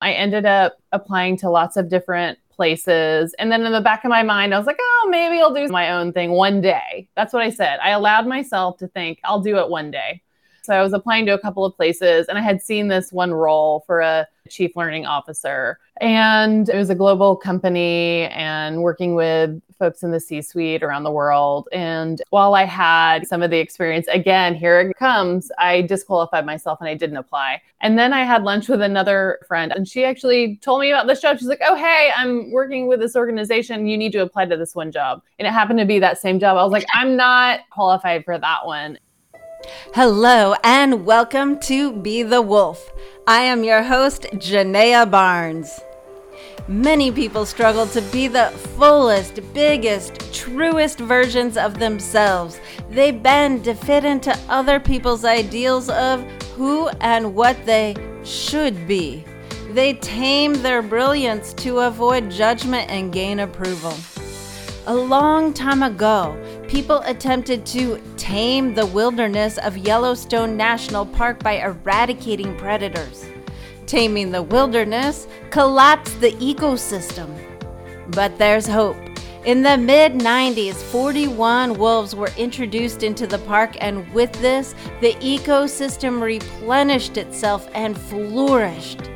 I 0.00 0.12
ended 0.12 0.46
up 0.46 0.78
applying 0.92 1.36
to 1.38 1.50
lots 1.50 1.76
of 1.76 1.88
different 1.88 2.38
places. 2.50 3.34
And 3.38 3.50
then 3.50 3.64
in 3.64 3.72
the 3.72 3.80
back 3.80 4.04
of 4.04 4.10
my 4.10 4.22
mind, 4.22 4.54
I 4.54 4.58
was 4.58 4.66
like, 4.66 4.78
oh, 4.80 5.08
maybe 5.10 5.40
I'll 5.40 5.54
do 5.54 5.66
my 5.68 5.92
own 5.92 6.12
thing 6.12 6.32
one 6.32 6.60
day. 6.60 7.08
That's 7.16 7.32
what 7.32 7.42
I 7.42 7.50
said. 7.50 7.78
I 7.82 7.90
allowed 7.90 8.26
myself 8.26 8.78
to 8.78 8.88
think 8.88 9.20
I'll 9.24 9.40
do 9.40 9.58
it 9.58 9.68
one 9.68 9.90
day. 9.90 10.22
So 10.70 10.76
I 10.76 10.82
was 10.82 10.92
applying 10.92 11.26
to 11.26 11.34
a 11.34 11.38
couple 11.38 11.64
of 11.64 11.74
places 11.74 12.28
and 12.28 12.38
I 12.38 12.42
had 12.42 12.62
seen 12.62 12.86
this 12.86 13.10
one 13.10 13.34
role 13.34 13.82
for 13.88 13.98
a 13.98 14.28
chief 14.48 14.76
learning 14.76 15.04
officer. 15.04 15.80
And 16.00 16.68
it 16.68 16.76
was 16.76 16.90
a 16.90 16.94
global 16.94 17.34
company 17.34 18.28
and 18.28 18.80
working 18.80 19.16
with 19.16 19.60
folks 19.80 20.04
in 20.04 20.12
the 20.12 20.20
C 20.20 20.40
suite 20.40 20.84
around 20.84 21.02
the 21.02 21.10
world. 21.10 21.68
And 21.72 22.22
while 22.30 22.54
I 22.54 22.66
had 22.66 23.26
some 23.26 23.42
of 23.42 23.50
the 23.50 23.58
experience, 23.58 24.06
again, 24.06 24.54
here 24.54 24.80
it 24.80 24.96
comes, 24.96 25.50
I 25.58 25.82
disqualified 25.82 26.46
myself 26.46 26.78
and 26.80 26.88
I 26.88 26.94
didn't 26.94 27.16
apply. 27.16 27.60
And 27.80 27.98
then 27.98 28.12
I 28.12 28.22
had 28.22 28.44
lunch 28.44 28.68
with 28.68 28.80
another 28.80 29.40
friend 29.48 29.72
and 29.72 29.88
she 29.88 30.04
actually 30.04 30.54
told 30.58 30.82
me 30.82 30.92
about 30.92 31.08
this 31.08 31.20
job. 31.20 31.40
She's 31.40 31.48
like, 31.48 31.62
oh, 31.66 31.74
hey, 31.74 32.12
I'm 32.16 32.52
working 32.52 32.86
with 32.86 33.00
this 33.00 33.16
organization. 33.16 33.88
You 33.88 33.98
need 33.98 34.12
to 34.12 34.22
apply 34.22 34.44
to 34.44 34.56
this 34.56 34.76
one 34.76 34.92
job. 34.92 35.20
And 35.40 35.48
it 35.48 35.50
happened 35.50 35.80
to 35.80 35.84
be 35.84 35.98
that 35.98 36.20
same 36.20 36.38
job. 36.38 36.56
I 36.56 36.62
was 36.62 36.70
like, 36.70 36.86
I'm 36.94 37.16
not 37.16 37.68
qualified 37.70 38.24
for 38.24 38.38
that 38.38 38.64
one. 38.64 39.00
Hello 39.94 40.54
and 40.64 41.04
welcome 41.04 41.58
to 41.60 41.92
Be 41.92 42.22
the 42.22 42.40
Wolf. 42.40 42.92
I 43.26 43.42
am 43.42 43.62
your 43.62 43.82
host, 43.82 44.22
Genea 44.34 45.10
Barnes. 45.10 45.80
Many 46.66 47.12
people 47.12 47.44
struggle 47.44 47.86
to 47.88 48.00
be 48.00 48.26
the 48.26 48.46
fullest, 48.78 49.40
biggest, 49.52 50.32
truest 50.32 50.98
versions 50.98 51.58
of 51.58 51.78
themselves. 51.78 52.58
They 52.88 53.10
bend 53.10 53.64
to 53.64 53.74
fit 53.74 54.04
into 54.04 54.34
other 54.48 54.80
people's 54.80 55.26
ideals 55.26 55.90
of 55.90 56.22
who 56.56 56.88
and 57.00 57.34
what 57.34 57.66
they 57.66 57.96
should 58.24 58.88
be. 58.88 59.24
They 59.72 59.94
tame 59.94 60.54
their 60.54 60.80
brilliance 60.80 61.52
to 61.54 61.80
avoid 61.80 62.30
judgment 62.30 62.90
and 62.90 63.12
gain 63.12 63.40
approval. 63.40 63.94
A 64.86 64.94
long 64.94 65.52
time 65.52 65.82
ago, 65.82 66.34
people 66.70 67.00
attempted 67.06 67.66
to 67.66 68.00
tame 68.16 68.74
the 68.74 68.86
wilderness 68.86 69.58
of 69.58 69.76
Yellowstone 69.76 70.56
National 70.56 71.04
Park 71.04 71.42
by 71.42 71.54
eradicating 71.54 72.56
predators. 72.56 73.26
Taming 73.86 74.30
the 74.30 74.44
wilderness 74.44 75.26
collapsed 75.50 76.20
the 76.20 76.30
ecosystem. 76.34 77.28
But 78.12 78.38
there's 78.38 78.68
hope. 78.68 78.96
In 79.44 79.62
the 79.64 79.76
mid 79.76 80.12
90s, 80.12 80.74
41 80.76 81.76
wolves 81.76 82.14
were 82.14 82.30
introduced 82.36 83.02
into 83.02 83.26
the 83.26 83.38
park, 83.38 83.76
and 83.80 84.08
with 84.12 84.32
this, 84.34 84.76
the 85.00 85.14
ecosystem 85.14 86.22
replenished 86.22 87.16
itself 87.16 87.68
and 87.74 87.98
flourished. 87.98 89.10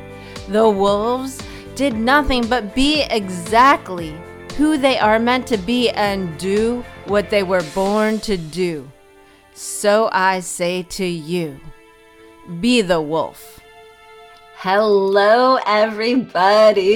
The 0.49 0.69
wolves 0.69 1.41
did 1.75 1.95
nothing 1.95 2.47
but 2.47 2.75
be 2.75 3.03
exactly 3.03 4.13
who 4.57 4.77
they 4.77 4.97
are 4.97 5.19
meant 5.19 5.45
to 5.45 5.57
be 5.57 5.89
and 5.89 6.37
do 6.37 6.81
what 7.07 7.29
they 7.29 7.43
were 7.43 7.63
born 7.73 8.19
to 8.19 8.37
do. 8.37 8.89
So 9.53 10.09
I 10.13 10.39
say 10.39 10.83
to 10.83 11.05
you 11.05 11.59
be 12.61 12.81
the 12.81 13.01
wolf. 13.01 13.59
Hello, 14.55 15.59
everybody. 15.65 16.87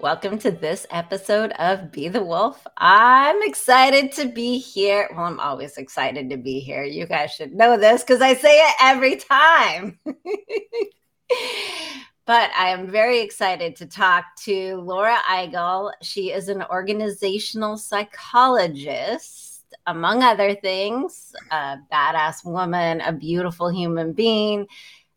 Welcome 0.00 0.38
to 0.38 0.50
this 0.50 0.86
episode 0.90 1.52
of 1.52 1.92
Be 1.92 2.08
the 2.08 2.24
Wolf. 2.24 2.66
I'm 2.78 3.42
excited 3.42 4.12
to 4.12 4.26
be 4.26 4.56
here. 4.56 5.10
Well, 5.12 5.26
I'm 5.26 5.40
always 5.40 5.76
excited 5.76 6.30
to 6.30 6.38
be 6.38 6.60
here. 6.60 6.84
You 6.84 7.06
guys 7.06 7.32
should 7.32 7.54
know 7.54 7.76
this 7.76 8.02
because 8.02 8.22
I 8.22 8.34
say 8.34 8.60
it 8.60 8.74
every 8.80 9.16
time. 9.16 9.98
But 12.26 12.50
I 12.58 12.70
am 12.70 12.90
very 12.90 13.20
excited 13.20 13.76
to 13.76 13.86
talk 13.86 14.24
to 14.42 14.78
Laura 14.78 15.16
Eigel. 15.30 15.92
She 16.02 16.32
is 16.32 16.48
an 16.48 16.64
organizational 16.64 17.78
psychologist, 17.78 19.62
among 19.86 20.24
other 20.24 20.56
things, 20.56 21.32
a 21.52 21.76
badass 21.92 22.44
woman, 22.44 23.00
a 23.00 23.12
beautiful 23.12 23.68
human 23.68 24.12
being, 24.12 24.66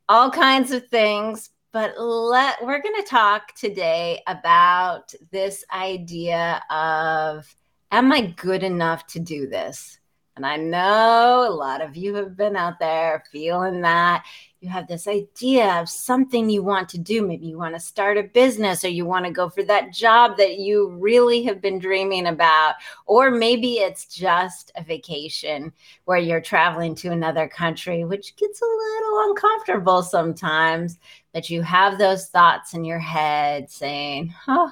all 0.08 0.30
kinds 0.30 0.72
of 0.72 0.88
things. 0.88 1.50
But 1.72 2.00
let 2.00 2.64
we're 2.64 2.82
going 2.82 3.02
to 3.02 3.10
talk 3.10 3.56
today 3.56 4.22
about 4.28 5.12
this 5.32 5.66
idea 5.74 6.62
of 6.70 7.56
am 7.92 8.12
I 8.12 8.22
good 8.22 8.62
enough 8.62 9.08
to 9.08 9.20
do 9.20 9.48
this? 9.48 10.00
And 10.36 10.46
I 10.46 10.58
know 10.58 11.46
a 11.48 11.52
lot 11.52 11.82
of 11.82 11.98
you 11.98 12.14
have 12.16 12.38
been 12.38 12.56
out 12.56 12.80
there 12.80 13.24
feeling 13.32 13.82
that 13.82 14.24
you 14.62 14.68
have 14.68 14.88
this 14.88 15.08
idea 15.08 15.80
of 15.80 15.88
something 15.88 16.50
you 16.50 16.62
want 16.62 16.90
to 16.90 16.98
do. 16.98 17.26
Maybe 17.26 17.48
you 17.48 17.58
want 17.58 17.76
to 17.76 17.80
start 17.80 18.18
a 18.18 18.24
business 18.24 18.84
or 18.84 18.90
you 18.90 19.06
want 19.06 19.26
to 19.26 19.32
go 19.32 19.48
for 19.48 19.64
that 19.64 19.94
job 19.94 20.36
that 20.38 20.58
you 20.58 20.90
really 20.90 21.44
have 21.44 21.62
been 21.62 21.80
dreaming 21.80 22.28
about. 22.28 22.76
Or 23.06 23.32
maybe 23.32 23.76
it's 23.76 24.06
just 24.06 24.74
a 24.76 24.84
vacation 24.84 25.72
where 26.04 26.18
you're 26.18 26.42
traveling 26.42 26.94
to 26.96 27.12
another 27.12 27.48
country, 27.48 28.04
which 28.04 28.36
gets 28.36 28.62
a 28.62 28.66
little 28.66 29.30
uncomfortable 29.30 30.04
sometimes. 30.04 31.00
But 31.34 31.50
you 31.50 31.62
have 31.62 31.98
those 31.98 32.28
thoughts 32.28 32.74
in 32.74 32.84
your 32.84 33.00
head 33.00 33.72
saying, 33.72 34.34
huh, 34.46 34.72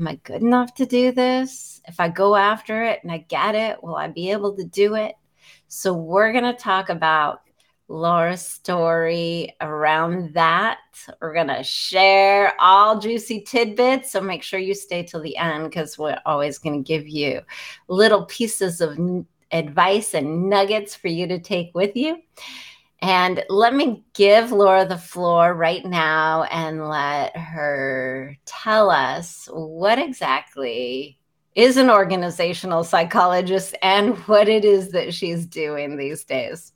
am 0.00 0.08
I 0.08 0.16
good 0.24 0.42
enough 0.42 0.74
to 0.74 0.86
do 0.86 1.12
this? 1.12 1.80
If 1.86 2.00
I 2.00 2.08
go 2.08 2.34
after 2.34 2.82
it 2.82 2.98
and 3.04 3.12
I 3.12 3.18
get 3.18 3.54
it, 3.54 3.82
will 3.82 3.94
I 3.94 4.08
be 4.08 4.32
able 4.32 4.56
to 4.56 4.64
do 4.64 4.96
it? 4.96 5.14
So, 5.68 5.94
we're 5.94 6.32
going 6.32 6.44
to 6.44 6.52
talk 6.52 6.90
about 6.90 7.40
Laura's 7.92 8.40
story 8.40 9.54
around 9.60 10.32
that. 10.32 10.78
We're 11.20 11.34
going 11.34 11.48
to 11.48 11.62
share 11.62 12.54
all 12.58 12.98
juicy 12.98 13.42
tidbits. 13.42 14.10
So 14.10 14.20
make 14.20 14.42
sure 14.42 14.58
you 14.58 14.74
stay 14.74 15.02
till 15.02 15.20
the 15.20 15.36
end 15.36 15.64
because 15.64 15.98
we're 15.98 16.20
always 16.24 16.58
going 16.58 16.82
to 16.82 16.88
give 16.88 17.06
you 17.06 17.42
little 17.88 18.24
pieces 18.24 18.80
of 18.80 18.98
n- 18.98 19.26
advice 19.52 20.14
and 20.14 20.48
nuggets 20.48 20.94
for 20.94 21.08
you 21.08 21.26
to 21.28 21.38
take 21.38 21.70
with 21.74 21.94
you. 21.94 22.16
And 23.02 23.44
let 23.50 23.74
me 23.74 24.04
give 24.14 24.52
Laura 24.52 24.86
the 24.86 24.96
floor 24.96 25.54
right 25.54 25.84
now 25.84 26.44
and 26.44 26.88
let 26.88 27.36
her 27.36 28.38
tell 28.46 28.90
us 28.90 29.48
what 29.52 29.98
exactly 29.98 31.18
is 31.54 31.76
an 31.76 31.90
organizational 31.90 32.84
psychologist 32.84 33.76
and 33.82 34.16
what 34.20 34.48
it 34.48 34.64
is 34.64 34.92
that 34.92 35.12
she's 35.12 35.44
doing 35.44 35.96
these 35.96 36.24
days. 36.24 36.72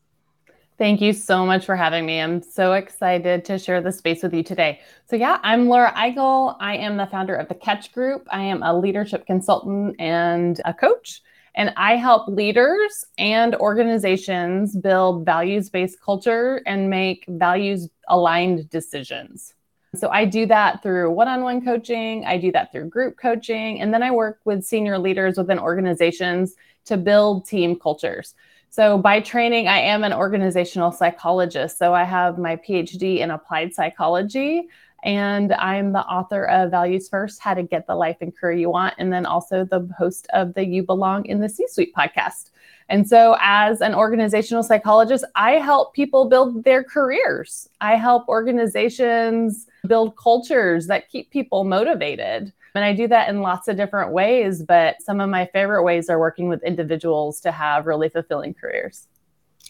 Thank 0.79 1.01
you 1.01 1.15
so 1.15 1.47
much 1.47 1.65
for 1.65 1.75
having 1.75 2.05
me. 2.05 2.21
I'm 2.21 2.43
so 2.43 2.75
excited 2.75 3.47
to 3.47 3.59
share 3.59 3.81
the 3.81 3.91
space 3.91 4.23
with 4.23 4.35
you 4.35 4.43
today. 4.43 4.81
So, 5.09 5.17
yeah, 5.17 5.41
I'm 5.43 5.69
Laura 5.71 5.91
Eigel. 5.97 6.55
I 6.61 6.77
am 6.77 6.99
the 6.99 7.07
founder 7.07 7.35
of 7.35 7.49
the 7.49 7.55
Catch 7.55 7.93
Group. 7.93 8.29
I 8.31 8.43
am 8.43 8.63
a 8.63 8.79
leadership 8.79 9.25
consultant 9.25 9.97
and 9.99 10.61
a 10.67 10.75
coach, 10.75 11.23
and 11.55 11.73
I 11.79 11.97
help 11.97 12.29
leaders 12.29 13.07
and 13.17 13.55
organizations 13.55 14.77
build 14.77 15.25
values 15.25 15.71
based 15.71 16.03
culture 16.03 16.61
and 16.67 16.91
make 16.91 17.25
values 17.27 17.89
aligned 18.11 18.69
decisions. 18.69 19.55
So, 19.95 20.11
I 20.11 20.27
do 20.27 20.45
that 20.45 20.83
through 20.83 21.11
one 21.11 21.29
on 21.29 21.43
one 21.43 21.65
coaching, 21.65 22.27
I 22.27 22.37
do 22.37 22.53
that 22.53 22.71
through 22.71 22.91
group 22.91 23.17
coaching, 23.17 23.81
and 23.81 23.95
then 23.95 24.03
I 24.03 24.11
work 24.11 24.41
with 24.45 24.63
senior 24.63 24.99
leaders 24.99 25.39
within 25.39 25.59
organizations 25.59 26.55
to 26.85 26.99
build 26.99 27.49
team 27.49 27.79
cultures. 27.81 28.35
So, 28.71 28.99
by 28.99 29.21
training, 29.21 29.69
I 29.69 29.79
am 29.79 30.05
an 30.05 30.13
organizational 30.13 30.93
psychologist. 30.93 31.79
So, 31.79 31.95
I 31.95 32.05
have 32.05 32.39
my 32.39 32.57
PhD 32.57 33.19
in 33.19 33.31
applied 33.31 33.73
psychology, 33.73 34.69
and 35.03 35.53
I'm 35.55 35.93
the 35.93 36.05
author 36.05 36.45
of 36.45 36.71
Values 36.71 37.09
First 37.09 37.41
How 37.41 37.55
to 37.55 37.63
Get 37.63 37.87
the 37.87 37.95
Life 37.95 38.19
and 38.21 38.37
Career 38.37 38.59
You 38.59 38.71
Want, 38.71 38.95
and 38.99 39.13
then 39.13 39.25
also 39.25 39.65
the 39.65 39.89
host 39.97 40.27
of 40.33 40.55
the 40.55 40.65
You 40.65 40.83
Belong 40.83 41.25
in 41.27 41.41
the 41.41 41.49
C 41.49 41.67
Suite 41.69 41.95
podcast. 41.95 42.51
And 42.89 43.09
so, 43.09 43.37
as 43.41 43.81
an 43.81 43.95
organizational 43.95 44.63
psychologist, 44.63 45.25
I 45.35 45.53
help 45.53 45.95
people 45.95 46.29
build 46.29 46.65
their 46.65 46.85
careers. 46.85 47.69
I 47.81 47.97
help 47.97 48.29
organizations 48.29 49.67
build 49.87 50.17
cultures 50.17 50.87
that 50.87 51.09
keep 51.09 51.31
people 51.31 51.65
motivated. 51.65 52.53
And 52.77 52.85
I 52.85 52.93
do 52.93 53.09
that 53.09 53.29
in 53.29 53.41
lots 53.41 53.69
of 53.69 53.77
different 53.77 54.13
ways, 54.13 54.63
but 54.63 55.01
some 55.03 55.21
of 55.21 55.29
my 55.31 55.47
favorite 55.47 55.83
ways 55.83 56.09
are 56.09 56.19
working 56.19 56.49
with 56.49 56.63
individuals 56.63 57.41
to 57.41 57.53
have 57.53 57.87
really 57.87 58.09
fulfilling 58.09 58.55
careers. 58.55 59.09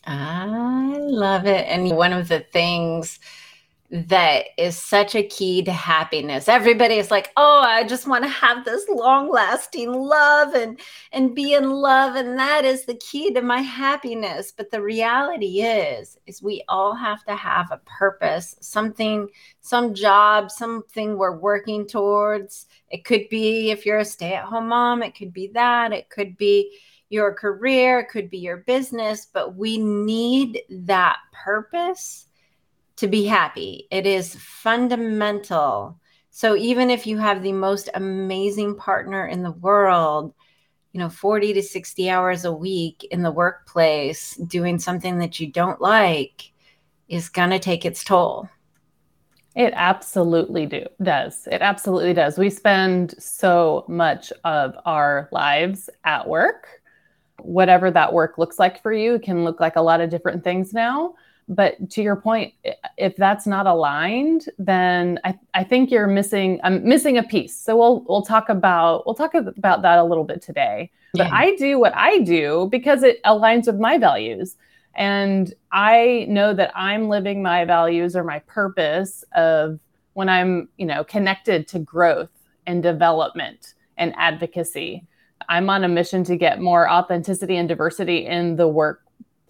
I 0.05 0.97
love 0.99 1.47
it. 1.47 1.67
And 1.67 1.97
one 1.97 2.13
of 2.13 2.29
the 2.29 2.41
things 2.41 3.19
that 3.91 4.47
is 4.59 4.77
such 4.77 5.15
a 5.15 5.23
key 5.23 5.63
to 5.63 5.73
happiness. 5.73 6.49
Everybody 6.49 6.97
is 6.97 7.11
like, 7.11 7.31
"Oh, 7.37 7.61
I 7.61 7.85
just 7.85 8.07
want 8.09 8.25
to 8.25 8.29
have 8.29 8.65
this 8.65 8.89
long-lasting 8.89 9.93
love 9.93 10.55
and 10.55 10.81
and 11.13 11.35
be 11.35 11.55
in 11.55 11.71
love 11.71 12.17
and 12.17 12.39
that 12.39 12.65
is 12.65 12.85
the 12.85 12.97
key 12.97 13.33
to 13.35 13.43
my 13.43 13.61
happiness." 13.61 14.53
But 14.53 14.71
the 14.71 14.83
reality 14.83 15.61
is 15.63 16.19
is 16.27 16.43
we 16.43 16.65
all 16.69 16.95
have 16.95 17.25
to 17.27 17.37
have 17.37 17.71
a 17.71 17.81
purpose, 17.87 18.57
something, 18.61 19.29
some 19.61 19.95
job, 19.95 20.51
something 20.51 21.17
we're 21.17 21.39
working 21.39 21.87
towards. 21.87 22.67
It 22.91 23.05
could 23.05 23.29
be 23.29 23.71
if 23.71 23.87
you're 23.87 23.99
a 23.99 24.05
stay-at-home 24.05 24.69
mom, 24.69 25.03
it 25.03 25.15
could 25.15 25.33
be 25.33 25.49
that, 25.55 25.93
it 25.93 26.11
could 26.11 26.37
be 26.37 26.79
your 27.09 27.33
career, 27.35 28.01
it 28.01 28.09
could 28.09 28.31
be 28.31 28.39
your 28.39 28.59
business, 28.59 29.27
but 29.33 29.55
we 29.57 29.79
need 29.79 30.63
that 30.71 31.19
purpose 31.33 32.27
to 32.97 33.09
be 33.09 33.25
happy. 33.25 33.87
It 33.91 34.07
is 34.07 34.35
fundamental. 34.37 35.99
So 36.31 36.57
even 36.57 36.91
if 36.91 37.07
you 37.07 37.19
have 37.19 37.43
the 37.43 37.53
most 37.53 37.89
amazing 37.95 38.77
partner 38.77 39.27
in 39.27 39.43
the 39.43 39.53
world, 39.53 40.35
you 40.93 41.01
know, 41.01 41.09
40 41.09 41.55
to 41.55 41.63
60 41.63 42.11
hours 42.11 42.45
a 42.45 42.53
week 42.53 43.07
in 43.11 43.23
the 43.23 43.31
workplace 43.31 44.35
doing 44.37 44.79
something 44.79 45.19
that 45.19 45.39
you 45.39 45.47
don't 45.51 45.81
like 45.81 46.53
is 47.09 47.29
going 47.29 47.51
to 47.51 47.59
take 47.59 47.85
its 47.85 48.03
toll. 48.03 48.49
It 49.55 49.73
absolutely 49.75 50.67
do 50.67 50.85
does. 51.03 51.47
It 51.51 51.63
absolutely 51.63 52.13
does. 52.13 52.37
We 52.37 52.51
spend 52.51 53.15
so 53.19 53.85
much 53.89 54.31
of 54.45 54.75
our 54.85 55.31
lives 55.33 55.89
at 56.05 56.29
work. 56.29 56.83
Whatever 57.41 57.91
that 57.91 58.13
work 58.13 58.37
looks 58.37 58.59
like 58.59 58.83
for 58.83 58.93
you 58.93 59.19
can 59.19 59.45
look 59.45 59.61
like 59.61 59.77
a 59.77 59.83
lot 59.83 60.03
of 60.03 60.11
different 60.11 60.45
things 60.45 60.75
now. 60.75 61.15
But 61.49 61.91
to 61.91 62.03
your 62.03 62.17
point, 62.17 62.55
if 62.97 63.15
that's 63.17 63.47
not 63.47 63.67
aligned, 63.67 64.47
then 64.59 65.21
I, 65.25 65.39
I 65.55 65.63
think 65.63 65.93
you're 65.93 66.09
missing 66.09 66.61
I'm 66.65 66.83
missing 66.85 67.19
a 67.19 67.23
piece. 67.23 67.57
So 67.57 67.77
we'll 67.77 68.05
we'll 68.09 68.23
talk 68.23 68.49
about 68.49 69.07
we'll 69.07 69.15
talk 69.15 69.35
about 69.35 69.83
that 69.83 69.99
a 69.99 70.05
little 70.05 70.25
bit 70.25 70.43
today. 70.43 70.91
But 71.13 71.29
yeah. 71.29 71.35
I 71.35 71.57
do 71.57 71.79
what 71.79 71.95
I 71.95 72.19
do 72.19 72.69
because 72.71 73.03
it 73.03 73.23
aligns 73.23 73.67
with 73.67 73.79
my 73.79 73.97
values. 73.97 74.57
And 74.97 75.53
I 75.73 76.27
know 76.29 76.55
that 76.55 76.73
I'm 76.75 77.09
living 77.09 77.43
my 77.43 77.65
values 77.65 78.17
or 78.17 78.25
my 78.25 78.41
purpose 78.41 79.25
of 79.35 79.79
when 80.15 80.29
I'm, 80.29 80.69
you 80.79 80.87
know, 80.87 81.05
connected 81.05 81.69
to 81.69 81.79
growth 81.79 82.31
and 82.67 82.83
development 82.83 83.75
and 83.99 84.15
advocacy. 84.17 85.07
I'm 85.49 85.69
on 85.71 85.85
a 85.85 85.89
mission 85.89 86.25
to 86.25 86.37
get 86.37 86.61
more 86.61 86.91
authenticity 86.91 87.57
and 87.57 87.69
diversity 87.69 88.27
in 88.27 88.57
the 88.57 88.67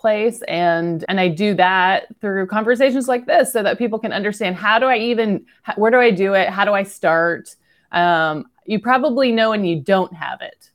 workplace 0.07 0.43
and 0.43 1.05
and 1.09 1.21
I 1.21 1.29
do 1.29 1.55
that 1.55 2.07
through 2.21 2.47
conversations 2.47 3.09
like 3.09 3.27
this 3.27 3.53
so 3.53 3.63
that 3.63 3.79
people 3.79 3.99
can 3.99 4.13
understand 4.13 4.57
how 4.57 4.79
do 4.79 4.87
I 4.87 4.99
even 4.99 5.45
where 5.77 5.91
do 5.91 5.99
I 5.99 6.11
do 6.11 6.35
it? 6.35 6.49
How 6.49 6.65
do 6.65 6.73
I 6.73 6.85
start? 6.85 7.55
Um, 7.93 8.47
you 8.65 8.81
probably 8.81 9.33
know 9.33 9.53
and 9.53 9.67
you 9.67 9.81
don't 9.81 10.13
have 10.15 10.41
it 10.41 10.71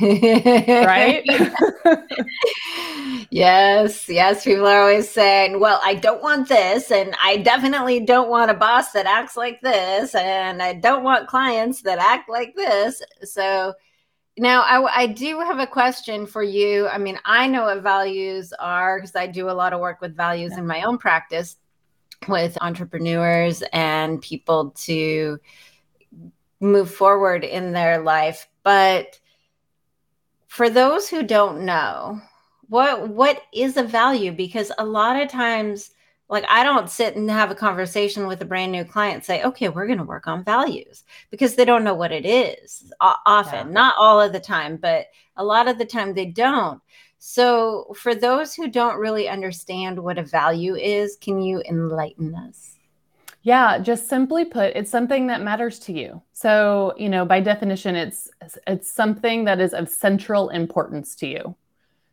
right? 0.00 1.24
yes, 3.30 4.08
yes. 4.08 4.44
People 4.44 4.66
are 4.66 4.82
always 4.82 5.10
saying, 5.10 5.58
well, 5.58 5.80
I 5.82 5.94
don't 5.94 6.22
want 6.22 6.48
this, 6.48 6.92
and 6.92 7.14
I 7.20 7.38
definitely 7.38 8.00
don't 8.00 8.30
want 8.30 8.52
a 8.52 8.54
boss 8.54 8.92
that 8.92 9.06
acts 9.06 9.36
like 9.36 9.60
this, 9.62 10.14
and 10.14 10.62
I 10.62 10.74
don't 10.74 11.02
want 11.02 11.26
clients 11.26 11.82
that 11.82 11.98
act 11.98 12.30
like 12.30 12.54
this. 12.54 13.02
So, 13.24 13.74
now 14.38 14.62
I, 14.62 15.02
I 15.02 15.06
do 15.06 15.40
have 15.40 15.58
a 15.58 15.66
question 15.66 16.26
for 16.26 16.42
you. 16.42 16.86
I 16.88 16.98
mean, 16.98 17.18
I 17.24 17.46
know 17.46 17.64
what 17.64 17.82
values 17.82 18.52
are 18.58 18.98
because 18.98 19.16
I 19.16 19.26
do 19.26 19.50
a 19.50 19.52
lot 19.52 19.72
of 19.72 19.80
work 19.80 20.00
with 20.00 20.16
values 20.16 20.56
in 20.56 20.66
my 20.66 20.82
own 20.82 20.98
practice 20.98 21.56
with 22.28 22.56
entrepreneurs 22.60 23.62
and 23.72 24.20
people 24.20 24.70
to 24.70 25.38
move 26.60 26.92
forward 26.92 27.44
in 27.44 27.72
their 27.72 28.02
life. 28.02 28.46
But 28.62 29.18
for 30.46 30.68
those 30.68 31.08
who 31.08 31.22
don't 31.22 31.64
know, 31.64 32.20
what 32.68 33.08
what 33.08 33.42
is 33.52 33.76
a 33.76 33.82
value? 33.82 34.32
Because 34.32 34.70
a 34.78 34.84
lot 34.84 35.20
of 35.20 35.28
times, 35.28 35.90
like 36.30 36.44
I 36.48 36.62
don't 36.62 36.88
sit 36.88 37.16
and 37.16 37.28
have 37.28 37.50
a 37.50 37.56
conversation 37.56 38.26
with 38.26 38.40
a 38.40 38.44
brand 38.44 38.70
new 38.70 38.84
client, 38.84 39.24
say, 39.24 39.42
okay, 39.42 39.68
we're 39.68 39.86
going 39.86 39.98
to 39.98 40.04
work 40.04 40.28
on 40.28 40.44
values 40.44 41.04
because 41.30 41.56
they 41.56 41.64
don't 41.64 41.84
know 41.84 41.94
what 41.94 42.12
it 42.12 42.24
is. 42.24 42.92
often, 43.00 43.66
yeah. 43.66 43.72
not 43.72 43.96
all 43.98 44.20
of 44.20 44.32
the 44.32 44.40
time, 44.40 44.76
but 44.76 45.06
a 45.36 45.44
lot 45.44 45.68
of 45.68 45.76
the 45.76 45.84
time 45.84 46.14
they 46.14 46.26
don't. 46.26 46.80
So, 47.18 47.92
for 47.98 48.14
those 48.14 48.54
who 48.54 48.68
don't 48.68 48.98
really 48.98 49.28
understand 49.28 49.98
what 49.98 50.16
a 50.16 50.22
value 50.22 50.74
is, 50.74 51.16
can 51.20 51.42
you 51.42 51.62
enlighten 51.68 52.34
us? 52.34 52.78
Yeah, 53.42 53.78
just 53.78 54.08
simply 54.08 54.44
put, 54.44 54.76
it's 54.76 54.90
something 54.90 55.26
that 55.26 55.42
matters 55.42 55.78
to 55.80 55.92
you. 55.92 56.22
So, 56.32 56.94
you 56.96 57.08
know, 57.08 57.24
by 57.24 57.40
definition, 57.40 57.96
it's 57.96 58.30
it's 58.66 58.90
something 58.90 59.44
that 59.44 59.60
is 59.60 59.74
of 59.74 59.88
central 59.88 60.48
importance 60.50 61.14
to 61.16 61.26
you. 61.26 61.56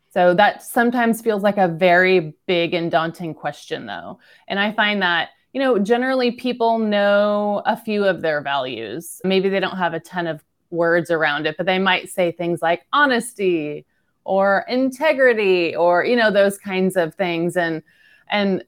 So 0.09 0.33
that 0.33 0.63
sometimes 0.63 1.21
feels 1.21 1.43
like 1.43 1.57
a 1.57 1.67
very 1.67 2.33
big 2.47 2.73
and 2.73 2.89
daunting 2.89 3.33
question 3.33 3.85
though. 3.85 4.19
And 4.47 4.59
I 4.59 4.71
find 4.71 5.01
that, 5.01 5.29
you 5.53 5.61
know, 5.61 5.77
generally 5.79 6.31
people 6.31 6.79
know 6.79 7.61
a 7.65 7.75
few 7.77 8.05
of 8.05 8.21
their 8.21 8.41
values. 8.41 9.21
Maybe 9.23 9.49
they 9.49 9.59
don't 9.59 9.77
have 9.77 9.93
a 9.93 9.99
ton 9.99 10.27
of 10.27 10.43
words 10.69 11.11
around 11.11 11.45
it, 11.45 11.55
but 11.57 11.65
they 11.65 11.79
might 11.79 12.09
say 12.09 12.31
things 12.31 12.61
like 12.61 12.83
honesty 12.93 13.85
or 14.23 14.65
integrity 14.67 15.75
or, 15.75 16.03
you 16.03 16.15
know, 16.15 16.31
those 16.31 16.57
kinds 16.57 16.95
of 16.95 17.15
things 17.15 17.55
and 17.57 17.81
and 18.29 18.63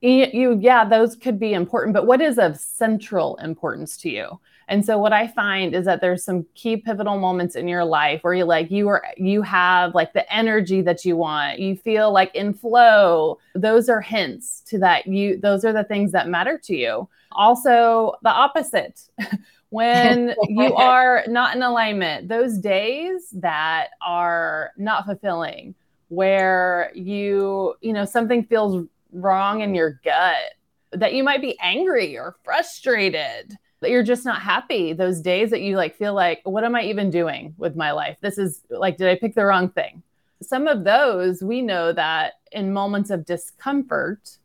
you 0.00 0.58
yeah 0.60 0.84
those 0.84 1.16
could 1.16 1.40
be 1.40 1.52
important 1.52 1.92
but 1.92 2.06
what 2.06 2.20
is 2.20 2.38
of 2.38 2.56
central 2.56 3.36
importance 3.36 3.96
to 3.96 4.10
you 4.10 4.38
and 4.68 4.84
so 4.84 4.98
what 4.98 5.12
i 5.12 5.26
find 5.26 5.74
is 5.74 5.84
that 5.84 6.00
there's 6.00 6.24
some 6.24 6.46
key 6.54 6.76
pivotal 6.76 7.18
moments 7.18 7.56
in 7.56 7.68
your 7.68 7.84
life 7.84 8.22
where 8.22 8.34
you 8.34 8.44
like 8.44 8.70
you 8.70 8.88
are 8.88 9.02
you 9.16 9.42
have 9.42 9.94
like 9.94 10.12
the 10.12 10.32
energy 10.32 10.80
that 10.82 11.04
you 11.04 11.16
want. 11.16 11.58
You 11.58 11.76
feel 11.76 12.12
like 12.12 12.34
in 12.34 12.54
flow. 12.54 13.38
Those 13.54 13.88
are 13.88 14.00
hints 14.00 14.62
to 14.68 14.78
that 14.78 15.06
you 15.06 15.38
those 15.38 15.64
are 15.64 15.72
the 15.72 15.84
things 15.84 16.12
that 16.12 16.28
matter 16.28 16.58
to 16.64 16.76
you. 16.76 17.08
Also 17.32 18.14
the 18.22 18.30
opposite. 18.30 19.00
When 19.70 20.34
you 20.48 20.74
are 20.76 21.24
not 21.28 21.54
in 21.54 21.60
alignment 21.62 22.28
those 22.28 22.56
days 22.56 23.28
that 23.34 23.88
are 24.00 24.70
not 24.78 25.04
fulfilling 25.04 25.74
where 26.08 26.90
you 26.94 27.74
you 27.82 27.92
know 27.92 28.06
something 28.06 28.44
feels 28.44 28.86
wrong 29.12 29.60
in 29.60 29.74
your 29.74 30.00
gut, 30.02 30.54
that 30.92 31.12
you 31.12 31.22
might 31.22 31.42
be 31.42 31.54
angry 31.60 32.16
or 32.16 32.36
frustrated, 32.44 33.58
that 33.80 33.90
you're 33.90 34.02
just 34.02 34.24
not 34.24 34.40
happy. 34.40 34.92
Those 34.92 35.20
days 35.20 35.50
that 35.50 35.60
you 35.60 35.76
like 35.76 35.96
feel 35.96 36.14
like, 36.14 36.40
what 36.44 36.64
am 36.64 36.74
I 36.74 36.82
even 36.82 37.10
doing 37.10 37.54
with 37.58 37.76
my 37.76 37.92
life? 37.92 38.18
This 38.20 38.38
is 38.38 38.62
like, 38.70 38.96
did 38.96 39.08
I 39.08 39.16
pick 39.16 39.34
the 39.34 39.44
wrong 39.44 39.70
thing? 39.70 40.02
Some 40.42 40.66
of 40.66 40.84
those 40.84 41.42
we 41.42 41.62
know 41.62 41.92
that 41.92 42.34
in 42.52 42.72
moments 42.72 43.10
of 43.10 43.24
discomfort, 43.26 44.38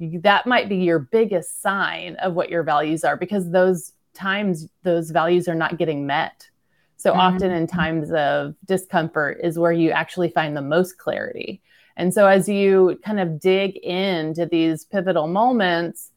that 0.00 0.46
might 0.46 0.68
be 0.68 0.76
your 0.76 0.98
biggest 0.98 1.62
sign 1.62 2.16
of 2.16 2.34
what 2.34 2.50
your 2.50 2.62
values 2.62 3.04
are 3.04 3.16
because 3.16 3.50
those 3.50 3.92
times 4.14 4.68
those 4.82 5.10
values 5.10 5.48
are 5.48 5.54
not 5.54 5.78
getting 5.78 6.06
met. 6.06 6.48
So 6.96 7.10
mm-hmm. 7.10 7.20
often 7.20 7.50
in 7.50 7.66
times 7.66 8.12
of 8.12 8.54
discomfort 8.66 9.40
is 9.42 9.58
where 9.58 9.72
you 9.72 9.90
actually 9.90 10.30
find 10.30 10.56
the 10.56 10.62
most 10.62 10.98
clarity. 10.98 11.60
And 11.96 12.14
so 12.14 12.26
as 12.26 12.48
you 12.48 12.98
kind 13.04 13.20
of 13.20 13.40
dig 13.40 13.76
into 13.78 14.46
these 14.46 14.84
pivotal 14.84 15.26
moments 15.26 16.11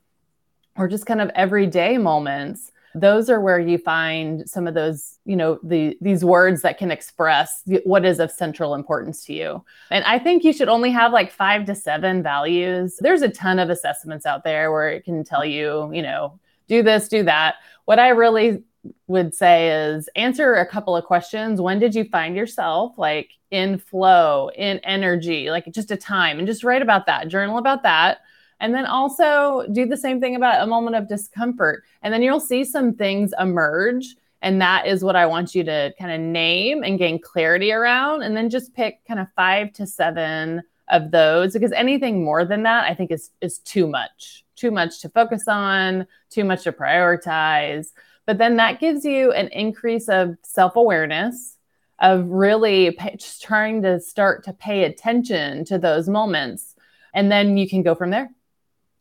or 0.78 0.88
just 0.88 1.06
kind 1.06 1.22
of 1.22 1.30
everyday 1.36 1.98
moments, 1.98 2.72
those 2.94 3.30
are 3.30 3.42
where 3.42 3.60
you 3.60 3.78
find 3.78 4.50
some 4.50 4.68
of 4.68 4.74
those, 4.74 5.20
you 5.26 5.36
know, 5.36 5.60
the 5.64 5.98
these 6.00 6.24
words 6.24 6.62
that 6.62 6.78
can 6.78 6.92
express 6.92 7.62
what 7.84 8.06
is 8.06 8.20
of 8.20 8.32
central 8.32 8.74
importance 8.74 9.26
to 9.26 9.34
you. 9.34 9.64
And 9.92 10.06
I 10.06 10.18
think 10.18 10.46
you 10.46 10.54
should 10.54 10.70
only 10.70 10.92
have 10.92 11.12
like 11.12 11.32
5 11.32 11.66
to 11.66 11.76
7 11.76 12.24
values. 12.24 12.98
There's 13.02 13.22
a 13.22 13.30
ton 13.30 13.60
of 13.60 13.70
assessments 13.70 14.26
out 14.26 14.46
there 14.46 14.72
where 14.72 14.90
it 14.90 15.04
can 15.04 15.26
tell 15.26 15.44
you, 15.44 15.92
you 15.94 16.02
know, 16.02 16.40
do 16.70 16.82
this, 16.84 17.10
do 17.10 17.24
that. 17.24 17.56
What 17.84 18.00
I 18.00 18.10
really 18.10 18.64
would 19.08 19.34
say 19.34 19.70
is 19.70 20.10
answer 20.16 20.54
a 20.54 20.66
couple 20.66 20.96
of 20.96 21.04
questions. 21.04 21.60
When 21.60 21.80
did 21.80 21.96
you 21.96 22.06
find 22.06 22.36
yourself 22.36 22.98
like 22.98 23.32
in 23.52 23.78
flow, 23.78 24.50
in 24.56 24.80
energy, 24.80 25.50
like 25.50 25.66
just 25.72 25.92
a 25.92 25.98
time, 25.98 26.40
and 26.40 26.48
just 26.48 26.64
write 26.64 26.82
about 26.82 27.08
that, 27.08 27.28
journal 27.28 27.58
about 27.58 27.84
that. 27.84 28.20
And 28.60 28.74
then 28.74 28.86
also 28.86 29.66
do 29.72 29.86
the 29.86 29.98
same 29.98 30.22
thing 30.22 30.36
about 30.36 30.64
a 30.64 30.68
moment 30.68 30.96
of 30.96 31.08
discomfort. 31.08 31.84
And 32.02 32.14
then 32.14 32.22
you'll 32.22 32.40
see 32.40 32.64
some 32.64 32.94
things 32.94 33.34
emerge. 33.40 34.16
And 34.42 34.62
that 34.62 34.88
is 34.88 35.04
what 35.04 35.16
I 35.16 35.26
want 35.26 35.56
you 35.56 35.64
to 35.64 35.94
kind 36.00 36.12
of 36.12 36.20
name 36.20 36.84
and 36.84 37.00
gain 37.00 37.20
clarity 37.20 37.72
around. 37.72 38.22
And 38.22 38.36
then 38.36 38.50
just 38.50 38.74
pick 38.74 39.06
kind 39.06 39.20
of 39.20 39.28
five 39.36 39.74
to 39.74 39.88
seven 39.88 40.62
of 40.90 41.12
those 41.12 41.54
because 41.54 41.72
anything 41.72 42.24
more 42.24 42.46
than 42.46 42.64
that, 42.64 42.86
I 42.86 42.94
think 42.94 43.12
is 43.12 43.32
is 43.42 43.60
too 43.60 43.88
much, 43.88 44.46
too 44.56 44.72
much 44.72 45.02
to 45.02 45.10
focus 45.10 45.48
on, 45.48 46.08
too 46.30 46.44
much 46.44 46.64
to 46.64 46.72
prioritize. 46.72 47.88
But 48.26 48.38
then 48.38 48.58
that 48.58 48.80
gives 48.80 49.06
you 49.06 49.32
an 49.32 49.48
increase 49.50 50.10
of 50.10 50.38
self 50.44 50.76
awareness, 50.76 51.58
of 52.00 52.28
really 52.28 52.92
pay, 52.92 53.16
just 53.16 53.42
trying 53.42 53.82
to 53.84 54.00
start 54.00 54.44
to 54.46 54.54
pay 54.54 54.84
attention 54.84 55.66
to 55.66 55.78
those 55.78 56.08
moments. 56.08 56.76
And 57.14 57.32
then 57.32 57.58
you 57.58 57.68
can 57.68 57.82
go 57.82 57.96
from 57.96 58.10
there. 58.10 58.30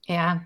Yeah. 0.08 0.40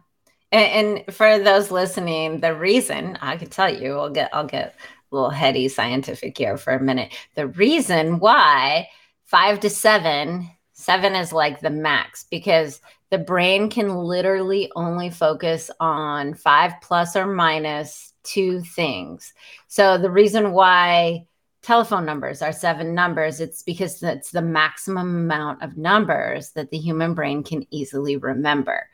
And, 0.53 0.99
and 1.07 1.15
for 1.15 1.39
those 1.39 1.71
listening, 1.71 2.41
the 2.41 2.55
reason 2.55 3.19
I 3.21 3.37
can 3.37 3.51
tell 3.51 3.73
you, 3.73 3.99
I'll 3.99 4.11
get, 4.11 4.31
I'll 4.33 4.47
get 4.47 4.75
a 5.11 5.15
little 5.15 5.31
heady 5.31 5.69
scientific 5.69 6.37
here 6.37 6.57
for 6.57 6.73
a 6.73 6.83
minute. 6.83 7.15
The 7.35 7.49
reason 7.49 8.19
why 8.19 8.89
five 9.25 9.61
to 9.61 9.71
seven, 9.71 10.51
seven 10.73 11.15
is 11.15 11.33
like 11.33 11.61
the 11.61 11.71
max 11.71 12.25
because 12.31 12.81
the 13.11 13.19
brain 13.19 13.71
can 13.71 13.95
literally 13.95 14.71
only 14.77 15.11
focus 15.11 15.71
on 15.81 16.35
five 16.35 16.75
plus 16.83 17.17
or 17.17 17.27
minus 17.27 18.13
two 18.23 18.61
things. 18.61 19.33
So 19.67 19.97
the 19.99 20.11
reason 20.11 20.53
why 20.53 21.27
telephone 21.63 22.05
numbers 22.05 22.43
are 22.43 22.53
seven 22.53 22.95
numbers, 22.95 23.41
it's 23.41 23.63
because 23.63 24.01
that's 24.01 24.31
the 24.31 24.43
maximum 24.43 25.17
amount 25.17 25.63
of 25.63 25.77
numbers 25.77 26.51
that 26.51 26.71
the 26.71 26.79
human 26.79 27.15
brain 27.15 27.43
can 27.43 27.67
easily 27.71 28.17
remember. 28.17 28.89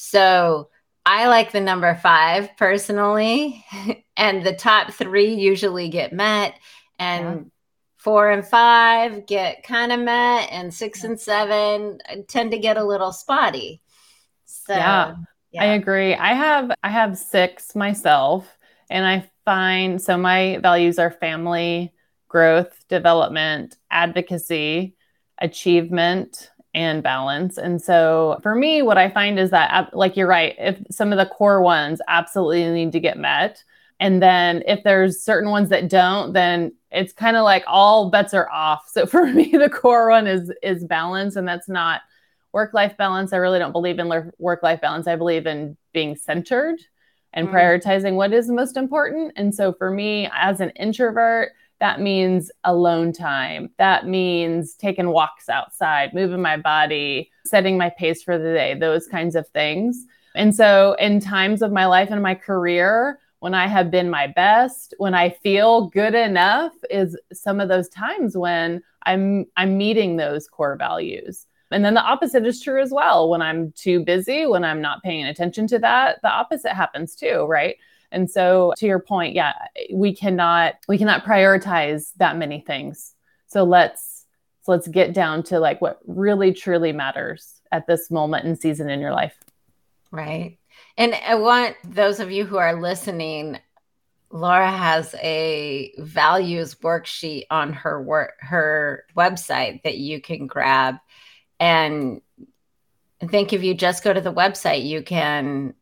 So 0.00 0.68
I 1.04 1.26
like 1.26 1.50
the 1.50 1.60
number 1.60 1.92
five 1.96 2.56
personally, 2.56 3.64
and 4.16 4.46
the 4.46 4.54
top 4.54 4.92
three 4.92 5.34
usually 5.34 5.88
get 5.88 6.12
met, 6.12 6.54
and 7.00 7.24
yeah. 7.24 7.42
four 7.96 8.30
and 8.30 8.46
five 8.46 9.26
get 9.26 9.64
kind 9.64 9.90
of 9.90 9.98
met, 9.98 10.50
and 10.52 10.72
six 10.72 11.02
yeah. 11.02 11.10
and 11.10 11.20
seven 11.20 11.98
uh, 12.08 12.16
tend 12.28 12.52
to 12.52 12.58
get 12.58 12.76
a 12.76 12.84
little 12.84 13.10
spotty. 13.10 13.82
So 14.44 14.72
yeah. 14.74 15.16
yeah, 15.50 15.64
I 15.64 15.66
agree. 15.74 16.14
I 16.14 16.32
have 16.32 16.70
I 16.80 16.90
have 16.90 17.18
six 17.18 17.74
myself, 17.74 18.56
and 18.88 19.04
I 19.04 19.28
find 19.44 20.00
so 20.00 20.16
my 20.16 20.58
values 20.62 21.00
are 21.00 21.10
family, 21.10 21.92
growth, 22.28 22.84
development, 22.88 23.76
advocacy, 23.90 24.94
achievement, 25.40 26.52
and 26.78 27.02
balance. 27.02 27.58
And 27.58 27.82
so 27.82 28.38
for 28.40 28.54
me, 28.54 28.82
what 28.82 28.96
I 28.96 29.10
find 29.10 29.36
is 29.36 29.50
that, 29.50 29.94
like 29.96 30.16
you're 30.16 30.28
right, 30.28 30.54
if 30.58 30.80
some 30.92 31.12
of 31.12 31.18
the 31.18 31.26
core 31.26 31.60
ones 31.60 32.00
absolutely 32.06 32.70
need 32.70 32.92
to 32.92 33.00
get 33.00 33.18
met. 33.18 33.64
And 33.98 34.22
then 34.22 34.62
if 34.64 34.84
there's 34.84 35.20
certain 35.20 35.50
ones 35.50 35.70
that 35.70 35.88
don't, 35.88 36.32
then 36.32 36.72
it's 36.92 37.12
kind 37.12 37.36
of 37.36 37.42
like 37.42 37.64
all 37.66 38.10
bets 38.10 38.32
are 38.32 38.48
off. 38.48 38.88
So 38.88 39.06
for 39.12 39.26
me, 39.26 39.50
the 39.50 39.68
core 39.68 40.08
one 40.08 40.28
is 40.28 40.52
is 40.62 40.84
balance, 40.84 41.34
and 41.34 41.48
that's 41.48 41.68
not 41.68 42.02
work 42.52 42.72
life 42.74 42.96
balance. 42.96 43.32
I 43.32 43.38
really 43.38 43.58
don't 43.58 43.72
believe 43.72 43.98
in 43.98 44.32
work 44.38 44.62
life 44.62 44.80
balance. 44.80 45.08
I 45.08 45.16
believe 45.16 45.46
in 45.46 45.76
being 45.92 46.14
centered 46.14 46.78
and 47.32 47.48
mm. 47.48 47.52
prioritizing 47.52 48.14
what 48.14 48.32
is 48.32 48.48
most 48.48 48.76
important. 48.76 49.32
And 49.34 49.52
so 49.52 49.72
for 49.72 49.90
me, 49.90 50.30
as 50.32 50.60
an 50.60 50.70
introvert, 50.70 51.52
that 51.80 52.00
means 52.00 52.50
alone 52.64 53.12
time. 53.12 53.70
That 53.78 54.06
means 54.06 54.74
taking 54.74 55.10
walks 55.10 55.48
outside, 55.48 56.12
moving 56.12 56.42
my 56.42 56.56
body, 56.56 57.30
setting 57.44 57.78
my 57.78 57.90
pace 57.90 58.22
for 58.22 58.36
the 58.36 58.52
day, 58.52 58.74
those 58.74 59.06
kinds 59.06 59.36
of 59.36 59.46
things. 59.48 60.04
And 60.34 60.54
so, 60.54 60.94
in 60.98 61.20
times 61.20 61.62
of 61.62 61.72
my 61.72 61.86
life 61.86 62.10
and 62.10 62.22
my 62.22 62.34
career, 62.34 63.18
when 63.40 63.54
I 63.54 63.68
have 63.68 63.90
been 63.90 64.10
my 64.10 64.26
best, 64.26 64.94
when 64.98 65.14
I 65.14 65.30
feel 65.30 65.88
good 65.88 66.14
enough, 66.14 66.72
is 66.90 67.16
some 67.32 67.60
of 67.60 67.68
those 67.68 67.88
times 67.88 68.36
when 68.36 68.82
I'm 69.04 69.46
I'm 69.56 69.78
meeting 69.78 70.16
those 70.16 70.48
core 70.48 70.76
values. 70.76 71.46
And 71.70 71.84
then 71.84 71.94
the 71.94 72.02
opposite 72.02 72.46
is 72.46 72.62
true 72.62 72.80
as 72.80 72.90
well. 72.90 73.28
When 73.28 73.42
I'm 73.42 73.72
too 73.72 74.02
busy, 74.02 74.46
when 74.46 74.64
I'm 74.64 74.80
not 74.80 75.02
paying 75.02 75.26
attention 75.26 75.66
to 75.68 75.78
that, 75.80 76.18
the 76.22 76.30
opposite 76.30 76.72
happens 76.72 77.14
too, 77.14 77.44
right? 77.44 77.76
And 78.10 78.30
so 78.30 78.72
to 78.78 78.86
your 78.86 79.00
point, 79.00 79.34
yeah, 79.34 79.52
we 79.92 80.14
cannot 80.14 80.74
we 80.88 80.98
cannot 80.98 81.24
prioritize 81.24 82.12
that 82.16 82.36
many 82.36 82.60
things. 82.60 83.14
So 83.48 83.64
let's 83.64 84.26
so 84.62 84.72
let's 84.72 84.88
get 84.88 85.14
down 85.14 85.42
to 85.44 85.60
like 85.60 85.80
what 85.80 85.98
really 86.06 86.52
truly 86.52 86.92
matters 86.92 87.60
at 87.72 87.86
this 87.86 88.10
moment 88.10 88.46
and 88.46 88.58
season 88.58 88.90
in 88.90 89.00
your 89.00 89.12
life. 89.12 89.36
Right. 90.10 90.58
And 90.96 91.14
I 91.14 91.34
want 91.36 91.76
those 91.84 92.20
of 92.20 92.30
you 92.30 92.44
who 92.44 92.56
are 92.56 92.80
listening, 92.80 93.58
Laura 94.30 94.70
has 94.70 95.14
a 95.22 95.92
values 95.98 96.74
worksheet 96.76 97.44
on 97.50 97.72
her 97.72 98.02
work 98.02 98.34
her 98.40 99.04
website 99.16 99.82
that 99.82 99.98
you 99.98 100.20
can 100.20 100.46
grab. 100.46 100.96
And 101.60 102.20
I 103.20 103.26
think 103.26 103.52
if 103.52 103.62
you 103.62 103.74
just 103.74 104.04
go 104.04 104.12
to 104.12 104.20
the 104.20 104.32
website, 104.32 104.84
you 104.84 105.02
can 105.02 105.74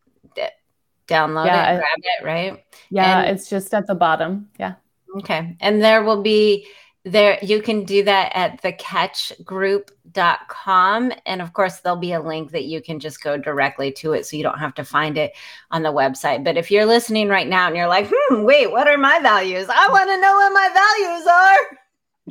download 1.07 1.47
yeah, 1.47 1.73
it, 1.73 1.79
grab 1.79 1.99
it, 1.99 2.25
right? 2.25 2.65
Yeah, 2.91 3.23
and, 3.23 3.37
it's 3.37 3.49
just 3.49 3.73
at 3.75 3.87
the 3.87 3.95
bottom. 3.95 4.49
Yeah. 4.59 4.75
Okay. 5.17 5.57
And 5.61 5.83
there 5.83 6.05
will 6.05 6.23
be 6.23 6.67
there 7.07 7.39
you 7.41 7.63
can 7.63 7.85
do 7.85 8.03
that 8.03 8.33
at 8.35 8.61
thecatchgroup.com 8.63 11.13
and 11.25 11.41
of 11.41 11.53
course 11.53 11.77
there'll 11.79 11.97
be 11.97 12.13
a 12.13 12.21
link 12.21 12.51
that 12.51 12.65
you 12.65 12.83
can 12.83 12.99
just 12.99 13.23
go 13.23 13.37
directly 13.37 13.93
to 13.93 14.13
it 14.13 14.27
so 14.27 14.37
you 14.37 14.43
don't 14.43 14.59
have 14.59 14.75
to 14.75 14.85
find 14.85 15.17
it 15.17 15.33
on 15.71 15.85
the 15.85 15.93
website 15.93 16.43
but 16.43 16.57
if 16.57 16.69
you're 16.69 16.85
listening 16.85 17.29
right 17.29 17.47
now 17.47 17.69
and 17.69 17.77
you're 17.77 17.87
like 17.87 18.11
hmm 18.13 18.43
wait 18.43 18.73
what 18.73 18.89
are 18.89 18.99
my 18.99 19.21
values 19.21 19.69
i 19.71 19.89
want 19.89 20.11
to 20.11 20.21
know 20.21 20.35
what 20.35 20.53
my 20.53 20.69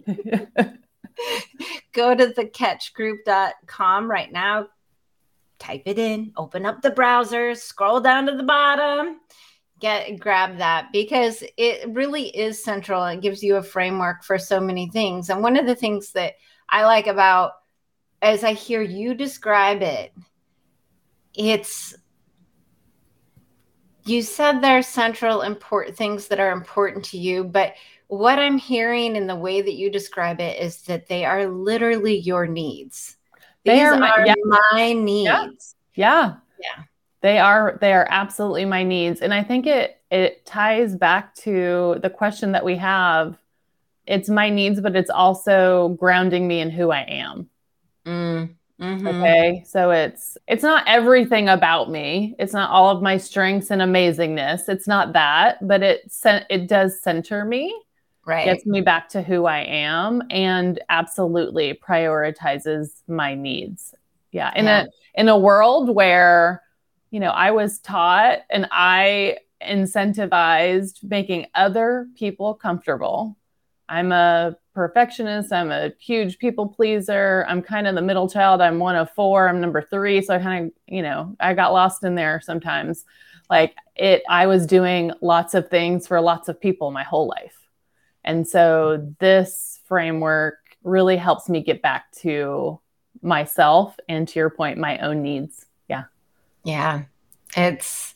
values 0.04 0.50
are 0.66 0.74
go 1.94 2.14
to 2.14 2.34
thecatchgroup.com 2.34 4.12
right 4.12 4.34
now 4.34 4.68
type 5.60 5.84
it 5.86 6.00
in, 6.00 6.34
open 6.38 6.66
up 6.66 6.82
the 6.82 6.90
browser, 6.90 7.56
scroll 7.56 8.00
down 8.00 8.26
to 8.26 8.36
the 8.36 8.44
bottom, 8.44 9.20
get 9.80 10.20
grab 10.20 10.58
that 10.58 10.92
because 10.92 11.44
it 11.58 11.90
really 11.90 12.28
is 12.36 12.64
central 12.64 13.04
and 13.04 13.22
gives 13.22 13.44
you 13.44 13.56
a 13.58 13.64
framework 13.64 14.24
for 14.24 14.38
so 14.38 14.60
many 14.60 14.90
things. 14.90 15.30
And 15.30 15.42
one 15.42 15.58
of 15.58 15.66
the 15.66 15.76
things 15.76 16.12
that 16.14 16.34
I 16.70 16.86
like 16.86 17.08
about 17.08 17.54
as 18.22 18.44
I 18.44 18.54
hear 18.54 18.82
you 18.82 19.14
describe 19.14 19.82
it, 19.82 20.14
it's 21.34 21.94
you 24.06 24.22
said 24.22 24.60
there 24.60 24.78
are 24.78 24.84
central 24.84 25.42
important 25.42 25.98
things 25.98 26.28
that 26.28 26.40
are 26.40 26.52
important 26.52 27.06
to 27.06 27.18
you, 27.18 27.44
but 27.44 27.74
what 28.08 28.38
I'm 28.38 28.58
hearing 28.58 29.16
in 29.16 29.28
the 29.28 29.36
way 29.36 29.62
that 29.62 29.74
you 29.74 29.90
describe 29.90 30.40
it 30.40 30.62
is 30.62 30.84
that 30.84 31.08
they 31.08 31.26
are 31.26 31.48
literally 31.48 32.20
your 32.20 32.46
needs 32.46 33.18
they 33.66 33.82
are, 33.82 33.98
my, 33.98 34.10
are 34.10 34.26
yeah. 34.26 34.34
my 34.46 34.94
needs. 34.94 35.76
Yeah. 35.96 36.36
yeah. 36.60 36.84
They 37.22 37.40
are 37.40 37.78
they 37.82 37.94
are 37.94 38.08
absolutely 38.10 38.66
my 38.66 38.84
needs. 38.84 39.22
And 39.22 39.34
I 39.34 39.44
think 39.44 39.66
it 39.66 40.00
it 40.12 40.46
ties 40.46 40.96
back 40.96 41.34
to 41.38 41.98
the 42.02 42.10
question 42.10 42.52
that 42.52 42.64
we 42.64 42.76
have. 42.78 43.38
It's 44.06 44.30
my 44.30 44.50
needs, 44.50 44.80
but 44.80 44.96
it's 44.96 45.10
also 45.10 45.90
grounding 46.00 46.48
me 46.48 46.60
in 46.60 46.70
who 46.70 46.92
I 46.92 47.02
am. 47.02 47.50
Mm. 48.06 48.56
Mm-hmm. 48.80 49.08
Okay. 49.08 49.64
So 49.66 49.92
it's 49.92 50.38
it's 50.48 50.62
not 50.62 50.84
everything 50.88 51.50
about 51.50 51.90
me. 51.90 52.36
It's 52.38 52.54
not 52.54 52.70
all 52.70 52.96
of 52.96 53.02
my 53.02 53.18
strengths 53.18 53.72
and 53.72 53.82
amazingness. 53.82 54.70
It's 54.70 54.88
not 54.88 55.14
that, 55.14 55.66
but 55.66 55.82
it 55.82 56.12
it 56.50 56.68
does 56.68 57.02
center 57.02 57.46
me 57.46 57.74
right. 58.26 58.46
gets 58.46 58.66
me 58.66 58.82
back 58.82 59.10
to 59.10 59.22
who 59.22 59.46
i 59.46 59.60
am 59.60 60.22
and 60.30 60.80
absolutely 60.90 61.74
prioritizes 61.74 63.02
my 63.08 63.36
needs. 63.36 63.94
Yeah. 64.32 64.52
In 64.56 64.66
yeah. 64.66 64.84
a 64.84 65.20
in 65.20 65.30
a 65.30 65.38
world 65.38 65.96
where 65.96 66.62
you 67.12 67.20
know 67.20 67.30
i 67.30 67.52
was 67.52 67.80
taught 67.80 68.40
and 68.50 68.68
i 68.72 69.38
incentivized 69.62 71.04
making 71.04 71.48
other 71.56 72.08
people 72.16 72.54
comfortable. 72.54 73.38
I'm 73.88 74.12
a 74.12 74.58
perfectionist. 74.74 75.54
I'm 75.54 75.72
a 75.72 75.94
huge 76.00 76.38
people 76.40 76.68
pleaser. 76.68 77.46
I'm 77.48 77.62
kind 77.62 77.88
of 77.88 77.96
the 77.96 78.02
middle 78.02 78.28
child. 78.28 78.60
I'm 78.60 78.80
one 78.80 78.96
of 78.96 79.10
four. 79.12 79.48
I'm 79.48 79.62
number 79.62 79.82
three. 79.82 80.22
So 80.22 80.36
i 80.36 80.40
kind 80.40 80.68
of 80.68 80.72
you 80.88 81.02
know 81.02 81.36
i 81.40 81.54
got 81.54 81.74
lost 81.74 82.04
in 82.04 82.16
there 82.16 82.42
sometimes. 82.42 83.06
Like 83.50 83.76
it 83.96 84.24
i 84.28 84.48
was 84.48 84.66
doing 84.66 85.12
lots 85.22 85.54
of 85.54 85.70
things 85.70 86.08
for 86.08 86.20
lots 86.20 86.50
of 86.50 86.60
people 86.60 86.92
my 86.92 87.04
whole 87.04 87.28
life 87.28 87.65
and 88.26 88.48
so 88.48 89.14
this 89.20 89.80
framework 89.88 90.58
really 90.84 91.16
helps 91.16 91.48
me 91.48 91.62
get 91.62 91.82
back 91.82 92.12
to 92.12 92.80
myself 93.22 93.98
and 94.10 94.28
to 94.28 94.40
your 94.40 94.50
point, 94.50 94.78
my 94.78 94.98
own 95.00 95.22
needs. 95.22 95.66
Yeah. 95.88 96.04
Yeah. 96.64 97.04
It's 97.56 98.14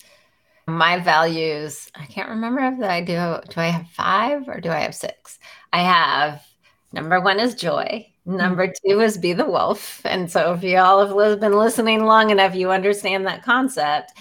my 0.67 0.99
values. 0.99 1.89
I 1.95 2.05
can't 2.05 2.29
remember 2.29 2.61
if 2.61 2.81
I 2.81 3.01
do. 3.01 3.13
Do 3.53 3.61
I 3.61 3.67
have 3.67 3.87
five 3.89 4.47
or 4.47 4.59
do 4.59 4.69
I 4.69 4.79
have 4.79 4.95
six? 4.95 5.39
I 5.73 5.81
have 5.81 6.43
number 6.91 7.19
one 7.21 7.39
is 7.39 7.55
joy. 7.55 8.05
Number 8.25 8.67
mm-hmm. 8.67 8.89
two 8.89 9.01
is 9.01 9.17
be 9.17 9.33
the 9.33 9.45
wolf. 9.45 10.01
And 10.05 10.31
so 10.31 10.53
if 10.53 10.63
y'all 10.63 11.05
have 11.05 11.39
been 11.39 11.57
listening 11.57 12.05
long 12.05 12.29
enough, 12.29 12.55
you 12.55 12.71
understand 12.71 13.25
that 13.25 13.43
concept. 13.43 14.13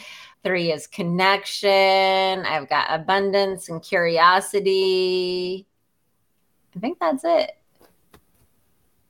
Three 0.45 0.73
is 0.73 0.87
connection. 0.87 2.47
I've 2.47 2.69
got 2.69 2.87
abundance 2.89 3.69
and 3.69 3.83
curiosity. 3.83 5.68
I 6.79 6.81
think 6.81 7.01
that's 7.01 7.25
it. 7.25 7.51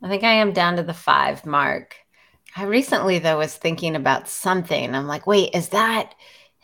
I 0.02 0.08
think 0.08 0.24
I 0.24 0.32
am 0.32 0.54
down 0.54 0.76
to 0.76 0.82
the 0.82 0.94
five 0.94 1.44
mark. 1.44 1.96
I 2.56 2.64
recently 2.64 3.18
though 3.18 3.36
was 3.36 3.54
thinking 3.54 3.94
about 3.94 4.26
something. 4.26 4.94
I'm 4.94 5.06
like, 5.06 5.26
wait, 5.26 5.54
is 5.54 5.68
that 5.68 6.14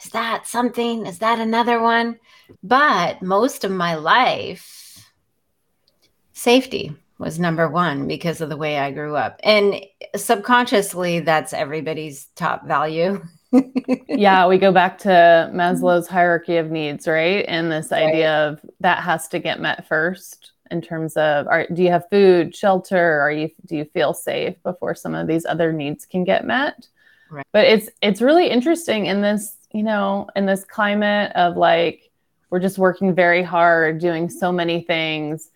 is 0.03 0.11
that 0.13 0.47
something? 0.47 1.05
Is 1.05 1.19
that 1.19 1.41
another 1.41 1.79
one? 1.83 2.19
But 2.63 3.21
most 3.21 3.65
of 3.65 3.71
my 3.71 3.97
life, 3.97 5.07
safety 6.33 6.97
was 7.19 7.39
number 7.39 7.69
one 7.69 8.09
because 8.09 8.41
of 8.41 8.49
the 8.49 8.57
way 8.57 8.79
I 8.79 8.91
grew 8.91 9.15
up. 9.15 9.41
And 9.45 9.85
subconsciously, 10.17 11.21
that's 11.21 11.53
everybody's 11.53 12.29
top 12.35 12.67
value. 12.67 13.23
yeah, 14.09 14.49
we 14.49 14.57
go 14.57 14.73
back 14.73 14.97
to 15.01 15.51
Maslow's 15.53 16.09
hierarchy 16.09 16.57
of 16.57 16.71
needs, 16.71 17.07
right? 17.07 17.45
And 17.47 17.71
this 17.71 17.91
right. 17.91 18.07
idea 18.07 18.49
of 18.49 18.61
that 18.81 19.03
has 19.03 19.29
to 19.29 19.39
get 19.39 19.61
met 19.61 19.87
first 19.87 20.54
in 20.75 20.83
terms 20.83 21.17
of 21.17 21.47
are, 21.47 21.67
do 21.73 21.83
you 21.83 21.91
have 21.91 22.09
food 22.11 22.55
shelter 22.55 23.21
are 23.21 23.33
you 23.33 23.51
do 23.67 23.77
you 23.77 23.85
feel 23.87 24.13
safe 24.13 24.63
before 24.63 24.95
some 24.95 25.15
of 25.15 25.27
these 25.27 25.47
other 25.47 25.73
needs 25.73 26.05
can 26.05 26.25
get 26.25 26.45
met 26.45 26.89
right. 27.31 27.47
but 27.53 27.65
it's 27.65 27.89
it's 28.03 28.21
really 28.21 28.49
interesting 28.49 29.07
in 29.07 29.23
this 29.23 29.57
you 29.73 29.83
know 29.83 30.29
in 30.37 30.45
this 30.45 30.65
climate 30.65 31.33
of 31.35 31.57
like 31.57 32.11
we're 32.51 32.61
just 32.61 32.79
working 32.79 33.15
very 33.15 33.43
hard 33.43 33.99
doing 33.99 34.29
so 34.29 34.53
many 34.53 34.83
things 34.83 35.51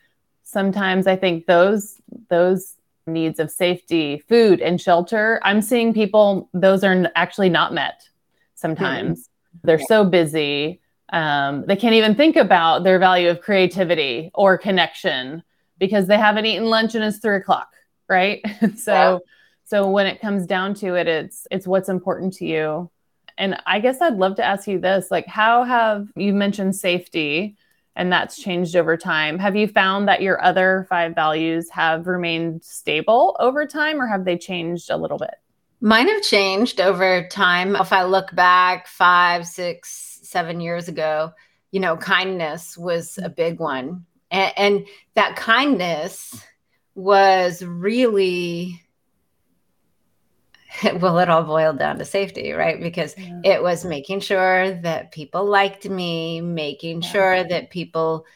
sometimes 0.45 1.07
i 1.07 1.17
think 1.17 1.47
those 1.47 2.01
those 2.29 2.79
needs 3.09 3.41
of 3.41 3.51
safety, 3.51 4.23
food, 4.29 4.61
and 4.61 4.81
shelter, 4.81 5.41
I'm 5.43 5.63
seeing 5.63 5.93
people, 5.93 6.49
those 6.53 6.85
are 6.85 7.11
actually 7.17 7.49
not 7.49 7.75
met 7.75 8.09
sometimes. 8.55 9.21
Mm-hmm. 9.21 9.67
They're 9.67 9.81
so 9.89 10.05
busy. 10.05 10.81
Um, 11.11 11.65
they 11.67 11.77
can't 11.77 11.95
even 11.95 12.15
think 12.15 12.37
about 12.37 12.85
their 12.85 12.99
value 12.99 13.31
of 13.31 13.41
creativity 13.41 14.31
or 14.35 14.59
connection 14.59 15.43
because 15.79 16.07
they 16.07 16.19
haven't 16.19 16.47
eaten 16.47 16.67
lunch 16.67 16.95
and 16.95 17.05
it's 17.05 17.19
three 17.19 17.37
o'clock, 17.37 17.73
right? 18.09 18.43
so, 18.77 18.93
yeah. 18.93 19.19
so 19.65 19.91
when 19.91 20.07
it 20.07 20.21
comes 20.21 20.47
down 20.47 20.75
to 20.75 20.95
it, 20.95 21.09
it's 21.09 21.47
it's 21.51 21.67
what's 21.67 21.89
important 21.89 22.35
to 22.35 22.47
you. 22.47 22.91
And 23.39 23.57
I 23.67 23.81
guess 23.81 24.01
I'd 24.01 24.17
love 24.17 24.37
to 24.37 24.45
ask 24.45 24.67
you 24.67 24.79
this: 24.79 25.11
like, 25.11 25.27
how 25.27 25.65
have 25.65 26.09
you 26.17 26.33
mentioned 26.33 26.77
safety? 26.77 27.57
and 27.99 28.13
that's 28.13 28.41
changed 28.41 28.77
over 28.77 28.97
time. 28.97 29.41
Have 29.41 29.57
you 29.57 29.67
found 29.67 30.07
that 30.07 30.23
your 30.23 30.43
other 30.43 30.87
five 30.89 31.17
values 31.17 31.69
have 31.71 32.07
remained 32.07 32.63
stable 32.63 33.37
over 33.41 33.67
time 33.67 34.01
or 34.01 34.07
have 34.07 34.25
they 34.25 34.39
changed 34.39 34.89
a 34.89 34.97
little 34.97 35.19
bit? 35.19 35.35
Mine 35.81 36.07
have 36.07 36.23
changed 36.23 36.81
over 36.81 37.27
time. 37.29 37.75
If 37.75 37.93
I 37.93 38.05
look 38.05 38.33
back 38.35 38.87
five, 38.87 39.49
six, 39.49 40.08
seven 40.29 40.61
years 40.61 40.89
ago, 40.89 41.33
you 41.71 41.81
know, 41.81 41.97
kindness 41.97 42.77
was 42.77 43.19
a 43.19 43.29
big 43.29 43.61
one. 43.61 44.05
And, 44.31 44.53
and 44.57 44.87
that 45.15 45.37
kindness 45.37 46.43
was 46.95 47.63
really 47.63 48.83
well, 51.01 51.19
it 51.19 51.31
all 51.31 51.43
boiled 51.43 51.79
down 51.79 51.99
to 51.99 52.05
safety, 52.05 52.53
right? 52.53 52.81
Because 52.81 53.15
yeah. 53.17 53.41
it 53.43 53.63
was 53.63 53.85
making 53.85 54.21
sure 54.21 54.73
that 54.83 55.13
people 55.13 55.45
liked 55.45 55.89
me, 55.89 56.41
making 56.41 57.03
yeah. 57.03 57.09
sure 57.09 57.45
that 57.45 57.71
people 57.71 58.27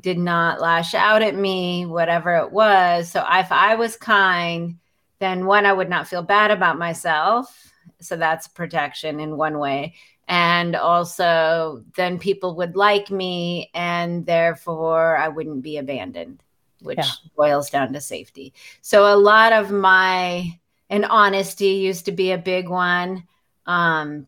did 0.00 0.18
not 0.18 0.60
lash 0.60 0.94
out 0.94 1.22
at 1.22 1.34
me, 1.34 1.86
whatever 1.86 2.36
it 2.36 2.52
was. 2.52 3.10
So 3.10 3.24
if 3.30 3.50
I 3.50 3.74
was 3.74 3.96
kind, 3.96 4.78
then 5.18 5.46
one, 5.46 5.66
I 5.66 5.72
would 5.72 5.88
not 5.88 6.06
feel 6.06 6.22
bad 6.22 6.50
about 6.50 6.78
myself. 6.78 7.72
So 8.00 8.16
that's 8.16 8.46
protection 8.48 9.18
in 9.18 9.36
one 9.36 9.58
way. 9.58 9.94
And 10.28 10.76
also, 10.76 11.82
then 11.96 12.18
people 12.18 12.54
would 12.56 12.76
like 12.76 13.10
me, 13.10 13.70
and 13.72 14.26
therefore 14.26 15.16
I 15.16 15.28
wouldn't 15.28 15.62
be 15.62 15.78
abandoned, 15.78 16.42
which 16.82 16.98
yeah. 16.98 17.10
boils 17.34 17.70
down 17.70 17.94
to 17.94 18.00
safety. 18.00 18.52
So 18.82 19.12
a 19.12 19.16
lot 19.16 19.54
of 19.54 19.70
my 19.70 20.58
and 20.90 21.04
honesty 21.06 21.68
used 21.68 22.04
to 22.04 22.12
be 22.12 22.32
a 22.32 22.38
big 22.38 22.68
one. 22.68 23.24
Um, 23.66 24.26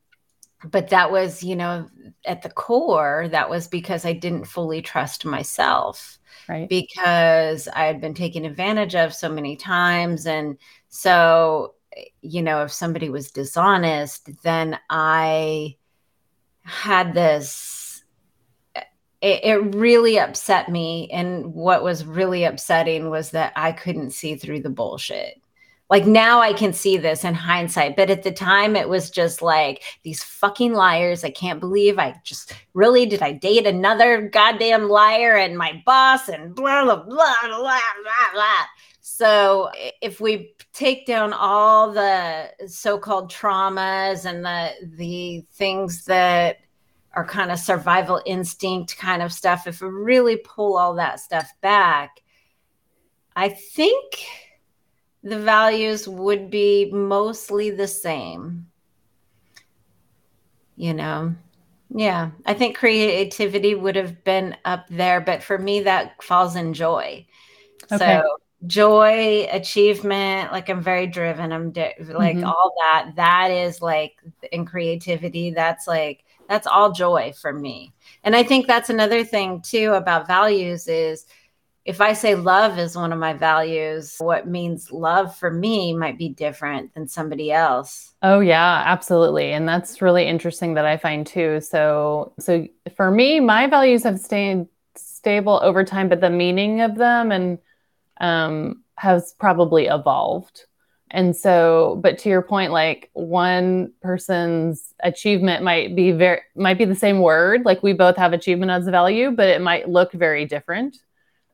but 0.64 0.88
that 0.88 1.10
was, 1.10 1.42
you 1.42 1.56
know, 1.56 1.88
at 2.24 2.42
the 2.42 2.50
core, 2.50 3.28
that 3.30 3.48
was 3.48 3.66
because 3.66 4.04
I 4.04 4.12
didn't 4.12 4.44
fully 4.44 4.82
trust 4.82 5.24
myself. 5.24 6.18
Right. 6.48 6.68
Because 6.68 7.68
I 7.68 7.84
had 7.84 8.00
been 8.00 8.14
taken 8.14 8.44
advantage 8.44 8.94
of 8.94 9.14
so 9.14 9.28
many 9.28 9.56
times. 9.56 10.26
And 10.26 10.58
so, 10.88 11.74
you 12.20 12.42
know, 12.42 12.62
if 12.62 12.72
somebody 12.72 13.08
was 13.08 13.30
dishonest, 13.30 14.42
then 14.42 14.78
I 14.90 15.76
had 16.70 17.14
this 17.14 18.02
it, 19.22 19.44
it, 19.44 19.74
really 19.74 20.18
upset 20.18 20.70
me. 20.70 21.10
And 21.12 21.52
what 21.52 21.82
was 21.82 22.06
really 22.06 22.44
upsetting 22.44 23.10
was 23.10 23.32
that 23.32 23.52
I 23.54 23.72
couldn't 23.72 24.12
see 24.12 24.36
through 24.36 24.62
the 24.62 24.70
bullshit 24.70 25.40
like 25.90 26.06
now 26.06 26.40
I 26.40 26.52
can 26.52 26.72
see 26.72 26.96
this 26.96 27.24
in 27.24 27.34
hindsight, 27.34 27.96
but 27.96 28.10
at 28.10 28.22
the 28.22 28.30
time 28.30 28.76
it 28.76 28.88
was 28.88 29.10
just 29.10 29.42
like 29.42 29.82
these 30.04 30.22
fucking 30.22 30.72
liars. 30.72 31.24
I 31.24 31.30
can't 31.30 31.58
believe 31.58 31.98
I 31.98 32.14
just 32.22 32.54
really 32.74 33.06
did 33.06 33.22
I 33.22 33.32
date 33.32 33.66
another 33.66 34.28
goddamn 34.28 34.88
liar 34.88 35.34
and 35.34 35.58
my 35.58 35.82
boss 35.84 36.28
and 36.28 36.54
blah 36.54 36.84
blah 36.84 36.94
blah 36.94 37.34
blah 37.42 37.58
blah 37.58 38.32
blah. 38.32 38.64
So 39.12 39.70
if 40.00 40.20
we 40.20 40.54
take 40.72 41.04
down 41.04 41.32
all 41.32 41.92
the 41.92 42.48
so-called 42.68 43.30
traumas 43.30 44.24
and 44.24 44.44
the 44.44 44.70
the 44.96 45.44
things 45.52 46.04
that 46.04 46.58
are 47.12 47.26
kind 47.26 47.50
of 47.50 47.58
survival 47.58 48.22
instinct 48.24 48.96
kind 48.96 49.20
of 49.20 49.32
stuff, 49.32 49.66
if 49.66 49.82
we 49.82 49.88
really 49.88 50.36
pull 50.36 50.78
all 50.78 50.94
that 50.94 51.18
stuff 51.18 51.52
back, 51.60 52.22
I 53.34 53.48
think 53.48 54.24
the 55.24 55.40
values 55.40 56.06
would 56.06 56.48
be 56.48 56.88
mostly 56.92 57.70
the 57.70 57.88
same. 57.88 58.68
You 60.76 60.94
know, 60.94 61.34
yeah, 61.90 62.30
I 62.46 62.54
think 62.54 62.76
creativity 62.76 63.74
would 63.74 63.96
have 63.96 64.22
been 64.24 64.56
up 64.64 64.86
there, 64.88 65.20
but 65.20 65.42
for 65.42 65.58
me, 65.58 65.80
that 65.80 66.22
falls 66.22 66.54
in 66.56 66.72
joy. 66.72 67.26
Okay. 67.92 67.98
So, 67.98 68.36
joy, 68.66 69.48
achievement, 69.50 70.52
like 70.52 70.68
I'm 70.68 70.82
very 70.82 71.06
driven. 71.06 71.52
I'm 71.52 71.70
di- 71.70 71.94
like 71.98 72.36
mm-hmm. 72.36 72.44
all 72.44 72.74
that. 72.80 73.12
That 73.16 73.50
is 73.50 73.80
like 73.80 74.20
in 74.52 74.66
creativity, 74.66 75.50
that's 75.50 75.86
like, 75.86 76.24
that's 76.48 76.66
all 76.66 76.92
joy 76.92 77.32
for 77.40 77.52
me. 77.52 77.92
And 78.24 78.36
I 78.36 78.42
think 78.42 78.66
that's 78.66 78.90
another 78.90 79.24
thing 79.24 79.62
too 79.62 79.92
about 79.92 80.26
values 80.26 80.88
is 80.88 81.26
if 81.86 82.00
I 82.00 82.12
say 82.12 82.34
love 82.34 82.78
is 82.78 82.94
one 82.94 83.12
of 83.12 83.18
my 83.18 83.32
values, 83.32 84.16
what 84.18 84.46
means 84.46 84.92
love 84.92 85.34
for 85.36 85.50
me 85.50 85.94
might 85.94 86.18
be 86.18 86.28
different 86.28 86.92
than 86.94 87.08
somebody 87.08 87.50
else. 87.50 88.14
Oh 88.22 88.40
yeah, 88.40 88.82
absolutely. 88.84 89.52
And 89.52 89.66
that's 89.66 90.02
really 90.02 90.26
interesting 90.26 90.74
that 90.74 90.84
I 90.84 90.98
find 90.98 91.26
too. 91.26 91.60
So 91.60 92.34
so 92.38 92.66
for 92.96 93.10
me, 93.10 93.40
my 93.40 93.66
values 93.66 94.02
have 94.02 94.20
stayed 94.20 94.66
stable 94.94 95.58
over 95.62 95.82
time, 95.84 96.08
but 96.08 96.20
the 96.20 96.30
meaning 96.30 96.82
of 96.82 96.96
them 96.96 97.32
and 97.32 97.58
um 98.20 98.82
has 98.96 99.34
probably 99.38 99.86
evolved. 99.86 100.66
And 101.12 101.34
so, 101.34 101.98
but 102.02 102.18
to 102.18 102.28
your 102.28 102.42
point, 102.42 102.70
like 102.70 103.10
one 103.14 103.92
person's 104.00 104.94
achievement 105.02 105.64
might 105.64 105.96
be 105.96 106.12
very 106.12 106.42
might 106.54 106.78
be 106.78 106.84
the 106.84 106.94
same 106.94 107.20
word. 107.20 107.64
Like 107.64 107.82
we 107.82 107.92
both 107.92 108.16
have 108.16 108.32
achievement 108.32 108.70
as 108.70 108.86
a 108.86 108.92
value, 108.92 109.32
but 109.32 109.48
it 109.48 109.60
might 109.60 109.88
look 109.88 110.12
very 110.12 110.44
different 110.44 110.98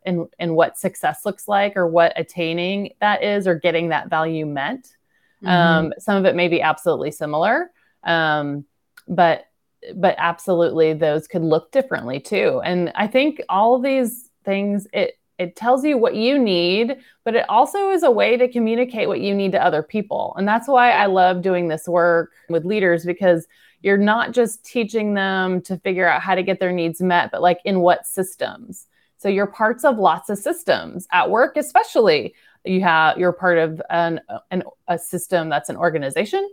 in, 0.07 0.29
in 0.39 0.55
what 0.55 0.79
success 0.79 1.27
looks 1.27 1.49
like 1.49 1.77
or 1.77 1.87
what 1.87 2.13
attaining 2.17 2.95
that 3.01 3.23
is 3.23 3.47
or 3.47 3.57
getting 3.57 3.89
that 3.91 4.09
value 4.09 4.47
meant 4.47 4.97
mm-hmm. 5.43 5.49
um, 5.49 5.93
some 5.99 6.17
of 6.17 6.25
it 6.25 6.35
may 6.35 6.49
be 6.49 6.63
absolutely 6.63 7.11
similar 7.11 7.71
um, 8.05 8.65
but 9.09 9.47
but 9.95 10.15
absolutely 10.19 10.95
those 10.95 11.29
could 11.29 11.43
look 11.43 11.71
differently 11.71 12.19
too 12.19 12.61
and 12.65 12.91
i 12.95 13.07
think 13.07 13.41
all 13.49 13.79
these 13.79 14.31
things 14.45 14.87
it 14.93 15.19
it 15.38 15.57
tells 15.57 15.85
you 15.85 15.99
what 15.99 16.14
you 16.14 16.38
need 16.38 16.96
but 17.25 17.35
it 17.35 17.49
also 17.49 17.90
is 17.90 18.03
a 18.03 18.11
way 18.11 18.37
to 18.37 18.49
communicate 18.49 19.09
what 19.09 19.20
you 19.20 19.35
need 19.35 19.53
to 19.53 19.62
other 19.62 19.83
people 19.83 20.35
and 20.38 20.46
that's 20.46 20.68
why 20.68 20.92
i 20.92 21.07
love 21.07 21.42
doing 21.42 21.68
this 21.68 21.87
work 21.87 22.33
with 22.49 22.64
leaders 22.64 23.05
because 23.05 23.46
you're 23.83 23.99
not 23.99 24.33
just 24.33 24.64
teaching 24.64 25.14
them 25.14 25.61
to 25.61 25.77
figure 25.79 26.09
out 26.09 26.22
how 26.22 26.35
to 26.35 26.42
get 26.42 26.61
their 26.61 26.72
needs 26.72 27.01
met 27.01 27.31
but 27.31 27.42
like 27.42 27.61
in 27.64 27.81
what 27.81 28.07
systems 28.07 28.87
so 29.18 29.29
you're 29.29 29.46
parts 29.46 29.85
of 29.85 29.99
lots 29.99 30.31
of 30.31 30.38
systems 30.38 31.07
at 31.12 31.31
work, 31.31 31.57
especially. 31.57 32.35
You 32.64 32.83
have 32.83 33.18
you're 33.18 33.33
part 33.33 33.59
of 33.59 33.81
an, 33.90 34.20
an 34.51 34.64
a 34.88 34.99
system 34.99 35.49
that's 35.49 35.68
an 35.68 35.77
organization. 35.77 36.49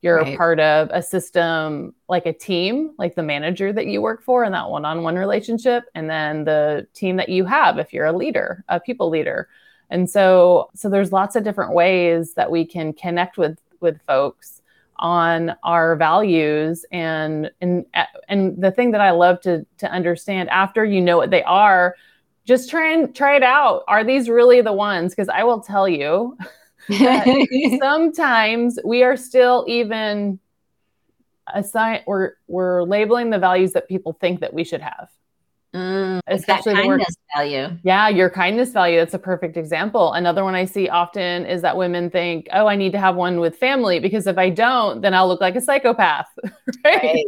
You're 0.00 0.18
right. 0.18 0.36
part 0.36 0.60
of 0.60 0.90
a 0.92 1.02
system 1.02 1.94
like 2.08 2.26
a 2.26 2.32
team, 2.32 2.92
like 2.98 3.16
the 3.16 3.22
manager 3.22 3.72
that 3.72 3.86
you 3.86 4.00
work 4.00 4.22
for 4.22 4.44
in 4.44 4.52
that 4.52 4.70
one-on-one 4.70 5.16
relationship, 5.16 5.84
and 5.94 6.08
then 6.08 6.44
the 6.44 6.86
team 6.94 7.16
that 7.16 7.28
you 7.28 7.44
have 7.44 7.78
if 7.78 7.92
you're 7.92 8.06
a 8.06 8.12
leader, 8.12 8.64
a 8.68 8.78
people 8.78 9.10
leader. 9.10 9.48
And 9.90 10.08
so 10.08 10.70
so 10.74 10.88
there's 10.88 11.12
lots 11.12 11.34
of 11.34 11.44
different 11.44 11.72
ways 11.72 12.34
that 12.34 12.50
we 12.50 12.64
can 12.64 12.92
connect 12.92 13.38
with 13.38 13.58
with 13.80 14.00
folks 14.06 14.62
on 14.98 15.54
our 15.62 15.96
values 15.96 16.84
and 16.90 17.50
and 17.60 17.86
and 18.28 18.60
the 18.60 18.70
thing 18.70 18.90
that 18.92 19.00
I 19.00 19.10
love 19.12 19.40
to 19.42 19.64
to 19.78 19.90
understand 19.90 20.48
after 20.50 20.84
you 20.84 21.00
know 21.00 21.16
what 21.16 21.30
they 21.30 21.42
are 21.44 21.94
just 22.44 22.70
try 22.70 22.92
and 22.92 23.14
try 23.14 23.36
it 23.36 23.42
out. 23.42 23.84
Are 23.88 24.02
these 24.02 24.30
really 24.30 24.62
the 24.62 24.72
ones? 24.72 25.14
Because 25.14 25.28
I 25.28 25.44
will 25.44 25.60
tell 25.60 25.86
you 25.86 26.36
sometimes 27.80 28.78
we 28.84 29.02
are 29.02 29.16
still 29.16 29.64
even 29.68 30.38
assign 31.54 32.02
we're 32.06 32.32
we're 32.46 32.82
labeling 32.82 33.30
the 33.30 33.38
values 33.38 33.72
that 33.72 33.88
people 33.88 34.12
think 34.20 34.40
that 34.40 34.52
we 34.52 34.64
should 34.64 34.80
have. 34.80 35.08
Mm, 35.74 36.20
Especially 36.26 36.74
that 36.74 36.82
kindness 36.82 37.16
value. 37.36 37.68
Yeah, 37.82 38.08
your 38.08 38.30
kindness 38.30 38.72
value. 38.72 38.98
That's 38.98 39.14
a 39.14 39.18
perfect 39.18 39.56
example. 39.56 40.14
Another 40.14 40.42
one 40.42 40.54
I 40.54 40.64
see 40.64 40.88
often 40.88 41.44
is 41.44 41.60
that 41.60 41.76
women 41.76 42.08
think, 42.10 42.48
oh, 42.52 42.66
I 42.66 42.76
need 42.76 42.92
to 42.92 42.98
have 42.98 43.16
one 43.16 43.38
with 43.38 43.56
family 43.56 44.00
because 44.00 44.26
if 44.26 44.38
I 44.38 44.48
don't, 44.48 45.02
then 45.02 45.12
I'll 45.12 45.28
look 45.28 45.42
like 45.42 45.56
a 45.56 45.60
psychopath. 45.60 46.26
right? 46.84 47.02
right 47.02 47.26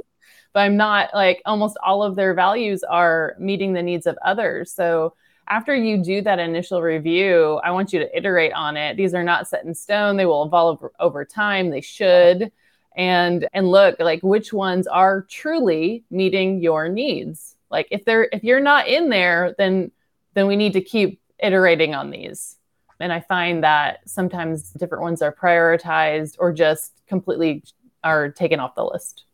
but 0.52 0.60
I'm 0.60 0.76
not 0.76 1.10
like 1.14 1.42
almost 1.44 1.76
all 1.84 2.02
of 2.02 2.16
their 2.16 2.34
values 2.34 2.82
are 2.82 3.36
meeting 3.38 3.72
the 3.72 3.82
needs 3.82 4.06
of 4.06 4.18
others. 4.24 4.72
So 4.72 5.14
after 5.50 5.74
you 5.74 6.02
do 6.02 6.22
that 6.22 6.38
initial 6.38 6.80
review, 6.80 7.60
I 7.64 7.72
want 7.72 7.92
you 7.92 7.98
to 7.98 8.16
iterate 8.16 8.52
on 8.52 8.76
it. 8.76 8.96
These 8.96 9.14
are 9.14 9.24
not 9.24 9.48
set 9.48 9.64
in 9.64 9.74
stone. 9.74 10.16
They 10.16 10.24
will 10.24 10.44
evolve 10.44 10.82
over 11.00 11.24
time. 11.24 11.70
They 11.70 11.80
should. 11.80 12.52
And 12.96 13.48
and 13.52 13.70
look 13.70 13.96
like 14.00 14.20
which 14.22 14.52
ones 14.52 14.86
are 14.86 15.22
truly 15.22 16.04
meeting 16.10 16.60
your 16.60 16.88
needs. 16.88 17.56
Like 17.70 17.88
if 17.90 18.04
they're 18.04 18.28
if 18.32 18.42
you're 18.42 18.60
not 18.60 18.88
in 18.88 19.10
there, 19.10 19.54
then 19.58 19.90
then 20.34 20.46
we 20.46 20.56
need 20.56 20.72
to 20.72 20.80
keep 20.80 21.20
iterating 21.38 21.94
on 21.94 22.10
these. 22.10 22.56
And 22.98 23.12
I 23.12 23.20
find 23.20 23.64
that 23.64 24.08
sometimes 24.08 24.70
different 24.70 25.02
ones 25.02 25.22
are 25.22 25.34
prioritized 25.34 26.36
or 26.38 26.52
just 26.52 26.92
completely 27.06 27.64
are 28.04 28.30
taken 28.30 28.60
off 28.60 28.74
the 28.74 28.84
list. 28.84 29.24